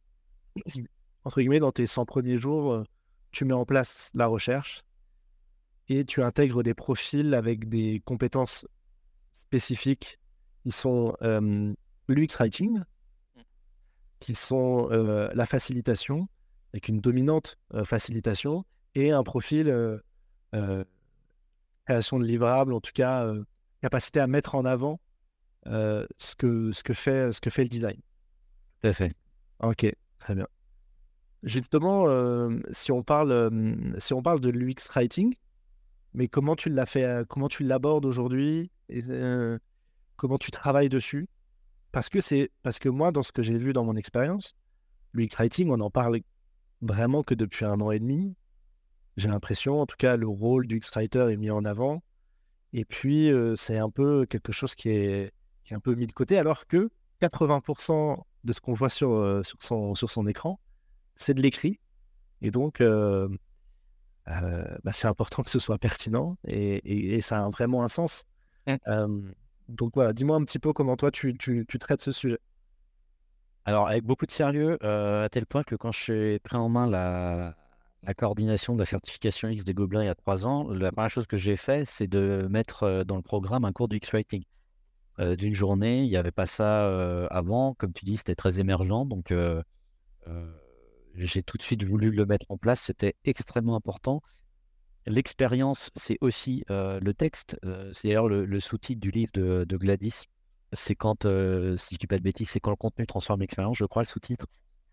entre 1.23 1.39
guillemets, 1.39 1.59
dans 1.59 1.71
tes 1.71 1.87
100 1.87 2.05
premiers 2.05 2.37
jours, 2.37 2.83
tu 3.31 3.45
mets 3.45 3.53
en 3.53 3.65
place 3.65 4.11
la 4.13 4.27
recherche 4.27 4.83
et 5.89 6.03
tu 6.03 6.21
intègres 6.21 6.63
des 6.63 6.73
profils 6.73 7.33
avec 7.33 7.69
des 7.69 8.01
compétences 8.05 8.67
spécifiques 9.33 10.19
qui 10.63 10.71
sont 10.71 11.15
l'UX 12.07 12.35
Writing, 12.39 12.81
qui 14.19 14.35
sont 14.35 14.87
la 14.89 15.45
facilitation 15.45 16.27
avec 16.73 16.89
une 16.89 16.99
dominante 16.99 17.57
facilitation 17.85 18.65
et 18.95 19.11
un 19.11 19.23
profil 19.23 20.01
création 21.85 22.19
de 22.19 22.25
livrables, 22.25 22.73
en 22.73 22.81
tout 22.81 22.91
cas 22.93 23.31
capacité 23.81 24.19
à 24.19 24.27
mettre 24.27 24.55
en 24.55 24.65
avant 24.65 24.99
ce, 25.65 26.35
que, 26.37 26.71
ce, 26.71 26.83
que 26.83 26.93
fait, 26.93 27.31
ce 27.31 27.41
que 27.41 27.49
fait 27.49 27.63
le 27.63 27.69
design. 27.69 27.99
Tout 28.81 28.87
à 28.87 28.93
fait. 28.93 29.13
Ok, 29.61 29.85
très 30.19 30.35
bien. 30.35 30.47
Justement, 31.43 32.05
si, 32.71 32.91
on 32.91 33.03
parle, 33.03 33.51
si 33.99 34.13
on 34.13 34.21
parle 34.21 34.41
de 34.41 34.49
l'UX 34.49 34.87
Writing, 34.95 35.35
mais 36.13 36.27
comment 36.27 36.55
tu 36.55 36.69
l'as 36.69 36.85
fait, 36.85 37.25
comment 37.27 37.47
tu 37.47 37.63
l'abordes 37.63 38.05
aujourd'hui 38.05 38.71
et, 38.89 39.03
comment 40.15 40.37
tu 40.37 40.51
travailles 40.51 40.89
dessus? 40.89 41.27
Parce 41.91 42.09
que 42.09 42.19
c'est 42.19 42.51
parce 42.63 42.79
que 42.79 42.89
moi, 42.89 43.11
dans 43.11 43.23
ce 43.23 43.31
que 43.31 43.41
j'ai 43.41 43.57
vu 43.57 43.73
dans 43.73 43.85
mon 43.85 43.95
expérience, 43.95 44.55
l'UX 45.13 45.29
Writing, 45.37 45.69
on 45.69 45.79
en 45.79 45.89
parle 45.89 46.19
vraiment 46.81 47.23
que 47.23 47.33
depuis 47.33 47.65
un 47.65 47.79
an 47.81 47.91
et 47.91 47.99
demi. 47.99 48.35
J'ai 49.17 49.29
l'impression, 49.29 49.81
en 49.81 49.87
tout 49.87 49.95
cas, 49.97 50.15
le 50.15 50.27
rôle 50.27 50.67
du 50.67 50.77
X-Writer 50.77 51.31
est 51.31 51.37
mis 51.37 51.49
en 51.49 51.65
avant. 51.65 52.03
Et 52.71 52.85
puis, 52.85 53.31
c'est 53.55 53.77
un 53.77 53.89
peu 53.89 54.27
quelque 54.27 54.51
chose 54.51 54.75
qui 54.75 54.89
est, 54.89 55.33
qui 55.63 55.73
est 55.73 55.75
un 55.75 55.79
peu 55.79 55.95
mis 55.95 56.05
de 56.05 56.11
côté, 56.11 56.37
alors 56.37 56.67
que 56.67 56.91
80% 57.21 58.21
de 58.43 58.53
ce 58.53 58.61
qu'on 58.61 58.73
voit 58.73 58.89
sur, 58.89 59.41
sur, 59.43 59.57
son, 59.59 59.95
sur 59.95 60.11
son 60.11 60.27
écran, 60.27 60.59
c'est 61.15 61.33
de 61.33 61.41
l'écrit. 61.41 61.79
Et 62.41 62.51
donc, 62.51 62.79
bah, 64.27 64.91
c'est 64.93 65.07
important 65.07 65.41
que 65.41 65.49
ce 65.49 65.59
soit 65.59 65.79
pertinent 65.79 66.37
et, 66.45 67.15
et, 67.15 67.21
ça 67.21 67.43
a 67.43 67.49
vraiment 67.49 67.83
un 67.83 67.87
sens. 67.87 68.25
Mmh. 68.67 69.31
donc 69.69 69.93
voilà, 69.95 70.11
dis-moi 70.11 70.35
un 70.35 70.43
petit 70.43 70.59
peu 70.59 70.73
comment 70.73 70.97
toi 70.97 71.09
tu, 71.09 71.37
tu, 71.37 71.65
tu 71.67 71.79
traites 71.79 72.01
ce 72.01 72.11
sujet. 72.11 72.39
Alors, 73.65 73.87
avec 73.87 74.03
beaucoup 74.03 74.25
de 74.25 74.31
sérieux, 74.31 74.77
à 74.85 75.27
tel 75.29 75.47
point 75.47 75.63
que 75.63 75.75
quand 75.75 75.91
j'ai 75.91 76.37
pris 76.39 76.55
en 76.55 76.69
main 76.69 76.87
la, 76.87 77.55
la 78.07 78.13
coordination 78.13 78.73
de 78.73 78.79
la 78.79 78.85
certification 78.85 79.49
X 79.49 79.65
des 79.65 79.73
Gobelins 79.73 80.01
il 80.01 80.05
y 80.05 80.09
a 80.09 80.15
trois 80.15 80.45
ans, 80.45 80.69
la 80.69 80.93
première 80.93 81.11
chose 81.11 81.27
que 81.27 81.35
j'ai 81.35 81.57
fait, 81.57 81.85
c'est 81.85 82.07
de 82.07 82.47
mettre 82.49 83.03
dans 83.03 83.17
le 83.17 83.21
programme 83.21 83.65
un 83.65 83.73
cours 83.73 83.89
du 83.89 83.97
X-Writing 83.97 84.43
d'une 85.19 85.53
journée. 85.53 86.03
Il 86.03 86.09
n'y 86.09 86.15
avait 86.15 86.31
pas 86.31 86.45
ça 86.45 87.25
avant. 87.27 87.73
Comme 87.73 87.91
tu 87.91 88.05
dis, 88.05 88.15
c'était 88.15 88.35
très 88.35 88.61
émergent. 88.61 89.05
Donc, 89.05 89.33
j'ai 91.15 91.43
tout 91.43 91.57
de 91.57 91.61
suite 91.61 91.83
voulu 91.83 92.11
le 92.11 92.25
mettre 92.25 92.45
en 92.49 92.57
place. 92.57 92.79
C'était 92.79 93.15
extrêmement 93.25 93.75
important. 93.75 94.21
L'expérience, 95.05 95.89
c'est 95.95 96.17
aussi 96.21 96.63
le 96.69 97.11
texte. 97.11 97.57
c'est 97.91 98.07
d'ailleurs 98.07 98.29
le, 98.29 98.59
sous-titre 98.61 99.01
du 99.01 99.11
livre 99.11 99.31
de, 99.33 99.77
Gladys. 99.77 100.23
C'est 100.71 100.95
quand, 100.95 101.23
si 101.23 101.95
je 101.95 101.99
dis 101.99 102.07
pas 102.07 102.17
de 102.17 102.23
bêtises, 102.23 102.51
c'est 102.51 102.61
quand 102.61 102.71
le 102.71 102.77
contenu 102.77 103.05
transforme 103.05 103.41
l'expérience, 103.41 103.77
je 103.77 103.85
crois, 103.85 104.03
le 104.03 104.07
sous-titre. 104.07 104.45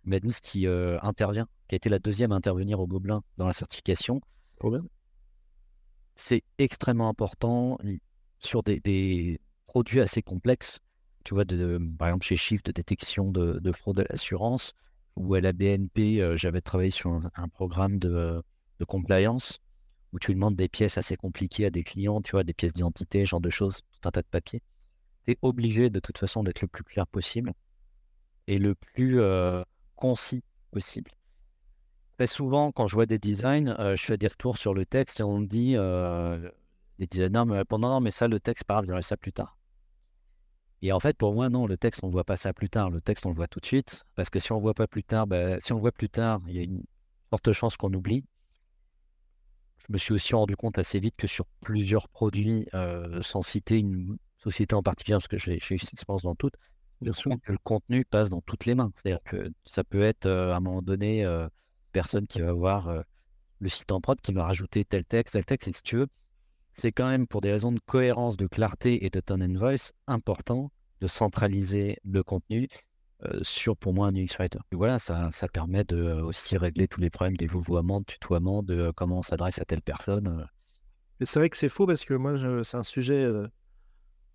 Gladys 0.07 0.41
qui 0.43 0.67
intervient, 0.67 1.47
qui 1.69 1.75
a 1.75 1.77
été 1.77 1.89
la 1.89 1.99
deuxième 1.99 2.33
à 2.33 2.37
intervenir 2.37 2.81
au 2.81 2.87
Gobelin 2.87 3.23
dans 3.37 3.47
la 3.47 3.53
certification. 3.53 4.21
C'est 6.15 6.43
extrêmement 6.59 7.09
important 7.09 7.79
sur 8.39 8.63
des, 8.63 9.41
produits 9.67 10.01
assez 10.01 10.23
complexes. 10.23 10.79
Tu 11.25 11.35
vois, 11.35 11.45
de, 11.45 11.81
par 11.99 12.09
exemple, 12.09 12.27
chez 12.27 12.37
Shift, 12.37 12.67
de 12.67 12.73
détection 12.73 13.31
de, 13.33 13.73
fraude 13.73 14.01
à 14.01 14.05
l'assurance, 14.09 14.75
ou 15.17 15.35
à 15.35 15.41
la 15.41 15.53
BNP, 15.53 16.37
j'avais 16.37 16.61
travaillé 16.61 16.91
sur 16.91 17.11
un, 17.35 17.49
programme 17.49 17.99
de, 17.99 18.43
compliance 18.87 19.61
où 20.13 20.19
tu 20.19 20.33
demandes 20.33 20.55
des 20.55 20.69
pièces 20.69 20.97
assez 20.99 21.17
compliquées 21.17 21.67
à 21.67 21.71
des 21.71 21.83
clients, 21.83 22.21
tu 22.21 22.33
vois, 22.33 22.45
des 22.45 22.53
pièces 22.55 22.73
d'identité, 22.73 23.25
genre 23.25 23.41
de 23.41 23.51
choses, 23.51 23.81
tout 23.91 24.09
un 24.09 24.13
tas 24.13 24.23
de 24.23 24.29
papiers. 24.29 24.63
Tu 25.25 25.33
es 25.33 25.39
obligé 25.43 25.91
de 25.91 25.99
toute 25.99 26.19
façon 26.19 26.45
d'être 26.45 26.61
le 26.61 26.69
plus 26.69 26.85
clair 26.85 27.07
possible 27.07 27.53
et 28.47 28.59
le 28.59 28.75
plus 28.77 29.21
concis 29.97 30.43
possible. 30.71 31.11
Très 32.17 32.27
souvent, 32.27 32.73
quand 32.73 32.87
je 32.87 32.95
vois 32.95 33.07
des 33.07 33.19
designs, 33.19 33.75
je 33.79 34.03
fais 34.03 34.17
des 34.17 34.29
retours 34.29 34.57
sur 34.59 34.73
le 34.75 34.87
texte 34.87 35.21
et 35.21 35.23
on 35.23 35.39
me 35.39 35.47
dit, 35.47 35.77
les 36.99 37.07
designers 37.07 37.45
me 37.45 37.55
répondent 37.55 37.83
non, 37.83 38.01
mais 38.01 38.11
ça, 38.11 38.29
le 38.29 38.39
texte, 38.39 38.65
parle, 38.65 38.85
je 38.85 38.91
verrai 38.91 39.03
ça 39.03 39.17
plus 39.17 39.33
tard. 39.33 39.57
Et 40.83 40.93
en 40.93 41.01
fait, 41.01 41.17
pour 41.17 41.33
moi, 41.33 41.49
non, 41.49 41.67
le 41.67 41.79
texte, 41.79 42.01
on 42.03 42.09
ne 42.09 42.13
voit 42.13 42.25
pas 42.25 42.37
ça 42.37 42.53
plus 42.53 42.69
tard. 42.69 42.91
Le 42.91 43.01
texte, 43.01 43.25
on 43.25 43.31
le 43.31 43.35
voit 43.35 43.49
tout 43.49 43.59
de 43.59 43.65
suite. 43.65 44.05
Parce 44.17 44.29
que 44.29 44.39
si 44.39 44.53
on 44.53 44.57
ne 44.57 44.61
voit 44.61 44.75
pas 44.75 44.87
plus 44.87 45.03
tard, 45.03 45.27
bah, 45.27 45.59
si 45.59 45.73
on 45.73 45.77
le 45.77 45.81
voit 45.81 45.93
plus 45.93 46.11
tard, 46.11 46.43
il 46.47 46.55
y 46.55 46.59
a 46.59 46.63
une 46.63 46.85
forte 47.31 47.53
chance 47.53 47.79
qu'on 47.79 47.93
oublie. 47.95 48.23
Je 49.89 49.93
me 49.93 49.97
suis 49.97 50.13
aussi 50.13 50.35
rendu 50.35 50.57
compte 50.57 50.79
assez 50.79 51.01
vite 51.01 51.15
que 51.17 51.27
sur 51.27 51.47
plusieurs 51.63 52.09
produits, 52.11 52.67
euh, 52.75 53.23
sans 53.23 53.43
citer 53.43 53.79
une 53.79 54.19
société 54.39 54.75
en 54.75 54.83
particulier, 54.83 55.15
parce 55.15 55.29
que 55.29 55.39
j'ai 55.39 55.57
eu 55.57 55.79
cette 55.79 55.95
expérience 55.95 56.23
dans 56.23 56.35
toutes, 56.35 56.57
sûr 57.13 57.33
que 57.43 57.53
le 57.53 57.59
contenu 57.59 58.05
passe 58.05 58.31
dans 58.31 58.41
toutes 58.41 58.67
les 58.67 58.75
mains. 58.75 58.93
C'est-à-dire 58.95 59.23
que 59.25 59.53
ça 59.65 59.85
peut 59.85 60.03
être 60.03 60.27
euh, 60.27 60.53
à 60.53 60.57
un 60.57 60.61
moment 60.61 60.83
donné, 60.83 61.25
euh, 61.25 61.49
personne 61.93 62.27
qui 62.27 62.41
va 62.41 62.53
voir 62.53 63.05
le 63.61 63.69
site 63.69 63.93
en 63.93 64.01
prod 64.01 64.21
qui 64.21 64.33
va 64.33 64.45
rajouter 64.45 64.85
tel 64.85 65.05
texte, 65.05 65.35
tel 65.35 65.45
texte, 65.45 65.69
et 65.69 65.73
si 65.73 65.83
tu 65.83 65.97
veux, 65.97 66.09
c'est 66.73 66.91
quand 66.91 67.09
même 67.09 67.27
pour 67.27 67.41
des 67.41 67.53
raisons 67.53 67.71
de 67.71 67.79
cohérence, 67.87 68.37
de 68.37 68.49
clarté 68.49 69.05
et 69.05 69.11
de 69.11 69.21
tone 69.21 69.45
and 69.45 69.59
voice 69.59 69.93
important 70.09 70.73
de 71.01 71.07
centraliser 71.07 71.99
le 72.05 72.23
contenu 72.25 72.69
sur, 73.43 73.77
pour 73.77 73.95
moi, 73.95 74.09
un 74.09 74.15
UX 74.15 74.37
Writer. 74.39 74.59
voilà, 74.73 74.99
ça, 74.99 75.31
ça 75.31 75.49
permet 75.49 75.85
de 75.85 76.21
aussi 76.21 76.59
régler 76.59 76.89
tous 76.89 77.01
les 77.01 77.11
problèmes 77.11 77.37
des 77.37 77.47
vouvoiements, 77.47 78.01
de 78.01 78.05
tutoiement, 78.05 78.63
de 78.63 78.93
comment 78.95 79.21
on 79.21 79.23
s'adresse 79.23 79.61
à 79.61 79.65
telle 79.65 79.83
personne. 79.83 80.47
C'est 81.21 81.39
vrai 81.39 81.49
que 81.49 81.57
c'est 81.57 81.69
faux 81.69 81.87
parce 81.87 82.05
que 82.05 82.15
moi, 82.15 82.35
c'est 82.65 82.77
un 82.77 82.83
sujet 82.83 83.25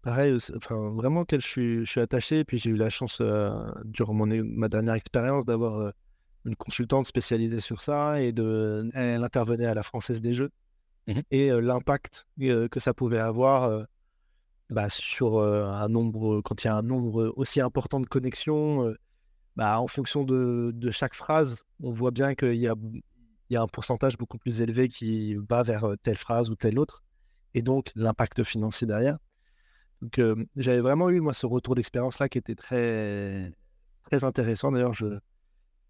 pareil, 0.09 0.37
enfin, 0.55 0.89
vraiment 0.95 1.21
auquel 1.21 1.39
je 1.39 1.47
suis, 1.47 1.85
je 1.85 1.91
suis 1.91 2.01
attaché. 2.01 2.39
Et 2.39 2.43
puis 2.43 2.57
j'ai 2.57 2.71
eu 2.71 2.75
la 2.75 2.89
chance, 2.89 3.21
durant 3.85 4.13
mon, 4.13 4.27
ma 4.43 4.67
dernière 4.67 4.95
expérience, 4.95 5.45
d'avoir 5.45 5.93
une 6.45 6.55
consultante 6.55 7.05
spécialisée 7.05 7.59
sur 7.59 7.81
ça 7.81 8.21
et 8.21 8.31
de, 8.31 8.89
elle 8.93 9.23
intervenait 9.23 9.65
à 9.65 9.75
la 9.75 9.83
Française 9.83 10.21
des 10.21 10.33
Jeux. 10.33 10.49
Mmh 11.07 11.19
et 11.31 11.49
l'impact 11.49 12.27
que 12.37 12.79
ça 12.79 12.93
pouvait 12.93 13.19
avoir 13.19 13.85
bah, 14.69 14.89
sur 14.89 15.41
un 15.41 15.89
nombre, 15.89 16.41
quand 16.41 16.63
il 16.63 16.67
y 16.67 16.69
a 16.69 16.75
un 16.75 16.83
nombre 16.83 17.33
aussi 17.35 17.61
important 17.61 17.99
de 17.99 18.07
connexions, 18.07 18.93
bah, 19.55 19.79
en 19.79 19.87
fonction 19.87 20.23
de, 20.23 20.71
de, 20.73 20.91
chaque 20.91 21.15
phrase, 21.15 21.65
on 21.81 21.91
voit 21.91 22.11
bien 22.11 22.35
qu'il 22.35 22.55
y 22.55 22.67
a, 22.67 22.75
il 23.49 23.53
y 23.53 23.57
a 23.57 23.61
un 23.61 23.67
pourcentage 23.67 24.17
beaucoup 24.17 24.37
plus 24.37 24.61
élevé 24.61 24.87
qui 24.87 25.35
va 25.49 25.63
vers 25.63 25.93
telle 26.03 26.17
phrase 26.17 26.49
ou 26.49 26.55
telle 26.55 26.79
autre, 26.79 27.03
et 27.53 27.61
donc 27.61 27.91
l'impact 27.95 28.43
financier 28.43 28.85
derrière. 28.87 29.17
Donc 30.01 30.19
j'avais 30.55 30.81
vraiment 30.81 31.09
eu 31.09 31.19
moi 31.19 31.33
ce 31.33 31.45
retour 31.45 31.75
d'expérience 31.75 32.19
là 32.19 32.29
qui 32.29 32.37
était 32.37 32.55
très 32.55 33.51
très 34.03 34.23
intéressant. 34.23 34.71
D'ailleurs, 34.71 34.93
je 34.93 35.19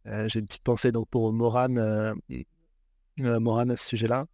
j'ai 0.05 0.39
une 0.39 0.47
petite 0.47 0.63
pensée 0.63 0.91
donc 0.91 1.07
pour 1.09 1.31
Morane, 1.31 1.77
à 1.79 2.15
ce 3.19 3.85
sujet-là 3.85 4.25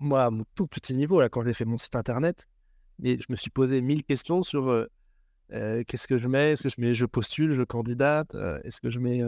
moi, 0.00 0.24
à 0.24 0.30
mon 0.30 0.44
tout 0.54 0.66
petit 0.66 0.94
niveau, 0.94 1.20
là, 1.20 1.28
quand 1.28 1.44
j'ai 1.44 1.54
fait 1.54 1.66
mon 1.66 1.76
site 1.76 1.94
internet, 1.94 2.48
et 3.02 3.18
je 3.20 3.26
me 3.28 3.36
suis 3.36 3.50
posé 3.50 3.80
mille 3.82 4.02
questions 4.02 4.42
sur 4.42 4.86
qu'est-ce 5.50 6.08
que 6.08 6.18
je 6.18 6.28
mets? 6.28 6.52
Est-ce 6.52 6.64
que 6.64 6.68
je 6.68 6.80
mets 6.80 6.94
je 6.94 7.06
postule, 7.06 7.52
je 7.52 7.62
candidate? 7.62 8.34
Est-ce 8.64 8.80
que 8.80 8.90
je 8.90 8.98
mets 8.98 9.22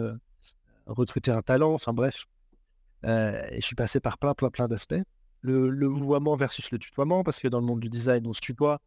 recruter 0.87 1.31
un 1.31 1.43
talent? 1.43 1.75
Enfin 1.75 1.93
bref. 1.93 2.27
et 3.05 3.57
je 3.57 3.65
suis 3.65 3.77
passé 3.77 4.01
par 4.01 4.19
plein, 4.19 4.35
plein, 4.35 4.51
plein 4.51 4.69
d'aspects. 4.69 5.03
Le, 5.41 5.71
le 5.71 5.87
vouvoiement 5.89 6.37
versus 6.37 6.71
le 6.71 6.79
tutoiement, 6.79 7.23
parce 7.23 7.41
que 7.41 7.49
dans 7.49 7.61
le 7.61 7.67
monde 7.67 7.81
du 7.81 7.89
design, 7.89 8.27
on 8.27 8.33
se 8.33 8.41
tutoie, 8.41 8.81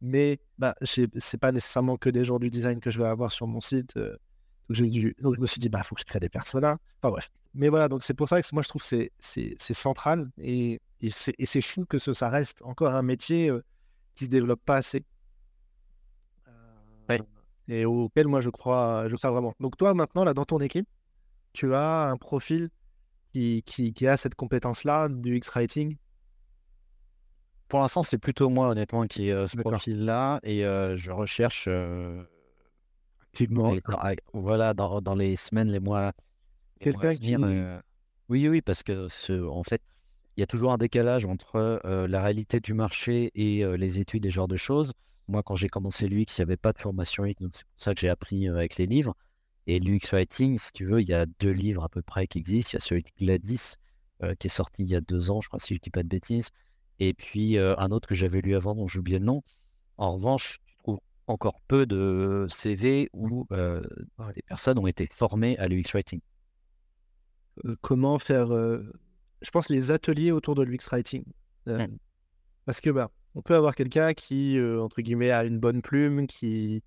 mais 0.00 0.40
bah, 0.58 0.74
c'est 0.82 1.38
pas 1.38 1.52
nécessairement 1.52 1.96
que 1.96 2.10
des 2.10 2.24
gens 2.24 2.38
du 2.38 2.50
design 2.50 2.80
que 2.80 2.90
je 2.90 2.98
vais 2.98 3.08
avoir 3.08 3.32
sur 3.32 3.46
mon 3.46 3.60
site. 3.60 3.96
Donc, 3.96 5.34
je 5.34 5.40
me 5.40 5.46
suis 5.46 5.60
dit, 5.60 5.68
bah, 5.68 5.82
faut 5.82 5.94
que 5.94 6.00
je 6.00 6.06
crée 6.06 6.20
des 6.20 6.28
personas. 6.28 6.78
Enfin 7.02 7.10
bref. 7.10 7.28
Mais 7.54 7.68
voilà, 7.68 7.88
donc 7.88 8.02
c'est 8.02 8.14
pour 8.14 8.28
ça 8.28 8.40
que 8.40 8.46
moi, 8.52 8.62
je 8.62 8.68
trouve 8.68 8.82
que 8.82 9.08
c'est 9.18 9.74
central 9.74 10.30
et, 10.38 10.80
et 11.00 11.10
c'est 11.10 11.60
fou 11.60 11.84
que 11.84 11.98
ce, 11.98 12.12
ça 12.12 12.28
reste 12.28 12.62
encore 12.62 12.94
un 12.94 13.02
métier 13.02 13.50
qui 14.14 14.24
se 14.26 14.30
développe 14.30 14.60
pas 14.64 14.76
assez. 14.76 15.04
Et 17.68 17.84
auquel 17.84 18.26
moi, 18.26 18.40
je 18.40 18.50
crois, 18.50 19.08
je 19.08 19.16
crois 19.16 19.30
vraiment. 19.30 19.54
Donc 19.60 19.76
toi, 19.76 19.94
maintenant, 19.94 20.24
là, 20.24 20.34
dans 20.34 20.44
ton 20.44 20.60
équipe, 20.60 20.88
tu 21.52 21.74
as 21.74 22.08
un 22.08 22.16
profil 22.16 22.70
qui, 23.32 23.62
qui, 23.64 23.92
qui 23.92 24.06
a 24.06 24.16
cette 24.16 24.34
compétence-là 24.34 25.08
du 25.08 25.36
X-Writing? 25.36 25.96
Pour 27.70 27.80
l'instant, 27.80 28.02
c'est 28.02 28.18
plutôt 28.18 28.50
moi, 28.50 28.68
honnêtement, 28.68 29.06
qui 29.06 29.28
ai 29.28 29.46
ce 29.46 29.56
profil-là. 29.56 30.40
Et 30.42 30.60
je 30.60 31.10
recherche 31.10 31.68
voilà, 34.32 34.74
dans, 34.74 35.00
dans, 35.00 35.14
les 35.14 35.36
semaines, 35.36 35.70
les 35.70 35.80
mois. 35.80 36.12
Quelqu'un 36.80 37.14
qui. 37.14 37.34
Euh, 37.36 37.80
oui, 38.28 38.48
oui, 38.48 38.60
parce 38.60 38.82
que 38.82 39.08
ce, 39.08 39.46
en 39.46 39.62
fait, 39.62 39.82
il 40.36 40.40
y 40.40 40.42
a 40.42 40.46
toujours 40.46 40.72
un 40.72 40.78
décalage 40.78 41.24
entre 41.24 41.80
euh, 41.84 42.06
la 42.08 42.22
réalité 42.22 42.60
du 42.60 42.74
marché 42.74 43.30
et 43.34 43.64
euh, 43.64 43.76
les 43.76 43.98
études 43.98 44.24
et 44.26 44.30
ce 44.30 44.34
genre 44.34 44.48
de 44.48 44.56
choses. 44.56 44.92
Moi, 45.28 45.42
quand 45.42 45.54
j'ai 45.54 45.68
commencé 45.68 46.08
l'UX, 46.08 46.26
il 46.38 46.40
n'y 46.40 46.42
avait 46.42 46.56
pas 46.56 46.72
de 46.72 46.78
formation 46.78 47.24
UX, 47.24 47.34
donc 47.40 47.50
c'est 47.52 47.64
pour 47.64 47.82
ça 47.82 47.94
que 47.94 48.00
j'ai 48.00 48.08
appris 48.08 48.48
avec 48.48 48.76
les 48.76 48.86
livres. 48.86 49.14
Et 49.66 49.78
l'UX 49.78 50.10
Writing, 50.12 50.58
si 50.58 50.72
tu 50.72 50.86
veux, 50.86 51.00
il 51.00 51.08
y 51.08 51.14
a 51.14 51.26
deux 51.38 51.50
livres 51.50 51.84
à 51.84 51.88
peu 51.88 52.02
près 52.02 52.26
qui 52.26 52.38
existent. 52.38 52.70
Il 52.72 52.74
y 52.74 52.76
a 52.78 52.80
celui 52.80 53.02
de 53.02 53.10
Gladys, 53.18 53.74
qui 54.38 54.46
est 54.46 54.50
sorti 54.50 54.82
il 54.82 54.90
y 54.90 54.96
a 54.96 55.00
deux 55.00 55.30
ans, 55.30 55.40
je 55.40 55.48
crois, 55.48 55.60
si 55.60 55.74
je 55.74 55.74
ne 55.74 55.82
dis 55.82 55.90
pas 55.90 56.02
de 56.02 56.08
bêtises. 56.08 56.48
Et 57.00 57.14
puis 57.14 57.58
un 57.58 57.90
autre 57.90 58.06
que 58.06 58.14
j'avais 58.14 58.40
lu 58.40 58.54
avant, 58.54 58.74
dont 58.74 58.86
j'ai 58.86 58.98
oublié 58.98 59.18
le 59.18 59.24
nom. 59.24 59.42
En 59.96 60.14
revanche, 60.14 60.60
encore 61.26 61.60
peu 61.66 61.86
de 61.86 62.46
CV 62.48 63.08
où 63.12 63.46
les 63.50 64.42
personnes 64.42 64.78
ont 64.78 64.86
été 64.86 65.06
formées 65.10 65.56
à 65.58 65.66
l'UX 65.66 65.92
Writing. 65.94 66.20
comment 67.80 68.18
faire, 68.18 68.48
je 68.48 69.50
pense, 69.50 69.70
les 69.70 69.90
ateliers 69.90 70.30
autour 70.30 70.54
de 70.54 70.62
l'UX 70.62 70.88
Writing. 70.90 71.24
Mmh. 71.66 71.86
Parce 72.66 72.80
que, 72.80 72.90
bah, 72.90 73.10
on 73.34 73.42
peut 73.42 73.54
avoir 73.54 73.74
quelqu'un 73.74 74.12
qui, 74.12 74.58
entre 74.60 75.00
guillemets, 75.00 75.30
a 75.30 75.44
une 75.44 75.58
bonne 75.58 75.82
plume, 75.82 76.26
qui, 76.26 76.82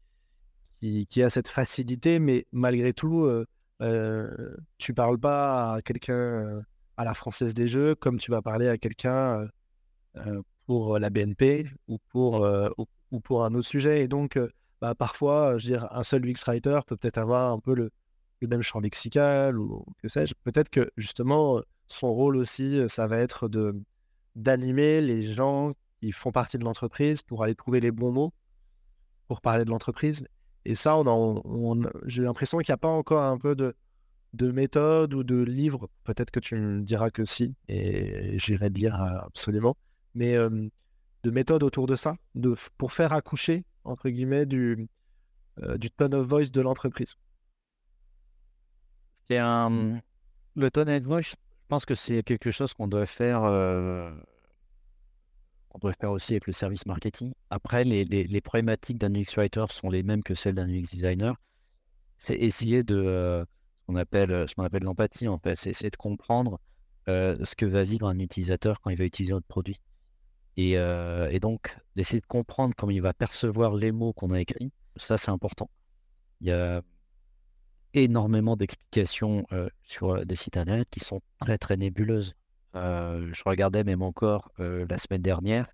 qui, 0.81 1.23
a 1.23 1.29
cette 1.29 1.47
facilité, 1.47 2.19
mais 2.19 2.45
malgré 2.51 2.93
tout, 2.93 3.27
tu 4.77 4.93
parles 4.93 5.19
pas 5.19 5.75
à 5.75 5.81
quelqu'un 5.81 6.61
à 6.97 7.03
la 7.03 7.15
française 7.15 7.55
des 7.55 7.67
jeux 7.67 7.95
comme 7.95 8.19
tu 8.19 8.29
vas 8.29 8.43
parler 8.43 8.67
à 8.67 8.77
quelqu'un 8.77 9.47
pour 10.65 10.99
la 10.99 11.09
BNP 11.09 11.67
ou 11.87 11.97
pour, 12.09 12.47
ou, 13.11 13.19
pour 13.19 13.43
un 13.45 13.53
autre 13.53 13.67
sujet. 13.67 14.01
Et 14.01 14.07
donc, 14.07 14.39
bah, 14.81 14.95
parfois, 14.95 15.57
je 15.57 15.73
veux 15.73 15.79
un 15.91 16.03
seul 16.03 16.25
UX 16.25 16.43
writer 16.47 16.79
peut 16.87 16.97
peut-être 16.97 17.17
avoir 17.17 17.51
un 17.51 17.59
peu 17.59 17.75
le, 17.75 17.91
le 18.41 18.47
même 18.47 18.61
champ 18.61 18.79
lexical 18.79 19.59
ou 19.59 19.85
que 20.01 20.07
sais-je. 20.07 20.33
Peut-être 20.43 20.69
que 20.69 20.91
justement, 20.97 21.61
son 21.87 22.13
rôle 22.13 22.37
aussi, 22.37 22.81
ça 22.89 23.07
va 23.07 23.17
être 23.17 23.47
de 23.47 23.75
d'animer 24.35 25.01
les 25.01 25.21
gens 25.21 25.73
qui 26.01 26.11
font 26.11 26.31
partie 26.31 26.57
de 26.57 26.63
l'entreprise 26.63 27.21
pour 27.21 27.43
aller 27.43 27.55
trouver 27.55 27.79
les 27.79 27.91
bons 27.91 28.11
mots 28.11 28.33
pour 29.27 29.41
parler 29.41 29.65
de 29.65 29.69
l'entreprise. 29.69 30.25
Et 30.65 30.75
ça, 30.75 30.97
on, 30.97 31.81
j'ai 32.05 32.23
l'impression 32.23 32.57
qu'il 32.59 32.71
n'y 32.71 32.75
a 32.75 32.77
pas 32.77 32.89
encore 32.89 33.23
un 33.23 33.37
peu 33.37 33.55
de, 33.55 33.75
de 34.33 34.51
méthode 34.51 35.13
ou 35.13 35.23
de 35.23 35.41
livre. 35.43 35.89
Peut-être 36.03 36.31
que 36.31 36.39
tu 36.39 36.55
me 36.55 36.81
diras 36.81 37.09
que 37.09 37.25
si, 37.25 37.55
et 37.67 38.37
j'irai 38.39 38.69
lire 38.69 38.95
absolument. 39.01 39.75
Mais 40.15 40.35
de 40.35 41.31
méthode 41.31 41.63
autour 41.63 41.87
de 41.87 41.95
ça, 41.95 42.15
de, 42.35 42.55
pour 42.77 42.93
faire 42.93 43.13
accoucher, 43.13 43.63
entre 43.83 44.09
guillemets, 44.09 44.45
du, 44.45 44.87
du 45.75 45.89
tone 45.91 46.13
of 46.13 46.27
voice 46.27 46.51
de 46.51 46.61
l'entreprise. 46.61 47.15
C'est 49.27 49.37
un... 49.37 49.99
Le 50.55 50.69
tone 50.69 50.89
of 50.89 51.01
voice, 51.03 51.21
je 51.21 51.35
pense 51.67 51.85
que 51.85 51.95
c'est 51.95 52.21
quelque 52.23 52.51
chose 52.51 52.73
qu'on 52.73 52.87
doit 52.87 53.05
faire 53.05 53.43
on 55.73 55.79
doit 55.79 55.93
faire 55.93 56.11
aussi 56.11 56.33
avec 56.33 56.47
le 56.47 56.53
service 56.53 56.85
marketing. 56.85 57.33
Après, 57.49 57.83
les, 57.83 58.05
les, 58.05 58.41
problématiques 58.41 58.97
d'un 58.97 59.13
UX 59.13 59.35
writer 59.37 59.65
sont 59.69 59.89
les 59.89 60.03
mêmes 60.03 60.23
que 60.23 60.35
celles 60.35 60.55
d'un 60.55 60.69
UX 60.69 60.83
designer. 60.91 61.35
C'est 62.19 62.35
essayer 62.35 62.83
de 62.83 62.95
euh, 62.95 63.43
ce 63.43 63.85
qu'on 63.87 63.95
appelle, 63.95 64.31
euh, 64.31 64.47
ce 64.47 64.55
qu'on 64.55 64.63
appelle 64.63 64.83
l'empathie 64.83 65.27
en 65.27 65.39
fait, 65.39 65.55
c'est 65.55 65.71
essayer 65.71 65.89
de 65.89 65.97
comprendre 65.97 66.59
euh, 67.09 67.35
ce 67.43 67.55
que 67.55 67.65
va 67.65 67.83
vivre 67.83 68.07
un 68.07 68.19
utilisateur 68.19 68.79
quand 68.79 68.91
il 68.91 68.97
va 68.97 69.03
utiliser 69.03 69.33
notre 69.33 69.47
produit. 69.47 69.79
Et, 70.55 70.73
et 70.73 71.39
donc, 71.39 71.77
d'essayer 71.95 72.19
de 72.19 72.25
comprendre 72.27 72.75
comment 72.77 72.91
il 72.91 73.01
va 73.01 73.13
percevoir 73.13 73.73
les 73.73 73.91
mots 73.91 74.13
qu'on 74.13 74.29
a 74.31 74.39
écrits, 74.39 74.71
ça 74.95 75.17
c'est 75.17 75.31
important. 75.31 75.69
Il 76.41 76.47
y 76.47 76.51
a 76.51 76.83
énormément 77.95 78.55
d'explications 78.55 79.47
sur 79.83 80.25
des 80.25 80.35
sites 80.35 80.57
internet 80.57 80.87
qui 80.91 80.99
sont 80.99 81.21
très 81.39 81.57
très 81.57 81.75
nébuleuses. 81.75 82.35
Euh, 82.75 83.29
je 83.33 83.43
regardais 83.45 83.83
même 83.83 84.01
encore 84.01 84.51
euh, 84.59 84.85
la 84.89 84.97
semaine 84.97 85.21
dernière 85.21 85.67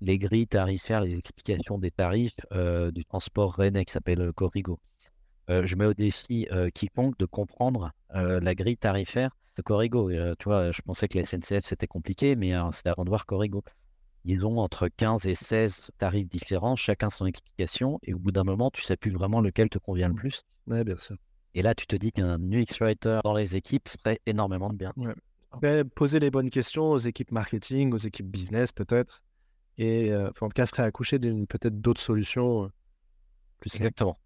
les 0.00 0.18
grilles 0.18 0.46
tarifaires, 0.46 1.00
les 1.00 1.18
explications 1.18 1.76
des 1.76 1.90
tarifs 1.90 2.36
euh, 2.52 2.90
du 2.92 3.04
transport 3.04 3.52
rennais 3.52 3.84
qui 3.84 3.92
s'appelle 3.92 4.32
Corrigo. 4.32 4.78
je 5.48 5.74
mets 5.74 5.86
au 5.86 5.94
défi 5.94 6.46
quiconque 6.72 7.18
de 7.18 7.24
comprendre 7.24 7.90
la 8.10 8.54
grille 8.54 8.76
tarifaire 8.76 9.30
de 9.56 9.62
Corrigo. 9.62 10.10
tu 10.10 10.44
vois, 10.44 10.70
je 10.70 10.82
pensais 10.82 11.08
que 11.08 11.18
la 11.18 11.24
SNCF 11.24 11.64
c'était 11.64 11.88
compliqué, 11.88 12.36
mais 12.36 12.52
c'est 12.70 12.86
avant 12.86 13.04
de 13.04 13.08
voir 13.08 13.26
Corrigo. 13.26 13.64
Ils 14.30 14.44
ont 14.44 14.58
entre 14.58 14.88
15 14.88 15.26
et 15.26 15.34
16 15.34 15.90
tarifs 15.96 16.28
différents, 16.28 16.76
chacun 16.76 17.08
son 17.08 17.24
explication, 17.24 17.98
et 18.02 18.12
au 18.12 18.18
bout 18.18 18.30
d'un 18.30 18.44
moment, 18.44 18.70
tu 18.70 18.82
sais 18.82 18.98
plus 18.98 19.10
vraiment 19.10 19.40
lequel 19.40 19.70
te 19.70 19.78
convient 19.78 20.08
le 20.08 20.14
plus. 20.14 20.42
Oui, 20.66 20.84
bien 20.84 20.98
sûr. 20.98 21.16
Et 21.54 21.62
là, 21.62 21.74
tu 21.74 21.86
te 21.86 21.96
dis 21.96 22.12
qu'un 22.12 22.38
UX 22.38 22.78
writer 22.78 23.20
dans 23.24 23.32
les 23.32 23.56
équipes 23.56 23.88
ferait 23.88 24.20
énormément 24.26 24.68
de 24.70 24.76
bien. 24.76 24.92
Poser 25.94 26.20
les 26.20 26.30
bonnes 26.30 26.50
questions 26.50 26.90
aux 26.90 26.98
équipes 26.98 27.32
marketing, 27.32 27.94
aux 27.94 27.96
équipes 27.96 28.30
business 28.30 28.70
peut-être, 28.70 29.22
et 29.78 30.14
en 30.14 30.30
tout 30.30 30.48
cas 30.54 30.66
ferait 30.66 30.82
accoucher 30.82 31.18
peut-être 31.18 31.80
d'autres 31.80 32.02
solutions 32.02 32.70
plus 33.60 33.74
Exactement. 33.76 34.18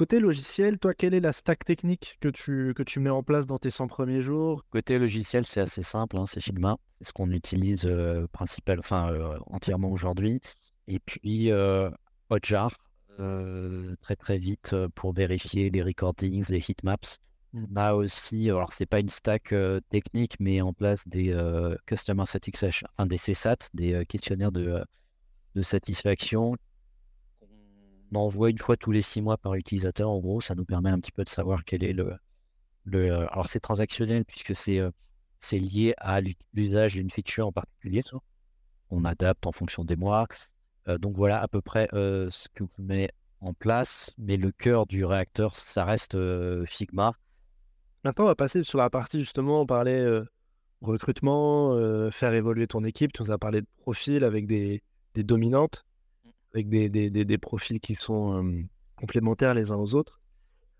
Côté 0.00 0.18
logiciel, 0.18 0.78
toi, 0.78 0.94
quelle 0.94 1.12
est 1.12 1.20
la 1.20 1.30
stack 1.30 1.62
technique 1.62 2.16
que 2.20 2.30
tu, 2.30 2.72
que 2.74 2.82
tu 2.82 3.00
mets 3.00 3.10
en 3.10 3.22
place 3.22 3.44
dans 3.44 3.58
tes 3.58 3.68
100 3.68 3.86
premiers 3.86 4.22
jours? 4.22 4.64
Côté 4.70 4.98
logiciel, 4.98 5.44
c'est 5.44 5.60
assez 5.60 5.82
simple, 5.82 6.16
hein, 6.16 6.24
c'est 6.24 6.40
Figma. 6.40 6.78
C'est 6.98 7.08
ce 7.08 7.12
qu'on 7.12 7.30
utilise 7.32 7.86
principal, 8.32 8.78
enfin, 8.78 9.14
entièrement 9.48 9.90
aujourd'hui. 9.90 10.40
Et 10.88 11.00
puis 11.00 11.50
Hotjar, 12.30 12.78
très 13.18 14.16
très 14.16 14.38
vite 14.38 14.74
pour 14.94 15.12
vérifier 15.12 15.68
les 15.68 15.82
recordings, 15.82 16.46
les 16.48 16.64
heatmaps. 16.66 17.18
On 17.52 17.76
a 17.76 17.92
aussi, 17.92 18.48
alors 18.48 18.72
c'est 18.72 18.86
pas 18.86 19.00
une 19.00 19.10
stack 19.10 19.52
technique, 19.90 20.36
mais 20.40 20.62
en 20.62 20.72
place 20.72 21.06
des 21.08 21.36
Customer 21.84 22.24
Satisfaction, 22.24 22.88
enfin 22.96 23.06
des 23.06 23.18
CSAT, 23.18 23.68
des 23.74 24.06
questionnaires 24.06 24.50
de, 24.50 24.82
de 25.54 25.60
satisfaction 25.60 26.54
on 26.54 26.56
envoie 28.18 28.50
une 28.50 28.58
fois 28.58 28.76
tous 28.76 28.90
les 28.92 29.02
six 29.02 29.20
mois 29.20 29.36
par 29.38 29.54
utilisateur. 29.54 30.10
En 30.10 30.18
gros, 30.18 30.40
ça 30.40 30.54
nous 30.54 30.64
permet 30.64 30.90
un 30.90 30.98
petit 30.98 31.12
peu 31.12 31.24
de 31.24 31.28
savoir 31.28 31.64
quel 31.64 31.84
est 31.84 31.92
le. 31.92 32.16
le 32.84 33.30
alors, 33.32 33.48
c'est 33.48 33.60
transactionnel 33.60 34.24
puisque 34.24 34.54
c'est 34.54 34.80
c'est 35.40 35.58
lié 35.58 35.94
à 35.98 36.20
l'usage 36.52 36.94
d'une 36.94 37.10
feature 37.10 37.46
en 37.46 37.52
particulier. 37.52 38.02
On 38.90 39.04
adapte 39.04 39.46
en 39.46 39.52
fonction 39.52 39.84
des 39.84 39.96
mois. 39.96 40.26
donc, 40.98 41.16
voilà 41.16 41.40
à 41.40 41.48
peu 41.48 41.62
près 41.62 41.88
ce 41.92 42.48
que 42.54 42.64
vous 42.64 42.82
met 42.82 43.10
en 43.40 43.54
place. 43.54 44.12
Mais 44.18 44.36
le 44.36 44.52
cœur 44.52 44.86
du 44.86 45.04
réacteur, 45.04 45.54
ça 45.54 45.84
reste 45.84 46.16
Figma. 46.66 47.14
Maintenant, 48.04 48.24
on 48.24 48.28
va 48.28 48.34
passer 48.34 48.64
sur 48.64 48.78
la 48.78 48.90
partie 48.90 49.20
justement, 49.20 49.62
on 49.62 49.66
parlait 49.66 50.04
recrutement, 50.82 52.10
faire 52.10 52.32
évoluer 52.34 52.66
ton 52.66 52.84
équipe. 52.84 53.12
Tu 53.12 53.22
nous 53.22 53.30
as 53.30 53.38
parlé 53.38 53.60
de 53.60 53.66
profils 53.78 54.24
avec 54.24 54.46
des, 54.46 54.82
dominantes. 55.16 55.84
Avec 56.54 56.68
des, 56.68 56.88
des, 56.88 57.38
profils 57.38 57.80
qui 57.80 57.94
sont 57.94 58.64
complémentaires 58.96 59.54
les 59.54 59.70
uns 59.70 59.76
aux 59.76 59.94
autres. 59.94 60.20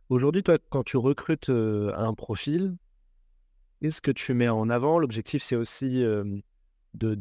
Aujourd'hui, 0.08 0.42
toi, 0.42 0.58
quand 0.70 0.82
tu 0.82 0.96
recrutes 0.96 1.48
un 1.48 2.14
profil, 2.14 2.76
qu'est-ce 3.80 4.00
que 4.00 4.10
tu 4.10 4.34
mets 4.34 4.48
en 4.48 4.68
avant? 4.68 4.98
L'objectif, 4.98 5.42
c'est 5.42 5.56
aussi 5.56 6.00
de, 6.00 6.42
de, 6.94 7.14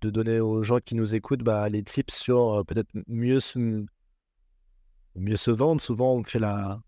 de, 0.00 0.10
donner 0.10 0.40
aux 0.40 0.62
gens 0.64 0.80
qui 0.80 0.96
nous 0.96 1.14
écoutent 1.14 1.42
bah, 1.42 1.68
les 1.68 1.84
tips 1.84 2.14
sur 2.14 2.64
peut-être 2.66 2.90
mieux 3.06 3.38
se, 3.38 3.84
mieux 5.14 5.36
se 5.36 5.50
vendre. 5.52 5.80
Souvent, 5.80 6.14
on 6.14 6.24
fait 6.24 6.40
la 6.40 6.80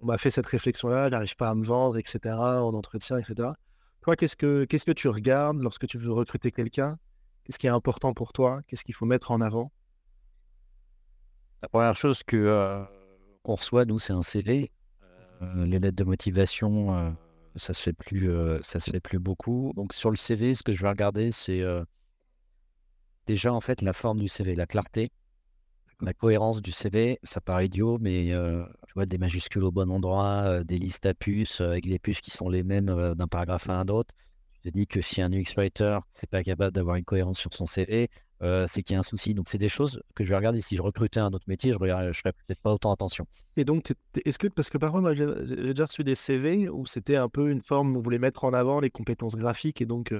on 0.00 0.06
m'a 0.06 0.18
fait 0.18 0.30
cette 0.30 0.46
réflexion-là, 0.46 1.10
n'arrive 1.10 1.36
pas 1.36 1.50
à 1.50 1.54
me 1.54 1.64
vendre, 1.64 1.98
etc., 1.98 2.34
en 2.34 2.74
entretien, 2.74 3.18
etc. 3.18 3.50
Toi, 4.00 4.16
qu'est-ce 4.16 4.36
que, 4.36 4.64
qu'est-ce 4.64 4.86
que 4.86 4.92
tu 4.92 5.08
regardes 5.08 5.60
lorsque 5.60 5.86
tu 5.86 5.98
veux 5.98 6.12
recruter 6.12 6.50
quelqu'un? 6.50 6.98
Qu'est-ce 7.50 7.58
qui 7.58 7.66
est 7.66 7.70
important 7.70 8.14
pour 8.14 8.32
toi? 8.32 8.60
Qu'est-ce 8.68 8.84
qu'il 8.84 8.94
faut 8.94 9.06
mettre 9.06 9.32
en 9.32 9.40
avant? 9.40 9.72
La 11.62 11.68
première 11.68 11.96
chose 11.96 12.22
que 12.22 12.36
euh, 12.36 12.84
qu'on 13.42 13.56
reçoit, 13.56 13.84
nous, 13.84 13.98
c'est 13.98 14.12
un 14.12 14.22
CV. 14.22 14.70
Euh, 15.42 15.64
les 15.64 15.80
lettres 15.80 15.96
de 15.96 16.04
motivation, 16.04 16.94
euh, 16.94 17.10
ça 17.56 17.74
se 17.74 17.82
fait 17.82 17.92
plus, 17.92 18.30
ça 18.62 18.78
se 18.78 18.92
fait 18.92 19.00
plus 19.00 19.18
beaucoup. 19.18 19.72
Donc 19.74 19.94
sur 19.94 20.10
le 20.10 20.16
CV, 20.16 20.54
ce 20.54 20.62
que 20.62 20.72
je 20.72 20.80
vais 20.80 20.90
regarder, 20.90 21.32
c'est 21.32 21.60
déjà 23.26 23.52
en 23.52 23.60
fait 23.60 23.82
la 23.82 23.92
forme 23.92 24.20
du 24.20 24.28
CV, 24.28 24.54
la 24.54 24.66
clarté 24.66 25.10
la 26.02 26.14
cohérence 26.14 26.62
du 26.62 26.72
CV, 26.72 27.18
ça 27.22 27.40
paraît 27.40 27.66
idiot, 27.66 27.98
mais 28.00 28.32
euh, 28.32 28.64
tu 28.86 28.94
vois, 28.94 29.06
des 29.06 29.18
majuscules 29.18 29.64
au 29.64 29.70
bon 29.70 29.90
endroit, 29.90 30.42
euh, 30.44 30.64
des 30.64 30.78
listes 30.78 31.06
à 31.06 31.14
puces, 31.14 31.60
euh, 31.60 31.70
avec 31.70 31.86
les 31.86 31.98
puces 31.98 32.20
qui 32.20 32.30
sont 32.30 32.48
les 32.48 32.62
mêmes 32.62 33.14
d'un 33.14 33.26
paragraphe 33.26 33.68
à 33.68 33.74
un 33.74 33.88
autre. 33.88 34.14
Te 34.62 34.68
dis 34.68 34.86
que 34.86 35.00
si 35.00 35.22
un 35.22 35.32
UX 35.32 35.54
writer 35.56 35.98
n'est 36.22 36.28
pas 36.30 36.42
capable 36.42 36.72
d'avoir 36.72 36.96
une 36.96 37.04
cohérence 37.04 37.38
sur 37.38 37.54
son 37.54 37.64
CV, 37.66 38.10
c'est 38.66 38.82
qu'il 38.82 38.92
y 38.94 38.96
a 38.96 39.00
un 39.00 39.02
souci. 39.02 39.32
Donc, 39.34 39.48
c'est 39.48 39.58
des 39.58 39.68
choses 39.68 40.02
que 40.14 40.24
je 40.24 40.30
vais 40.30 40.36
regarder. 40.36 40.60
Si 40.60 40.76
je 40.76 40.82
recrutais 40.82 41.20
un 41.20 41.30
autre 41.32 41.46
métier, 41.46 41.72
je 41.72 41.78
ne 41.78 42.12
ferais 42.12 42.32
peut-être 42.32 42.60
pas 42.60 42.72
autant 42.72 42.92
attention. 42.92 43.26
Et 43.56 43.64
donc, 43.64 43.92
est-ce 44.24 44.38
que, 44.38 44.48
parce 44.48 44.68
que 44.68 44.78
parfois, 44.78 45.00
moi, 45.00 45.14
j'ai 45.14 45.26
déjà 45.26 45.86
reçu 45.86 46.04
des 46.04 46.14
CV 46.14 46.68
où 46.68 46.84
c'était 46.86 47.16
un 47.16 47.28
peu 47.28 47.50
une 47.50 47.62
forme 47.62 47.94
où 47.94 47.98
on 47.98 48.02
voulait 48.02 48.18
mettre 48.18 48.44
en 48.44 48.52
avant 48.52 48.80
les 48.80 48.90
compétences 48.90 49.36
graphiques 49.36 49.80
et 49.80 49.86
donc, 49.86 50.14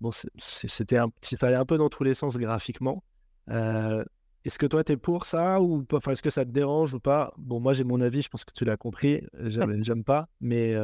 bon, 0.00 0.10
c'était 0.36 0.96
un 0.96 1.08
petit, 1.08 1.36
fallait 1.36 1.56
un 1.56 1.64
peu 1.64 1.78
dans 1.78 1.88
tous 1.88 2.04
les 2.04 2.14
sens 2.14 2.36
graphiquement. 2.38 3.04
Est-ce 3.48 4.58
que 4.58 4.66
toi, 4.66 4.82
tu 4.82 4.92
es 4.92 4.96
pour 4.96 5.26
ça 5.26 5.60
ou 5.60 5.84
pas? 5.84 5.98
Est-ce 6.10 6.22
que 6.22 6.30
ça 6.30 6.44
te 6.44 6.50
dérange 6.50 6.94
ou 6.94 7.00
pas? 7.00 7.32
Bon, 7.36 7.60
moi, 7.60 7.72
j'ai 7.72 7.84
mon 7.84 8.00
avis, 8.00 8.22
je 8.22 8.28
pense 8.28 8.44
que 8.44 8.52
tu 8.52 8.64
l'as 8.64 8.76
compris. 8.76 9.22
J'aime 9.44 10.02
pas, 10.04 10.28
mais. 10.40 10.74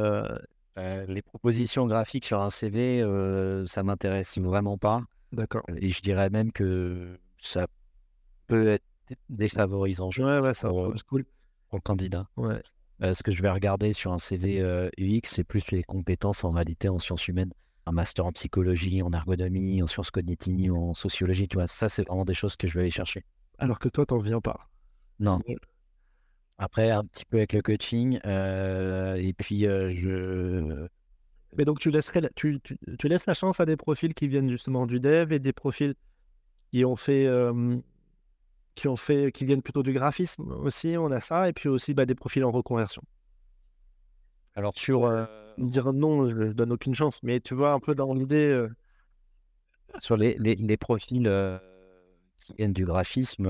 Euh, 0.77 0.81
euh, 0.81 1.05
les 1.07 1.21
propositions 1.21 1.87
graphiques 1.87 2.25
sur 2.25 2.41
un 2.41 2.49
CV, 2.49 3.01
euh, 3.01 3.65
ça 3.65 3.83
m'intéresse 3.83 4.37
vraiment 4.37 4.77
pas. 4.77 5.01
D'accord. 5.31 5.63
Et 5.69 5.89
je 5.89 6.01
dirais 6.01 6.29
même 6.29 6.51
que 6.51 7.17
ça 7.39 7.67
peut 8.47 8.67
être 8.67 8.83
défavorisant. 9.29 10.09
Ouais, 10.17 10.39
ouais, 10.39 10.53
ça 10.53 10.69
pour, 10.69 10.93
cool. 11.07 11.25
pour 11.69 11.77
le 11.77 11.81
candidat. 11.81 12.27
Ouais. 12.37 12.61
ce 13.01 13.23
que 13.23 13.31
je 13.31 13.41
vais 13.41 13.49
regarder 13.49 13.93
sur 13.93 14.13
un 14.13 14.19
CV 14.19 14.61
UX, 14.97 15.21
c'est 15.23 15.43
plus 15.43 15.71
les 15.71 15.83
compétences 15.83 16.43
en 16.43 16.51
réalité 16.51 16.89
en 16.89 16.99
sciences 16.99 17.27
humaines 17.27 17.51
un 17.87 17.91
master 17.91 18.25
en 18.25 18.31
psychologie, 18.31 19.03
en 19.03 19.11
ergonomie, 19.13 19.83
en 19.83 19.85
sciences 19.85 20.09
cognitives, 20.09 20.73
en 20.73 20.95
sociologie, 20.95 21.47
tu 21.47 21.57
vois, 21.57 21.67
ça 21.67 21.87
c'est 21.87 22.07
vraiment 22.07 22.25
des 22.25 22.33
choses 22.33 22.55
que 22.55 22.67
je 22.67 22.73
vais 22.73 22.79
aller 22.79 22.89
chercher 22.89 23.23
alors 23.57 23.79
que 23.79 23.89
toi, 23.89 24.05
t'en 24.05 24.17
viens 24.17 24.41
pas. 24.41 24.69
Non. 25.19 25.39
Après, 26.57 26.89
un 26.89 27.03
petit 27.03 27.25
peu 27.25 27.37
avec 27.37 27.53
le 27.53 27.61
coaching. 27.61 28.19
et 28.23 29.33
puis, 29.37 29.61
je. 29.61 30.87
Mais 31.57 31.63
donc, 31.63 31.79
tu, 31.79 31.89
laisserais 31.89 32.21
tu, 32.35 32.59
tu, 32.61 33.07
laisses 33.07 33.25
la 33.25 33.33
chance 33.33 33.59
à 33.59 33.65
des 33.65 33.77
profils 33.77 34.13
qui 34.13 34.27
viennent 34.27 34.49
justement 34.49 34.85
du 34.85 34.99
dev 34.99 35.31
et 35.31 35.39
des 35.39 35.53
profils 35.53 35.95
qui 36.71 36.85
ont 36.85 36.95
fait. 36.95 37.29
qui 38.75 38.87
ont 38.87 38.95
fait, 38.95 39.31
qui 39.31 39.45
viennent 39.45 39.61
plutôt 39.61 39.83
du 39.83 39.93
graphisme 39.93 40.51
aussi, 40.51 40.95
on 40.97 41.11
a 41.11 41.21
ça, 41.21 41.49
et 41.49 41.53
puis 41.53 41.69
aussi 41.69 41.93
bah, 41.93 42.05
des 42.05 42.15
profils 42.15 42.43
en 42.43 42.51
reconversion. 42.51 43.01
Alors 44.55 44.77
sur 44.77 45.27
dire 45.57 45.91
non, 45.93 46.29
je, 46.29 46.35
ne 46.35 46.53
donne 46.53 46.71
aucune 46.71 46.95
chance, 46.95 47.21
mais 47.23 47.39
tu 47.39 47.53
vois 47.53 47.73
un 47.73 47.79
peu 47.79 47.95
dans 47.95 48.13
l'idée. 48.13 48.67
Sur 49.99 50.17
les, 50.17 50.35
les, 50.39 50.55
les 50.55 50.77
profils 50.77 51.23
qui 52.39 52.53
viennent 52.57 52.73
du 52.73 52.85
graphisme, 52.85 53.47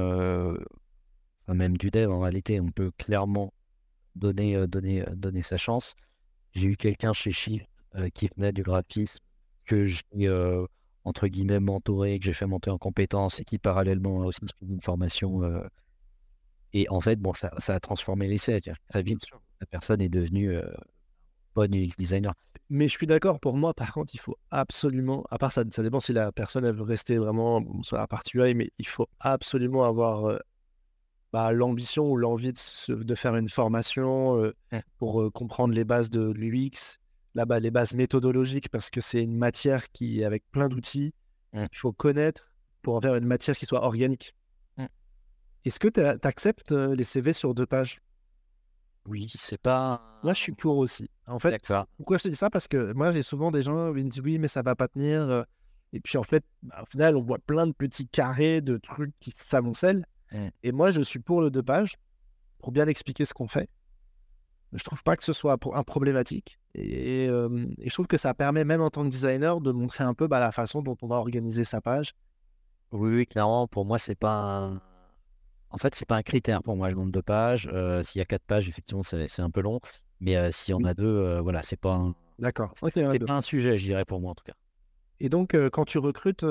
même 1.47 1.77
du 1.77 1.91
dev 1.91 2.09
en 2.11 2.19
réalité, 2.19 2.59
on 2.59 2.71
peut 2.71 2.91
clairement 2.97 3.53
donner, 4.15 4.67
donner, 4.67 5.03
donner 5.15 5.41
sa 5.41 5.57
chance. 5.57 5.93
J'ai 6.53 6.67
eu 6.67 6.77
quelqu'un 6.77 7.13
chez 7.13 7.31
Shift 7.31 7.67
qui 8.13 8.29
venait 8.35 8.51
du 8.51 8.63
graphisme 8.63 9.19
que 9.65 9.85
j'ai 9.85 10.01
entre 11.03 11.27
guillemets 11.27 11.59
mentoré, 11.59 12.17
que 12.19 12.25
j'ai 12.25 12.33
fait 12.33 12.47
monter 12.47 12.71
en 12.71 12.77
compétences 12.77 13.39
et 13.39 13.45
qui 13.45 13.57
parallèlement 13.59 14.23
a 14.23 14.25
aussi 14.25 14.39
une 14.61 14.81
formation. 14.81 15.41
et 16.73 16.89
en 16.89 16.99
fait, 17.01 17.17
bon, 17.17 17.33
ça, 17.33 17.51
ça 17.59 17.75
a 17.75 17.79
transformé 17.79 18.27
l'essai. 18.27 18.59
Très 18.89 19.03
vite, 19.03 19.21
la 19.59 19.67
personne 19.67 20.01
est 20.01 20.09
devenue 20.09 20.57
bonne 21.55 21.73
UX 21.73 21.95
designer. 21.97 22.33
Mais 22.69 22.87
je 22.87 22.93
suis 22.93 23.07
d'accord, 23.07 23.39
pour 23.39 23.55
moi, 23.55 23.73
par 23.73 23.93
contre, 23.93 24.13
il 24.13 24.19
faut 24.19 24.37
absolument, 24.51 25.23
à 25.29 25.37
part 25.37 25.51
ça, 25.51 25.63
ça 25.69 25.83
dépend 25.83 25.99
si 25.99 26.13
la 26.13 26.31
personne 26.31 26.65
elle 26.65 26.75
veut 26.75 26.83
rester 26.83 27.17
vraiment 27.17 27.63
la 27.91 28.07
partie 28.07 28.37
UI, 28.37 28.53
mais 28.55 28.71
il 28.77 28.87
faut 28.87 29.07
absolument 29.19 29.85
avoir 29.85 30.39
bah, 31.35 31.51
l'ambition 31.51 32.09
ou 32.09 32.15
l'envie 32.15 32.53
de, 32.53 33.15
faire 33.15 33.35
une 33.35 33.49
formation 33.49 34.53
pour 34.99 35.33
comprendre 35.33 35.73
les 35.73 35.83
bases 35.83 36.09
de 36.09 36.31
l'UX, 36.31 36.97
là-bas 37.33 37.59
les 37.59 37.71
bases 37.71 37.93
méthodologiques, 37.93 38.69
parce 38.69 38.89
que 38.89 39.01
c'est 39.01 39.21
une 39.21 39.35
matière 39.35 39.91
qui, 39.91 40.23
avec 40.23 40.49
plein 40.51 40.69
d'outils, 40.69 41.13
il 41.53 41.67
faut 41.73 41.91
connaître 41.91 42.55
pour 42.81 42.95
en 42.95 43.01
faire 43.01 43.15
une 43.15 43.25
matière 43.25 43.57
qui 43.57 43.65
soit 43.65 43.83
organique. 43.83 44.33
Est-ce 45.65 45.77
que 45.77 45.89
tu 45.89 45.99
acceptes 45.99 46.71
les 46.71 47.03
CV 47.03 47.33
sur 47.33 47.53
deux 47.53 47.65
pages? 47.65 47.99
Oui, 49.05 49.29
c'est 49.35 49.59
pas. 49.59 50.21
Moi, 50.23 50.33
je 50.33 50.39
suis 50.39 50.53
pour 50.53 50.77
aussi. 50.77 51.09
En 51.27 51.39
fait, 51.39 51.61
pourquoi 51.97 52.17
je 52.17 52.23
te 52.23 52.29
dis 52.29 52.37
ça? 52.37 52.49
Parce 52.49 52.69
que 52.69 52.93
moi, 52.93 53.11
j'ai 53.11 53.23
souvent 53.23 53.51
des 53.51 53.61
gens 53.61 53.93
qui 53.93 54.05
me 54.05 54.09
disent 54.09 54.21
oui, 54.21 54.39
mais 54.39 54.47
ça 54.47 54.61
va 54.61 54.73
pas 54.73 54.87
tenir. 54.87 55.43
Et 55.91 55.99
puis, 55.99 56.17
en 56.17 56.23
fait, 56.23 56.45
bah, 56.63 56.79
au 56.81 56.85
final, 56.85 57.17
on 57.17 57.21
voit 57.21 57.39
plein 57.39 57.67
de 57.67 57.73
petits 57.73 58.07
carrés 58.07 58.61
de 58.61 58.77
trucs 58.77 59.13
qui 59.19 59.33
s'amoncellent. 59.35 60.05
Mmh. 60.31 60.47
Et 60.63 60.71
moi, 60.71 60.91
je 60.91 61.01
suis 61.01 61.19
pour 61.19 61.41
le 61.41 61.49
deux 61.49 61.63
pages 61.63 61.95
pour 62.59 62.71
bien 62.71 62.87
expliquer 62.87 63.25
ce 63.25 63.33
qu'on 63.33 63.47
fait. 63.47 63.69
Je 64.73 64.83
trouve 64.83 65.03
pas 65.03 65.15
que 65.15 65.23
ce 65.23 65.33
soit 65.33 65.57
un 65.73 65.83
problématique. 65.83 66.59
Et, 66.73 67.27
je 67.27 67.89
trouve 67.93 68.07
que 68.07 68.17
ça 68.17 68.33
permet, 68.33 68.65
même 68.65 68.81
en 68.81 68.89
tant 68.89 69.03
que 69.03 69.09
designer, 69.09 69.61
de 69.61 69.71
montrer 69.71 70.03
un 70.03 70.13
peu 70.13 70.27
bah, 70.27 70.39
la 70.39 70.51
façon 70.51 70.81
dont 70.81 70.97
on 71.01 71.07
va 71.07 71.15
organiser 71.15 71.63
sa 71.63 71.79
page. 71.79 72.13
Oui, 72.91 73.15
oui 73.15 73.25
clairement, 73.27 73.67
pour 73.67 73.85
moi, 73.85 73.97
c'est 73.99 74.15
pas 74.15 74.33
un... 74.33 74.81
En 75.69 75.77
fait, 75.77 75.95
c'est 75.95 76.05
pas 76.05 76.15
un 76.15 76.23
critère 76.23 76.63
pour 76.63 76.75
moi, 76.75 76.89
le 76.89 76.95
nombre 76.95 77.11
de 77.11 77.21
pages. 77.21 77.69
S'il 78.03 78.19
y 78.19 78.21
a 78.21 78.25
quatre 78.25 78.45
pages, 78.45 78.67
effectivement, 78.67 79.03
c'est 79.03 79.39
un 79.39 79.49
peu 79.49 79.61
long. 79.61 79.79
Mais 80.19 80.51
si 80.51 80.73
on 80.73 80.83
a 80.83 80.93
deux, 80.93 81.39
voilà, 81.39 81.61
c'est 81.63 81.79
pas 81.79 81.93
un... 81.93 82.15
D'accord. 82.39 82.73
C'est 82.75 83.19
pas 83.19 83.33
un 83.35 83.41
sujet, 83.41 83.77
je 83.77 83.85
dirais, 83.85 84.05
pour 84.05 84.19
moi, 84.19 84.31
en 84.31 84.35
tout 84.35 84.43
cas. 84.43 84.55
Et 85.19 85.29
donc, 85.29 85.55
quand 85.71 85.85
tu 85.85 85.99
recrutes, 85.99 86.45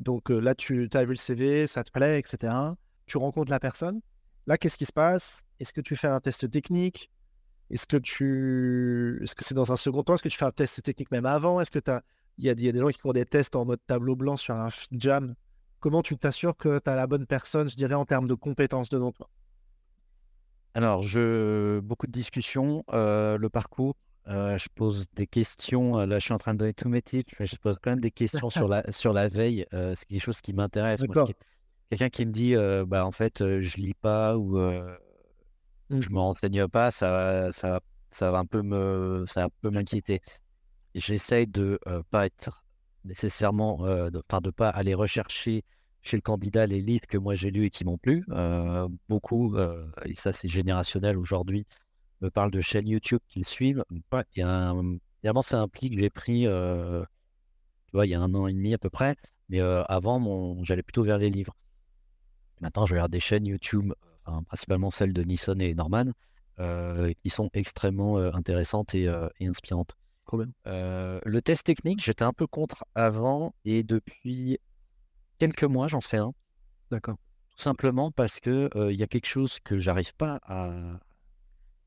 donc 0.00 0.30
là, 0.30 0.54
tu 0.54 0.88
as 0.92 1.04
vu 1.04 1.10
le 1.10 1.16
CV, 1.16 1.66
ça 1.66 1.84
te 1.84 1.90
plaît, 1.90 2.18
etc. 2.18 2.52
Tu 3.06 3.18
rencontres 3.18 3.50
la 3.50 3.60
personne. 3.60 4.00
Là, 4.46 4.58
qu'est-ce 4.58 4.78
qui 4.78 4.84
se 4.84 4.92
passe? 4.92 5.44
Est-ce 5.58 5.72
que 5.72 5.80
tu 5.80 5.96
fais 5.96 6.06
un 6.06 6.20
test 6.20 6.50
technique? 6.50 7.10
Est-ce 7.70 7.86
que 7.86 7.96
tu, 7.96 9.18
est-ce 9.22 9.34
que 9.34 9.44
c'est 9.44 9.54
dans 9.54 9.72
un 9.72 9.76
second 9.76 10.04
temps? 10.04 10.14
Est-ce 10.14 10.22
que 10.22 10.28
tu 10.28 10.38
fais 10.38 10.44
un 10.44 10.52
test 10.52 10.82
technique 10.82 11.10
même 11.10 11.26
avant? 11.26 11.60
Est-ce 11.60 11.70
que 11.70 11.80
tu 11.80 11.90
il 12.38 12.44
y, 12.44 12.50
a, 12.50 12.54
des 12.54 12.78
gens 12.78 12.88
qui 12.88 12.98
font 12.98 13.12
des 13.12 13.24
tests 13.24 13.56
en 13.56 13.64
mode 13.64 13.80
tableau 13.86 14.14
blanc 14.14 14.36
sur 14.36 14.54
un 14.54 14.68
jam. 14.92 15.34
Comment 15.80 16.02
tu 16.02 16.18
t'assures 16.18 16.54
que 16.54 16.78
tu 16.78 16.90
as 16.90 16.94
la 16.94 17.06
bonne 17.06 17.26
personne, 17.26 17.68
je 17.68 17.76
dirais, 17.76 17.94
en 17.94 18.04
termes 18.04 18.28
de 18.28 18.34
compétences 18.34 18.90
devant 18.90 19.10
toi? 19.10 19.30
Alors, 20.74 21.02
je... 21.02 21.80
beaucoup 21.80 22.06
de 22.06 22.12
discussions, 22.12 22.84
le 22.92 23.46
parcours, 23.48 23.96
je 24.26 24.68
pose 24.74 25.06
des 25.14 25.26
questions. 25.26 25.96
Là, 25.98 26.18
je 26.18 26.24
suis 26.24 26.34
en 26.34 26.38
train 26.38 26.54
de 26.54 26.58
donner 26.58 26.74
tous 26.74 26.88
mes 26.88 27.02
titres, 27.02 27.32
mais 27.38 27.46
je 27.46 27.56
pose 27.56 27.78
quand 27.82 27.90
même 27.90 28.00
des 28.00 28.10
questions 28.10 28.50
sur 28.50 28.68
la, 28.68 28.82
sur 28.92 29.12
la 29.12 29.28
veille. 29.28 29.66
c'est 29.70 30.04
quelque 30.06 30.20
chose 30.22 30.40
qui 30.40 30.52
m'intéresse. 30.52 31.00
Quelqu'un 31.88 32.08
qui 32.08 32.26
me 32.26 32.32
dit, 32.32 32.54
bah, 32.86 33.06
en 33.06 33.12
fait, 33.12 33.38
je 33.38 33.76
lis 33.76 33.94
pas 33.94 34.36
ou 34.36 34.58
mmh. 34.58 36.00
je 36.00 36.10
me 36.10 36.18
renseigne 36.18 36.66
pas, 36.68 36.90
ça, 36.90 37.52
ça, 37.52 37.80
ça 38.10 38.30
va 38.30 38.38
un 38.38 38.46
peu 38.46 38.62
me, 38.62 39.24
ça 39.26 39.44
un 39.44 39.48
peu 39.60 39.70
m'inquiéter. 39.70 40.20
J'essaye 40.94 41.46
de 41.46 41.78
pas 42.10 42.26
être 42.26 42.64
nécessairement, 43.04 43.80
enfin, 43.80 44.40
de, 44.40 44.50
pas 44.50 44.68
aller 44.70 44.94
rechercher 44.94 45.62
chez 46.02 46.16
le 46.16 46.22
candidat 46.22 46.66
les 46.66 46.80
livres 46.80 47.06
que 47.08 47.18
moi 47.18 47.34
j'ai 47.34 47.50
lus 47.50 47.66
et 47.66 47.70
qui 47.70 47.84
m'ont 47.84 47.98
plu. 47.98 48.24
beaucoup, 49.08 49.56
et 50.04 50.16
ça 50.16 50.32
c'est 50.32 50.48
générationnel 50.48 51.16
aujourd'hui, 51.16 51.66
me 52.20 52.30
parlent 52.30 52.50
de 52.50 52.60
chaînes 52.60 52.88
YouTube 52.88 53.20
qu'ils 53.28 53.44
suivent. 53.44 53.84
Ouais, 54.12 54.24
il 54.34 54.40
y 54.40 54.42
a 54.42 54.70
un, 54.70 54.98
c'est 55.42 55.54
un 55.54 55.68
pli 55.68 55.90
que 55.90 55.98
j'ai 55.98 56.10
pris 56.10 56.46
tu 57.86 57.92
vois, 57.92 58.06
il 58.06 58.10
y 58.10 58.14
a 58.14 58.20
un 58.20 58.34
an 58.34 58.46
et 58.46 58.52
demi 58.52 58.74
à 58.74 58.78
peu 58.78 58.90
près. 58.90 59.16
Mais 59.48 59.60
avant, 59.60 60.18
mon, 60.18 60.64
j'allais 60.64 60.82
plutôt 60.82 61.02
vers 61.02 61.18
les 61.18 61.30
livres. 61.30 61.54
Maintenant, 62.60 62.86
je 62.86 62.94
regarde 62.94 63.12
des 63.12 63.20
chaînes 63.20 63.46
YouTube, 63.46 63.92
principalement 64.46 64.90
celles 64.90 65.12
de 65.12 65.22
Nissan 65.22 65.60
et 65.60 65.74
Norman, 65.74 66.06
qui 66.58 67.30
sont 67.30 67.50
extrêmement 67.52 68.18
intéressantes 68.18 68.94
et, 68.94 69.08
inspirantes. 69.40 69.94
le 70.32 71.40
test 71.40 71.64
technique, 71.64 72.02
j'étais 72.02 72.24
un 72.24 72.32
peu 72.32 72.46
contre 72.46 72.84
avant 72.94 73.54
et 73.64 73.82
depuis 73.82 74.58
quelques 75.38 75.64
mois, 75.64 75.86
j'en 75.86 76.00
fais 76.00 76.18
un. 76.18 76.32
D'accord. 76.90 77.16
Tout 77.50 77.62
simplement 77.62 78.10
parce 78.10 78.40
que 78.40 78.68
il 78.90 78.98
y 78.98 79.02
a 79.02 79.06
quelque 79.06 79.26
chose 79.26 79.60
que 79.60 79.78
j'arrive 79.78 80.14
pas 80.14 80.40
à, 80.42 80.98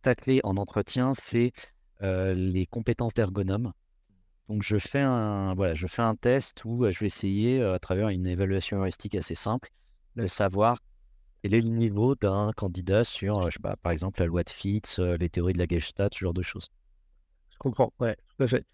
tacler 0.02 0.42
en 0.44 0.58
entretien, 0.58 1.14
c'est 1.14 1.52
les 2.02 2.66
compétences 2.66 3.14
d'ergonome. 3.14 3.74
Donc 4.48 4.64
je 4.64 4.78
fais 4.78 5.02
un 5.02 5.54
voilà, 5.54 5.76
je 5.76 5.86
fais 5.86 6.02
un 6.02 6.16
test 6.16 6.64
où 6.66 6.90
je 6.90 7.00
vais 7.00 7.06
essayer 7.06 7.62
à 7.62 7.78
travers 7.78 8.10
une 8.10 8.26
évaluation 8.26 8.78
heuristique 8.80 9.14
assez 9.16 9.36
simple 9.36 9.70
de 10.16 10.26
savoir 10.26 10.80
quel 11.44 11.54
est 11.54 11.62
le 11.62 11.70
niveau 11.70 12.16
d'un 12.16 12.52
candidat 12.56 13.04
sur, 13.04 13.44
je 13.44 13.54
sais 13.54 13.60
pas, 13.62 13.76
par 13.78 13.92
exemple 13.92 14.20
la 14.20 14.26
loi 14.26 14.44
de 14.44 14.50
Fitts, 14.50 14.98
les 14.98 15.30
théories 15.30 15.54
de 15.54 15.60
la 15.60 15.68
Gestalt, 15.68 16.14
ce 16.14 16.20
genre 16.20 16.34
de 16.34 16.42
choses. 16.42 16.70
Je 17.52 17.58
comprends, 17.60 17.94
ouais, 18.00 18.16
tout 18.16 18.44
à 18.44 18.48
fait. 18.48 18.66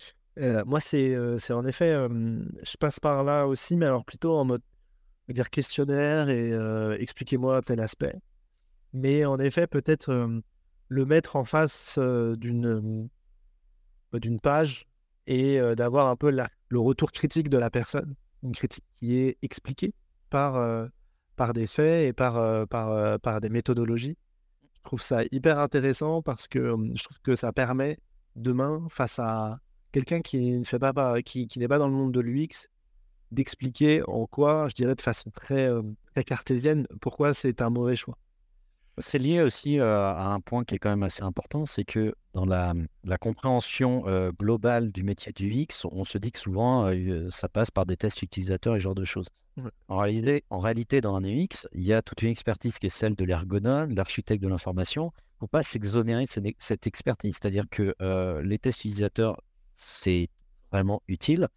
moi, 0.66 0.80
c'est 0.80 1.16
c'est 1.38 1.54
en 1.54 1.66
effet, 1.66 1.94
je 1.94 2.78
passe 2.78 3.00
par 3.00 3.24
là 3.24 3.46
aussi, 3.46 3.76
mais 3.76 3.86
alors 3.86 4.06
plutôt 4.06 4.38
en 4.38 4.46
mode 4.46 4.62
dire 5.28 5.50
questionnaire 5.50 6.30
et 6.30 6.54
expliquez-moi 7.02 7.62
tel 7.64 7.82
aspect. 7.82 8.16
Mais 8.94 9.26
en 9.26 9.40
effet, 9.40 9.68
peut-être 9.68 10.42
le 10.88 11.06
mettre 11.06 11.36
en 11.36 11.44
face 11.44 12.00
d'une 12.00 13.10
d'une 14.14 14.40
page 14.40 14.88
et 15.28 15.60
d'avoir 15.76 16.08
un 16.08 16.16
peu 16.16 16.32
le 16.32 16.80
retour 16.80 17.12
critique 17.12 17.50
de 17.50 17.58
la 17.58 17.70
personne, 17.70 18.16
une 18.44 18.54
critique 18.54 18.86
qui 18.96 19.18
est 19.18 19.38
expliquée 19.42 19.94
par, 20.30 20.88
par 21.36 21.54
des 21.54 21.68
faits 21.68 22.08
et 22.08 22.14
par, 22.14 22.68
par, 22.68 23.42
des 23.42 23.50
méthodologies. 23.50 24.18
Je 24.76 24.82
trouve 24.84 25.02
ça 25.02 25.24
hyper 25.32 25.60
intéressant 25.60 26.22
parce 26.22 26.48
que 26.48 26.76
je 26.94 27.04
trouve 27.04 27.20
que 27.24 27.36
ça 27.36 27.52
permet 27.52 28.00
demain, 28.36 28.86
face 28.90 29.20
à 29.20 29.60
quelqu'un 29.92 30.22
qui 30.22 30.52
ne 30.60 30.64
fait 30.64 30.80
pas, 30.80 31.22
qui, 31.22 31.48
n'est 31.58 31.68
pas 31.68 31.80
dans 31.80 31.88
le 31.88 31.94
monde 31.94 32.14
de 32.14 32.20
l'UX, 32.20 32.70
d'expliquer 33.32 34.04
en 34.08 34.28
quoi, 34.28 34.68
je 34.70 34.76
dirais 34.76 34.96
de 34.96 35.02
façon 35.02 35.30
très 35.32 35.70
cartésienne, 36.26 36.88
pourquoi 37.02 37.34
c'est 37.34 37.62
un 37.62 37.70
mauvais 37.70 37.96
choix. 37.96 38.18
C'est 38.98 39.20
lié 39.20 39.42
aussi 39.42 39.80
à 39.80 40.28
un 40.28 40.40
point 40.40 40.64
qui 40.64 40.76
est 40.76 40.80
quand 40.80 40.90
même 40.90 41.04
assez 41.04 41.24
important, 41.24 41.66
c'est 41.66 41.84
que 41.84 42.16
dans 42.34 42.46
la, 42.46 42.74
la 43.04 43.18
compréhension 43.18 44.06
globale 44.40 44.92
du 44.92 45.04
métier 45.04 45.34
du 45.34 45.52
X, 45.52 45.86
on 45.92 46.06
se 46.06 46.18
dit 46.18 46.32
que 46.32 46.40
souvent 46.40 46.90
ça 47.30 47.50
passe 47.50 47.72
par 47.72 47.86
des 47.86 47.98
tests 47.98 48.22
utilisateurs 48.22 48.76
et 48.76 48.80
ce 48.80 48.84
genre 48.84 48.96
de 48.96 49.04
choses. 49.04 49.28
En, 49.88 49.98
réalité, 49.98 50.44
en 50.50 50.60
réalité, 50.60 51.02
dans 51.02 51.16
un 51.16 51.24
UX, 51.24 51.68
il 51.74 51.84
y 51.84 51.94
a 51.94 52.02
toute 52.02 52.22
une 52.22 52.30
expertise 52.30 52.78
qui 52.80 52.88
est 52.88 52.90
celle 52.90 53.16
de 53.16 53.24
l'ergonome, 53.24 53.94
l'architecte 53.96 54.44
de 54.44 54.50
l'information. 54.50 55.12
Il 55.16 55.36
ne 55.36 55.40
faut 55.40 55.48
pas 55.48 55.64
s'exonérer 55.64 56.26
de 56.26 56.54
cette 56.58 56.88
expertise. 56.88 57.36
C'est-à-dire 57.36 57.66
que 57.70 57.96
les 58.44 58.60
tests 58.60 58.80
utilisateurs, 58.80 59.42
c'est 59.74 60.30
vraiment 60.72 61.02
utile, 61.08 61.48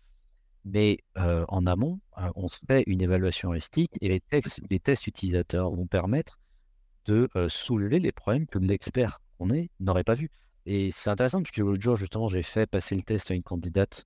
mais 0.65 0.99
en 1.17 1.67
amont, 1.67 2.01
on 2.35 2.49
se 2.49 2.59
fait 2.67 2.85
une 2.87 3.01
évaluation 3.01 3.51
heuristique 3.51 3.93
et 4.01 4.09
les, 4.09 4.21
textes, 4.21 4.61
les 4.71 4.81
tests 4.81 5.07
utilisateurs 5.07 5.71
vont 5.71 5.87
permettre 5.87 6.39
de 7.09 7.29
soulever 7.49 7.99
les 7.99 8.13
problèmes 8.13 8.47
que 8.47 8.59
l'expert 8.59 9.21
qu'on 9.39 9.51
est 9.51 9.71
n'aurait 9.81 10.05
pas 10.05 10.15
vu. 10.15 10.31
Et 10.67 10.91
c'est 10.91 11.11
intéressant 11.11 11.41
parce 11.43 11.51
que 11.51 11.63
l'autre 11.63 11.83
jour, 11.83 11.97
justement, 11.97 12.29
j'ai 12.29 12.43
fait 12.43 12.67
passer 12.67 12.95
le 12.95 13.03
test 13.03 13.31
à 13.31 13.35
une 13.35 13.43
candidate 13.43 14.05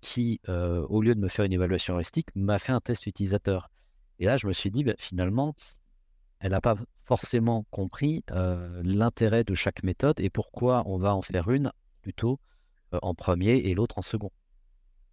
qui, 0.00 0.40
au 0.46 1.02
lieu 1.02 1.14
de 1.14 1.20
me 1.20 1.28
faire 1.28 1.44
une 1.44 1.52
évaluation 1.52 1.94
heuristique, 1.94 2.28
m'a 2.34 2.58
fait 2.58 2.72
un 2.72 2.80
test 2.80 3.06
utilisateur. 3.06 3.70
Et 4.18 4.26
là, 4.26 4.36
je 4.36 4.46
me 4.46 4.52
suis 4.52 4.70
dit, 4.70 4.84
bah, 4.84 4.94
finalement, 4.98 5.54
elle 6.38 6.50
n'a 6.50 6.60
pas 6.60 6.76
forcément 7.02 7.64
compris 7.70 8.22
l'intérêt 8.82 9.44
de 9.44 9.54
chaque 9.54 9.82
méthode 9.82 10.20
et 10.20 10.28
pourquoi 10.28 10.82
on 10.86 10.98
va 10.98 11.14
en 11.14 11.22
faire 11.22 11.50
une 11.50 11.72
plutôt 12.02 12.38
en 12.92 13.14
premier 13.14 13.56
et 13.56 13.74
l'autre 13.74 13.98
en 13.98 14.02
second. 14.02 14.30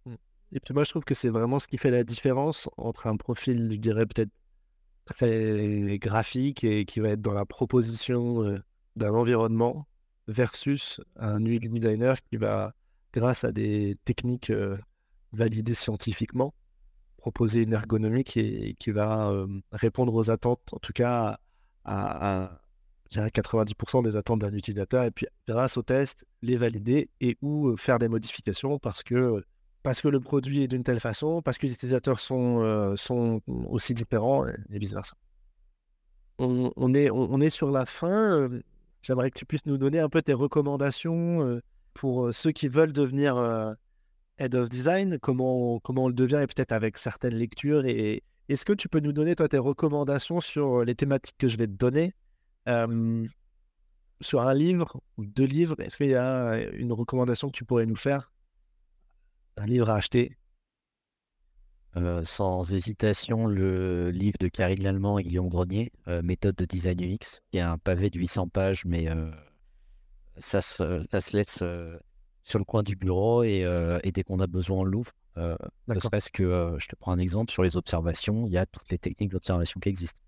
Mmh. 0.04 0.14
Et 0.52 0.60
puis 0.60 0.74
moi, 0.74 0.84
je 0.84 0.90
trouve 0.90 1.04
que 1.04 1.14
c'est 1.14 1.28
vraiment 1.28 1.58
ce 1.58 1.66
qui 1.66 1.78
fait 1.78 1.90
la 1.90 2.04
différence 2.04 2.68
entre 2.76 3.06
un 3.06 3.16
profil, 3.16 3.70
je 3.72 3.78
dirais 3.78 4.06
peut-être 4.06 4.30
très 5.04 5.98
graphique 5.98 6.64
et 6.64 6.84
qui 6.84 7.00
va 7.00 7.10
être 7.10 7.20
dans 7.20 7.34
la 7.34 7.44
proposition 7.44 8.60
d'un 8.96 9.14
environnement 9.14 9.86
versus 10.28 11.00
un 11.16 11.44
UI 11.44 11.58
designer 11.58 12.22
qui 12.22 12.36
va, 12.36 12.72
grâce 13.12 13.44
à 13.44 13.52
des 13.52 13.96
techniques 14.04 14.52
validées 15.32 15.74
scientifiquement, 15.74 16.54
proposer 17.18 17.62
une 17.62 17.72
ergonomie 17.72 18.24
qui, 18.24 18.76
qui 18.78 18.90
va 18.90 19.32
répondre 19.72 20.14
aux 20.14 20.30
attentes, 20.30 20.72
en 20.72 20.78
tout 20.78 20.92
cas 20.92 21.38
à, 21.84 22.60
90% 23.12 24.02
des 24.02 24.16
attentes 24.16 24.40
d'un 24.40 24.52
utilisateur, 24.52 25.04
et 25.04 25.10
puis 25.10 25.26
grâce 25.46 25.76
au 25.76 25.82
test, 25.82 26.26
les 26.42 26.56
valider 26.56 27.10
et 27.20 27.36
ou 27.42 27.76
faire 27.76 27.98
des 27.98 28.08
modifications 28.08 28.78
parce 28.78 29.02
que, 29.02 29.44
parce 29.84 30.00
que 30.00 30.08
le 30.08 30.18
produit 30.18 30.62
est 30.62 30.66
d'une 30.66 30.82
telle 30.82 30.98
façon, 30.98 31.42
parce 31.42 31.58
que 31.58 31.66
les 31.66 31.72
utilisateurs 31.74 32.18
sont, 32.18 32.96
sont 32.96 33.42
aussi 33.68 33.92
différents 33.92 34.48
et, 34.48 34.56
vice-versa. 34.70 35.14
On, 36.38 36.94
est, 36.94 37.10
on, 37.10 37.40
est 37.40 37.50
sur 37.50 37.70
la 37.70 37.84
fin. 37.84 38.48
J'aimerais 39.02 39.30
que 39.30 39.38
tu 39.38 39.44
puisses 39.44 39.66
nous 39.66 39.76
donner 39.76 40.00
un 40.00 40.08
peu 40.08 40.22
tes 40.22 40.32
recommandations 40.32 41.60
pour 41.92 42.34
ceux 42.34 42.50
qui 42.50 42.66
veulent 42.66 42.94
devenir 42.94 43.36
Head 44.38 44.54
of 44.54 44.70
Design, 44.70 45.18
comment, 45.20 45.78
comment 45.80 46.04
on 46.04 46.08
le 46.08 46.14
devient 46.14 46.40
et 46.42 46.46
peut-être 46.46 46.72
avec 46.72 46.96
certaines 46.96 47.34
lectures. 47.34 47.84
Et 47.84 48.22
est-ce 48.48 48.64
que 48.64 48.72
tu 48.72 48.88
peux 48.88 49.00
nous 49.00 49.12
donner, 49.12 49.36
toi, 49.36 49.48
tes 49.48 49.58
recommandations 49.58 50.40
sur 50.40 50.82
les 50.82 50.94
thématiques 50.94 51.36
que 51.38 51.48
je 51.48 51.58
vais 51.58 51.66
te 51.66 51.72
donner 51.72 52.14
Sur 54.22 54.40
un 54.40 54.54
livre 54.54 54.98
ou 55.18 55.26
deux 55.26 55.44
livres, 55.44 55.76
est-ce 55.80 55.98
qu'il 55.98 56.08
y 56.08 56.14
a 56.14 56.70
une 56.72 56.92
recommandation 56.94 57.48
que 57.48 57.56
tu 57.56 57.66
pourrais 57.66 57.84
nous 57.84 57.96
faire? 57.96 58.33
Un 59.56 59.66
livre 59.66 59.90
à 59.90 59.96
acheter 59.96 60.36
sans 62.24 62.74
hésitation, 62.74 63.46
le 63.46 64.10
livre 64.10 64.36
de 64.40 64.48
Carrie 64.48 64.74
Lallemand 64.74 65.18
et 65.18 65.22
Guillaume 65.22 65.48
Grenier, 65.48 65.92
Méthode 66.24 66.56
de 66.56 66.64
design 66.64 67.00
UX, 67.00 67.40
qui 67.52 67.58
est 67.58 67.60
un 67.60 67.78
pavé 67.78 68.10
de 68.10 68.18
800 68.18 68.48
pages, 68.48 68.84
mais 68.84 69.06
ça, 70.38 70.60
se, 70.60 71.06
ça 71.12 71.20
se 71.20 71.36
laisse 71.36 71.62
sur 72.44 72.58
le 72.58 72.64
coin 72.64 72.82
du 72.82 72.94
bureau 72.94 73.42
et, 73.42 73.64
euh, 73.64 73.98
dès 74.04 74.22
qu'on 74.22 74.38
a 74.38 74.46
besoin, 74.46 74.78
on 74.78 74.84
l'ouvre. 74.84 75.12
Euh, 75.36 75.56
ne 75.88 75.98
serait-ce 75.98 76.30
que, 76.30 76.42
euh, 76.44 76.78
je 76.78 76.86
te 76.86 76.94
prends 76.94 77.12
un 77.12 77.18
exemple, 77.18 77.50
sur 77.50 77.62
les 77.62 77.76
observations, 77.76 78.46
il 78.46 78.52
y 78.52 78.58
a 78.58 78.66
toutes 78.66 78.88
les 78.90 78.98
techniques 78.98 79.32
d'observation 79.32 79.80
qui 79.80 79.88
existent. 79.88 80.20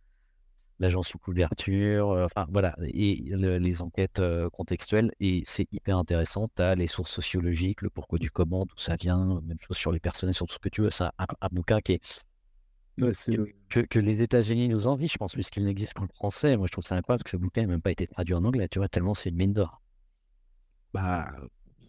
L'agent 0.79 1.03
sous 1.03 1.19
couverture, 1.19 2.09
enfin 2.09 2.47
voilà, 2.51 2.77
et 2.83 3.23
les 3.35 3.81
enquêtes 3.81 4.21
contextuelles, 4.53 5.11
et 5.21 5.43
c'est 5.47 5.67
hyper 5.73 5.97
intéressant. 5.97 6.49
Tu 6.55 6.61
as 6.61 6.75
les 6.75 6.87
sources 6.87 7.11
sociologiques, 7.11 7.81
le 7.81 7.89
pourquoi 7.89 8.19
du 8.19 8.31
comment, 8.31 8.67
d'où 8.67 8.77
ça 8.77 8.95
vient, 8.97 9.41
même 9.47 9.57
chose 9.59 9.79
sur 9.79 9.91
les 9.91 10.01
personnels, 10.01 10.35
sur 10.35 10.47
tout 10.47 10.55
ce 10.55 10.59
que 10.59 10.69
tu 10.69 10.83
veux. 10.83 10.91
C'est 10.91 11.05
un, 11.05 11.49
bouquin 11.51 11.81
qui 11.81 11.93
est, 11.93 12.27
que, 13.69 13.99
les 13.99 14.23
États-Unis 14.23 14.69
nous 14.69 14.87
envient, 14.87 15.09
je 15.09 15.19
pense, 15.19 15.35
puisqu'il 15.35 15.65
n'existe 15.65 15.95
qu'en 15.95 16.07
français. 16.09 16.57
Moi, 16.57 16.67
je 16.67 16.73
trouve 16.73 16.85
ça 16.85 16.97
incroyable 16.97 17.25
que 17.25 17.31
ce 17.31 17.37
bouquin 17.37 17.63
n'ait 17.63 17.67
même 17.69 17.83
pas 17.83 17.91
été 17.91 18.07
traduit 18.07 18.35
en 18.35 18.45
anglais, 18.45 18.69
tu 18.69 18.79
vois, 18.79 18.89
tellement 18.89 19.15
c'est 19.15 19.31
une 19.31 19.37
mine 19.37 19.53
d'or. 19.53 19.83
Bah, 20.95 21.31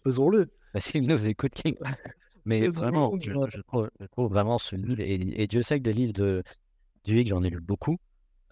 faisons-le. 0.04 0.50
Parce 0.72 0.90
qu'il 0.90 1.06
nous 1.06 1.26
écoute. 1.26 1.52
Mais 2.44 2.68
vraiment, 2.68 3.12
je, 3.20 3.60
trouve, 3.60 3.90
vraiment 4.16 4.58
ce 4.58 4.76
livre, 4.76 5.00
et, 5.00 5.46
Dieu 5.46 5.62
sait 5.62 5.78
que 5.78 5.84
des 5.84 5.92
livres 5.92 6.14
de 6.14 6.42
du 7.04 7.26
j'en 7.26 7.42
ai 7.42 7.50
lu 7.50 7.60
beaucoup. 7.60 7.98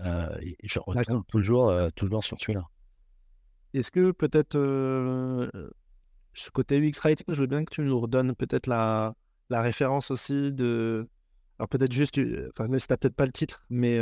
Euh, 0.00 0.28
je 0.62 0.78
retourne 0.78 1.24
toujours, 1.24 1.72
toujours 1.94 2.24
sur 2.24 2.38
celui-là. 2.38 2.66
Est-ce 3.74 3.90
que 3.90 4.10
peut-être 4.10 4.56
ce 6.34 6.50
côté 6.50 6.78
UX 6.78 7.00
Writing, 7.02 7.26
je 7.28 7.40
veux 7.40 7.46
bien 7.46 7.64
que 7.64 7.74
tu 7.74 7.80
nous 7.80 7.98
redonnes 7.98 8.34
peut-être 8.34 8.66
la, 8.66 9.14
la 9.50 9.62
référence 9.62 10.10
aussi 10.10 10.52
de. 10.52 11.08
Alors 11.58 11.68
peut-être 11.68 11.92
juste, 11.92 12.20
enfin, 12.50 12.68
mais 12.68 12.78
c'était 12.78 12.96
peut-être 12.98 13.16
pas 13.16 13.26
le 13.26 13.32
titre, 13.32 13.64
mais 13.70 13.98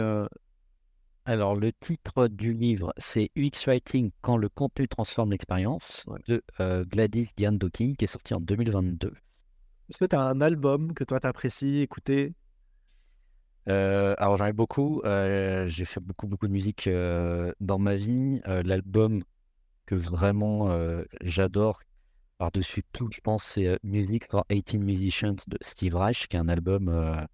alors, 1.26 1.56
le 1.56 1.72
titre 1.72 2.28
du 2.28 2.52
livre, 2.52 2.92
c'est 2.98 3.30
UX 3.34 3.64
Writing 3.66 4.10
quand 4.20 4.36
le 4.36 4.50
contenu 4.50 4.86
transforme 4.86 5.30
l'expérience 5.30 6.04
de 6.28 6.42
euh, 6.60 6.84
Gladys 6.84 7.28
Giandoki, 7.38 7.96
qui 7.96 8.04
est 8.04 8.08
sorti 8.08 8.34
en 8.34 8.40
2022. 8.40 9.08
Est-ce 9.88 9.98
que 9.98 10.04
tu 10.04 10.16
as 10.16 10.20
un 10.20 10.42
album 10.42 10.92
que 10.92 11.02
toi 11.02 11.20
t'apprécies 11.20 11.80
écouter? 11.80 12.34
Euh, 13.68 14.14
Alors, 14.18 14.36
j'en 14.36 14.46
ai 14.46 14.52
beaucoup. 14.52 15.00
Euh, 15.04 15.66
j'ai 15.68 15.84
fait 15.84 16.00
beaucoup, 16.00 16.26
beaucoup 16.26 16.46
de 16.46 16.52
musique 16.52 16.88
dans 17.60 17.78
ma 17.78 17.94
vie. 17.94 18.40
L'album 18.46 19.22
que 19.86 19.94
vraiment 19.94 20.70
j'adore 21.22 21.80
par-dessus 22.38 22.82
tout, 22.92 23.08
je 23.12 23.20
pense, 23.20 23.44
c'est 23.44 23.78
Music 23.84 24.28
for 24.30 24.44
18 24.50 24.78
Musicians 24.80 25.36
de 25.46 25.56
Steve 25.60 25.94
Reich, 25.94 26.26
qui 26.26 26.36
est 26.36 26.40
un 26.40 26.48
album 26.48 27.26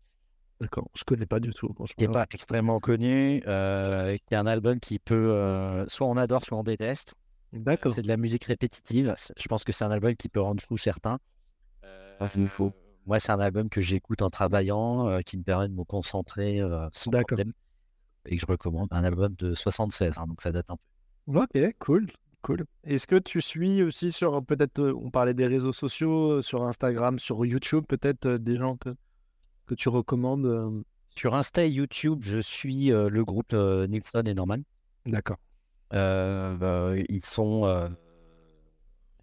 D'accord, 0.60 0.88
je 0.94 1.04
connais 1.04 1.24
pas 1.24 1.40
du 1.40 1.50
tout. 1.50 1.74
Qui 1.96 2.06
n'est 2.06 2.12
pas 2.12 2.26
extrêmement 2.30 2.80
connu, 2.80 3.42
euh, 3.46 4.18
qui 4.26 4.34
est 4.34 4.36
un 4.36 4.46
album 4.46 4.78
qui 4.78 4.98
peut, 4.98 5.32
euh, 5.32 5.88
soit 5.88 6.06
on 6.06 6.18
adore, 6.18 6.44
soit 6.44 6.58
on 6.58 6.62
déteste. 6.62 7.14
D'accord. 7.54 7.94
C'est 7.94 8.02
de 8.02 8.08
la 8.08 8.18
musique 8.18 8.44
répétitive. 8.44 9.14
Je 9.38 9.48
pense 9.48 9.64
que 9.64 9.72
c'est 9.72 9.84
un 9.84 9.90
album 9.90 10.14
qui 10.16 10.28
peut 10.28 10.40
rendre 10.40 10.62
fou 10.62 10.76
certains. 10.76 11.18
Ah, 11.82 11.86
euh, 11.86 12.70
moi, 13.10 13.20
c'est 13.20 13.32
un 13.32 13.40
album 13.40 13.68
que 13.68 13.80
j'écoute 13.80 14.22
en 14.22 14.30
travaillant, 14.30 15.08
euh, 15.08 15.20
qui 15.20 15.36
me 15.36 15.42
permet 15.42 15.68
de 15.68 15.74
me 15.74 15.84
concentrer 15.84 16.60
sans 16.92 17.10
problème. 17.10 17.52
Et 18.26 18.36
que 18.36 18.42
je 18.42 18.46
recommande. 18.46 18.88
Un 18.90 19.04
album 19.04 19.34
de 19.38 19.54
76, 19.54 20.18
hein, 20.18 20.26
donc 20.26 20.40
ça 20.40 20.52
date 20.52 20.70
un 20.70 20.76
peu. 20.76 21.38
Ok, 21.38 21.74
cool. 21.78 22.10
Cool. 22.42 22.64
Est-ce 22.84 23.06
que 23.06 23.16
tu 23.16 23.42
suis 23.42 23.82
aussi 23.82 24.10
sur, 24.10 24.42
peut-être, 24.42 24.80
on 24.80 25.10
parlait 25.10 25.34
des 25.34 25.46
réseaux 25.46 25.74
sociaux, 25.74 26.40
sur 26.40 26.62
Instagram, 26.62 27.18
sur 27.18 27.44
YouTube, 27.44 27.84
peut-être 27.86 28.28
des 28.28 28.56
gens 28.56 28.76
que 28.76 28.94
que 29.70 29.76
tu 29.76 29.88
recommandes 29.88 30.46
euh, 30.46 30.82
Sur 31.16 31.36
Insta 31.36 31.64
et 31.64 31.70
YouTube, 31.70 32.18
je 32.22 32.40
suis 32.40 32.90
euh, 32.90 33.08
le 33.08 33.24
groupe 33.24 33.52
euh, 33.52 33.86
Nilsson 33.86 34.22
et 34.26 34.34
Norman. 34.34 34.58
D'accord. 35.06 35.38
Bah, 35.92 36.92
ils 37.08 37.24
sont. 37.24 37.90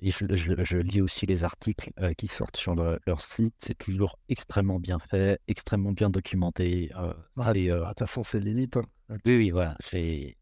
Et 0.01 0.11
je, 0.11 0.77
lis 0.77 1.01
aussi 1.01 1.25
les 1.25 1.43
articles 1.43 1.91
qui 2.17 2.27
sortent 2.27 2.57
sur 2.57 2.75
leur 2.75 3.21
site. 3.21 3.55
C'est 3.59 3.77
toujours 3.77 4.19
extrêmement 4.29 4.79
bien 4.79 4.99
fait, 4.99 5.39
extrêmement 5.47 5.91
bien 5.91 6.09
documenté. 6.09 6.91
Ah, 6.95 7.53
de 7.53 7.87
toute 7.87 7.99
façon, 7.99 8.23
c'est 8.23 8.39
l'élite. 8.39 8.77
Hein. 8.77 8.83
Oui, 9.25 9.37
oui, 9.37 9.49
voilà. 9.49 9.75
C'est. 9.79 10.37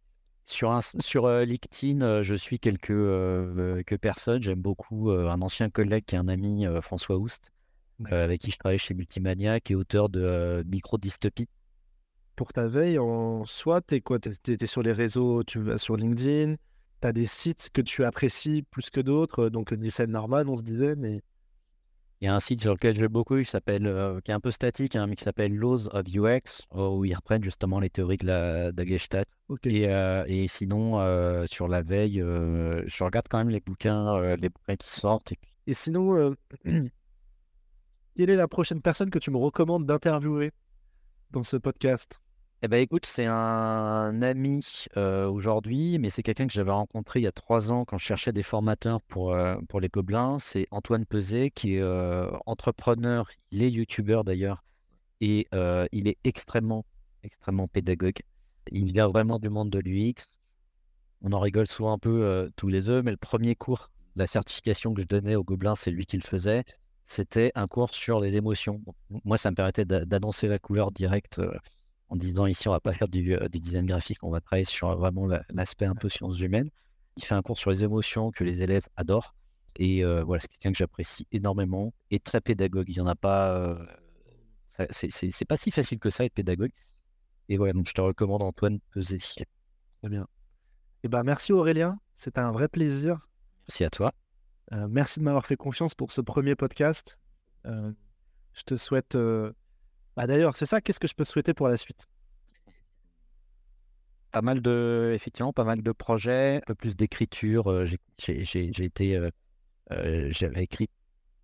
Sur, 0.48 0.72
un, 0.72 0.82
sur 1.00 1.28
LinkedIn, 1.28 2.22
je 2.22 2.36
suis 2.36 2.60
quelques, 2.60 3.98
personnes. 4.00 4.44
J'aime 4.44 4.62
beaucoup 4.62 5.10
un 5.12 5.42
ancien 5.42 5.70
collègue 5.70 6.06
qui 6.06 6.16
est 6.16 6.20
un 6.20 6.28
ami, 6.28 6.66
François 6.82 7.18
Oust, 7.18 7.52
euh, 8.12 8.26
avec 8.26 8.42
qui 8.42 8.52
je 8.52 8.58
travaille 8.58 8.80
chez 8.80 8.94
Multimania, 8.94 9.60
qui 9.60 9.74
est 9.74 9.76
auteur 9.76 10.10
de 10.10 10.22
euh, 10.22 10.64
Micro 10.66 10.98
Dystopie. 10.98 11.48
Pour 12.36 12.52
ta 12.52 12.68
veille, 12.68 13.00
en 13.00 13.46
soi, 13.46 13.82
tu 13.82 13.96
es 13.96 14.02
quoi? 14.02 14.20
Tu 14.20 14.30
es, 14.30 14.66
sur 14.66 14.84
les 14.84 14.92
réseaux, 14.92 15.44
tu 15.44 15.62
vas 15.62 15.78
sur 15.78 15.96
LinkedIn, 15.96 16.56
tu 17.06 17.10
as 17.10 17.14
des 17.14 17.26
sites 17.26 17.70
que 17.74 17.82
tu 17.82 18.04
apprécies 18.04 18.64
plus 18.64 18.90
que 18.90 19.02
d'autres, 19.02 19.50
donc 19.50 19.72
Nielsen 19.72 20.10
Norman, 20.10 20.44
on 20.48 20.58
se 20.58 20.64
disait, 20.64 20.96
mais. 20.96 21.22
Il 22.22 22.26
y 22.26 22.28
a 22.30 22.36
un 22.36 22.40
site 22.40 22.62
sur 22.62 22.72
lequel 22.72 22.98
j'aime 22.98 23.10
beaucoup, 23.10 23.38
il 23.38 23.46
s'appelle, 23.46 23.86
euh, 23.86 24.22
qui 24.22 24.32
est 24.32 24.34
un 24.34 24.40
peu 24.40 24.52
statique, 24.52 24.96
hein, 24.96 25.06
mais 25.06 25.16
qui 25.16 25.24
s'appelle 25.26 25.54
Laws 25.54 25.88
of 25.94 26.06
UX, 26.08 26.66
où 26.72 27.04
ils 27.04 27.14
reprennent 27.14 27.44
justement 27.44 27.80
les 27.80 27.90
théories 27.90 28.18
de 28.18 28.26
la, 28.26 28.72
de 28.72 28.84
Gestalt. 28.86 29.28
Et, 29.66 29.84
et, 29.84 30.48
sinon, 30.48 30.94
sur 31.46 31.68
la 31.68 31.82
veille, 31.82 32.20
je 32.20 33.04
regarde 33.04 33.28
quand 33.30 33.40
même 33.40 33.50
les 33.50 33.60
bouquins, 33.60 34.36
les 34.38 34.50
bouquins 34.50 34.76
qui 34.78 34.90
sortent. 34.90 35.34
Et, 35.34 35.40
et 35.68 35.74
sinon, 35.74 36.36
Quelle 38.16 38.30
est 38.30 38.38
la 38.38 38.48
prochaine 38.48 38.82
personne 38.82 39.10
que 39.10 39.20
tu 39.20 39.30
me 39.30 39.36
recommandes 39.36 39.86
d'interviewer 39.86 40.54
dans 41.32 41.44
ce 41.44 41.58
podcast? 41.58 42.22
Eh 42.66 42.68
ben 42.68 42.82
écoute, 42.82 43.06
c'est 43.06 43.28
un 43.28 44.24
ami 44.24 44.88
aujourd'hui, 44.98 46.00
mais 46.00 46.10
c'est 46.10 46.24
quelqu'un 46.24 46.48
que 46.48 46.54
j'avais 46.54 46.72
rencontré 46.72 47.20
il 47.20 47.24
y 47.24 47.28
a 47.28 47.32
trois 47.32 47.72
ans 47.72 47.86
quand 47.86 48.00
je 48.00 48.06
cherchais 48.06 48.34
des 48.34 48.42
formateurs 48.42 49.02
pour, 49.04 49.38
pour 49.70 49.80
les 49.80 49.88
Gobelins. 49.88 50.40
C'est 50.40 50.68
Antoine 50.72 51.06
Peset, 51.06 51.52
qui 51.52 51.76
est 51.76 51.84
entrepreneur, 52.48 53.30
il 53.52 53.62
est 53.62 53.70
youtubeur 53.70 54.24
d'ailleurs, 54.24 54.64
et 55.22 55.48
il 55.92 56.08
est 56.08 56.18
extrêmement, 56.24 56.88
extrêmement 57.22 57.68
pédagogue. 57.68 58.22
Il 58.72 58.92
vient 58.92 59.10
vraiment 59.10 59.38
du 59.38 59.50
monde 59.50 59.70
de 59.70 59.78
l'UX. 59.78 60.26
On 61.22 61.34
en 61.34 61.40
rigole 61.40 61.68
souvent 61.68 61.94
un 61.94 62.00
peu 62.00 62.52
tous 62.56 62.68
les 62.68 62.82
deux, 62.82 63.04
mais 63.04 63.12
le 63.12 63.18
premier 63.18 63.54
cours, 63.54 63.92
la 64.16 64.26
certification 64.26 64.96
que 64.96 65.04
je 65.04 65.08
donnais 65.08 65.36
aux 65.36 65.44
Gobelins, 65.44 65.76
c'est 65.76 65.92
lui 65.92 66.08
qui 66.08 66.18
le 66.18 66.24
faisait 66.24 66.64
c'était 67.08 67.52
un 67.54 67.68
cours 67.68 67.94
sur 67.94 68.20
les 68.20 68.36
émotions. 68.36 68.82
Moi, 69.26 69.38
ça 69.38 69.52
me 69.52 69.56
permettait 69.56 69.86
d'annoncer 69.86 70.48
la 70.48 70.58
couleur 70.58 70.92
directe 70.92 71.40
en 72.10 72.16
disant 72.16 72.46
ici, 72.46 72.68
on 72.68 72.72
va 72.72 72.80
pas 72.80 72.94
faire 72.94 73.08
euh, 73.14 73.50
du, 73.50 73.60
design 73.60 73.86
graphique, 73.86 74.20
on 74.24 74.30
va 74.30 74.42
travailler 74.42 74.66
sur 74.66 74.96
vraiment 74.98 75.28
l'aspect 75.50 75.86
un 75.86 75.96
peu 75.96 76.10
sciences 76.10 76.40
humaines. 76.40 76.70
Il 77.18 77.24
fait 77.24 77.36
un 77.36 77.42
cours 77.42 77.58
sur 77.58 77.72
les 77.72 77.84
émotions 77.84 78.32
que 78.32 78.44
les 78.44 78.62
élèves 78.62 78.86
adorent. 78.96 79.36
Et 79.78 80.06
euh, 80.06 80.24
voilà, 80.24 80.42
c'est 80.42 80.48
quelqu'un 80.50 80.72
que 80.72 80.78
j'apprécie 80.78 81.28
énormément 81.32 81.94
et 82.12 82.20
très 82.20 82.42
pédagogue. 82.42 82.88
Il 82.90 82.96
n'y 82.96 83.02
en 83.02 83.08
a 83.08 83.16
pas. 83.16 83.78
c'est 84.90 85.46
pas 85.48 85.58
si 85.58 85.72
facile 85.72 86.00
que 86.00 86.10
ça, 86.10 86.26
être 86.26 86.34
pédagogue. 86.34 86.72
et 87.50 87.58
voilà, 87.58 87.74
donc 87.74 87.88
je 87.88 87.94
te 87.94 88.02
recommande 88.02 88.42
Antoine 88.42 88.80
Peset. 88.92 89.20
Très 90.02 90.10
bien. 90.10 90.28
Eh 91.04 91.08
ben, 91.08 91.24
merci 91.24 91.54
Aurélien, 91.54 92.00
c'était 92.16 92.40
un 92.40 92.52
vrai 92.52 92.68
plaisir. 92.68 93.28
Merci 93.68 93.84
à 93.84 93.90
toi. 93.90 94.14
Euh, 94.74 94.88
merci 94.90 95.20
de 95.20 95.26
m'avoir 95.26 95.46
fait 95.46 95.56
confiance 95.56 95.94
pour 95.96 96.12
ce 96.12 96.22
premier 96.22 96.56
podcast. 96.56 97.20
Euh, 97.66 97.92
je 98.54 98.64
te 98.64 98.76
souhaite. 98.76 99.16
Bah, 100.18 100.28
D'ailleurs, 100.28 100.58
c'est 100.58 100.66
ça, 100.66 100.82
qu'est-ce 100.82 101.00
que 101.00 101.08
je 101.08 101.16
peux 101.16 101.24
souhaiter 101.24 101.54
pour 101.54 101.68
la 101.70 101.78
suite? 101.78 102.08
Pas 104.32 104.42
mal 104.42 104.62
de, 104.62 105.14
effectivement, 105.16 105.54
pas 105.54 105.64
mal 105.64 105.82
de 105.82 105.92
projets, 105.94 106.58
un 106.58 106.62
peu 106.68 106.76
plus 106.76 106.96
d'écriture. 106.98 107.68
euh, 107.72 107.86
j'ai- 108.20 108.84
été, 108.84 109.16
euh, 109.16 109.30
euh, 109.92 110.30
j'avais 110.32 110.64
écrit 110.64 110.90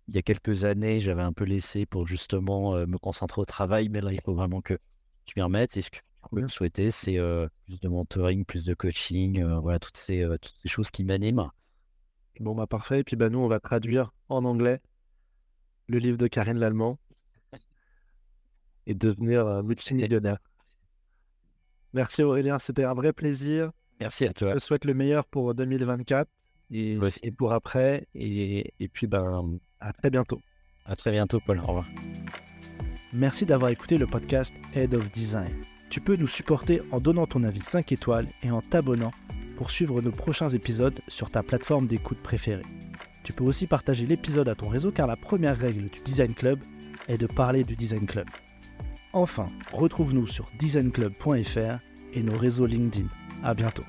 il 0.08 0.16
y 0.16 0.18
a 0.18 0.22
quelques 0.22 0.64
années, 0.64 1.00
j'avais 1.00 1.22
un 1.22 1.32
peu 1.32 1.44
laissé 1.44 1.86
pour 1.86 2.06
justement 2.06 2.76
euh, 2.76 2.86
me 2.86 2.98
concentrer 2.98 3.40
au 3.42 3.44
travail, 3.46 3.88
mais 3.90 4.00
là, 4.02 4.12
il 4.12 4.20
faut 4.22 4.34
vraiment 4.34 4.62
que 4.62 4.78
je 5.26 5.34
m'y 5.36 5.42
remette. 5.42 5.76
Et 5.76 5.82
ce 5.82 5.90
que 5.90 5.98
je 5.98 6.28
peux 6.36 6.48
souhaiter, 6.48 6.90
c'est 6.90 7.18
plus 7.66 7.80
de 7.80 7.88
mentoring, 7.88 8.44
plus 8.44 8.64
de 8.66 8.74
coaching, 8.74 9.42
voilà, 9.44 9.78
toutes 9.78 9.96
ces, 9.98 10.26
toutes 10.42 10.54
ces 10.62 10.68
choses 10.68 10.90
qui 10.90 11.04
m'animent. 11.04 11.50
Bon, 12.40 12.54
bah 12.54 12.66
parfait. 12.66 13.00
Et 13.00 13.04
puis, 13.04 13.16
bah, 13.16 13.30
nous, 13.30 13.38
on 13.38 13.48
va 13.48 13.60
traduire 13.60 14.12
en 14.28 14.44
anglais 14.44 14.80
le 15.86 15.98
livre 15.98 16.16
de 16.18 16.26
Karine 16.26 16.58
Lallemand 16.58 16.98
et 18.86 18.94
devenir 18.94 19.46
euh, 19.46 19.62
multimillionnaire. 19.62 20.38
Merci 21.94 22.22
Aurélien, 22.22 22.58
c'était 22.58 22.84
un 22.84 22.94
vrai 22.94 23.12
plaisir. 23.12 23.70
Merci 24.00 24.24
à 24.24 24.28
Je 24.28 24.32
toi. 24.32 24.54
te 24.54 24.58
souhaite 24.58 24.84
le 24.84 24.94
meilleur 24.94 25.24
pour 25.26 25.54
2024 25.54 26.28
et, 26.70 26.96
Toi 26.96 27.06
aussi. 27.06 27.20
et 27.22 27.30
pour 27.30 27.52
après. 27.52 28.06
Et, 28.14 28.72
et 28.80 28.88
puis, 28.88 29.06
ben, 29.06 29.58
à 29.78 29.92
très 29.92 30.10
bientôt. 30.10 30.40
À 30.86 30.96
très 30.96 31.10
bientôt, 31.10 31.38
Paul. 31.44 31.58
Au 31.58 31.62
revoir. 31.66 31.86
Merci 33.12 33.44
d'avoir 33.44 33.70
écouté 33.70 33.98
le 33.98 34.06
podcast 34.06 34.54
Head 34.74 34.94
of 34.94 35.10
Design. 35.12 35.54
Tu 35.90 36.00
peux 36.00 36.16
nous 36.16 36.26
supporter 36.26 36.80
en 36.90 36.98
donnant 37.00 37.26
ton 37.26 37.44
avis 37.44 37.60
5 37.60 37.92
étoiles 37.92 38.26
et 38.42 38.50
en 38.50 38.62
t'abonnant 38.62 39.10
pour 39.58 39.70
suivre 39.70 40.00
nos 40.00 40.10
prochains 40.10 40.48
épisodes 40.48 40.98
sur 41.08 41.30
ta 41.30 41.42
plateforme 41.42 41.86
d'écoute 41.86 42.18
préférée. 42.22 42.62
Tu 43.22 43.34
peux 43.34 43.44
aussi 43.44 43.66
partager 43.66 44.06
l'épisode 44.06 44.48
à 44.48 44.54
ton 44.54 44.68
réseau 44.68 44.90
car 44.90 45.06
la 45.06 45.16
première 45.16 45.56
règle 45.58 45.90
du 45.90 46.00
Design 46.00 46.34
Club 46.34 46.58
est 47.06 47.18
de 47.18 47.26
parler 47.26 47.62
du 47.64 47.76
Design 47.76 48.06
Club. 48.06 48.26
Enfin, 49.12 49.46
retrouve-nous 49.72 50.26
sur 50.26 50.46
designclub.fr 50.58 51.78
et 52.14 52.22
nos 52.22 52.36
réseaux 52.36 52.66
LinkedIn. 52.66 53.08
À 53.42 53.54
bientôt. 53.54 53.84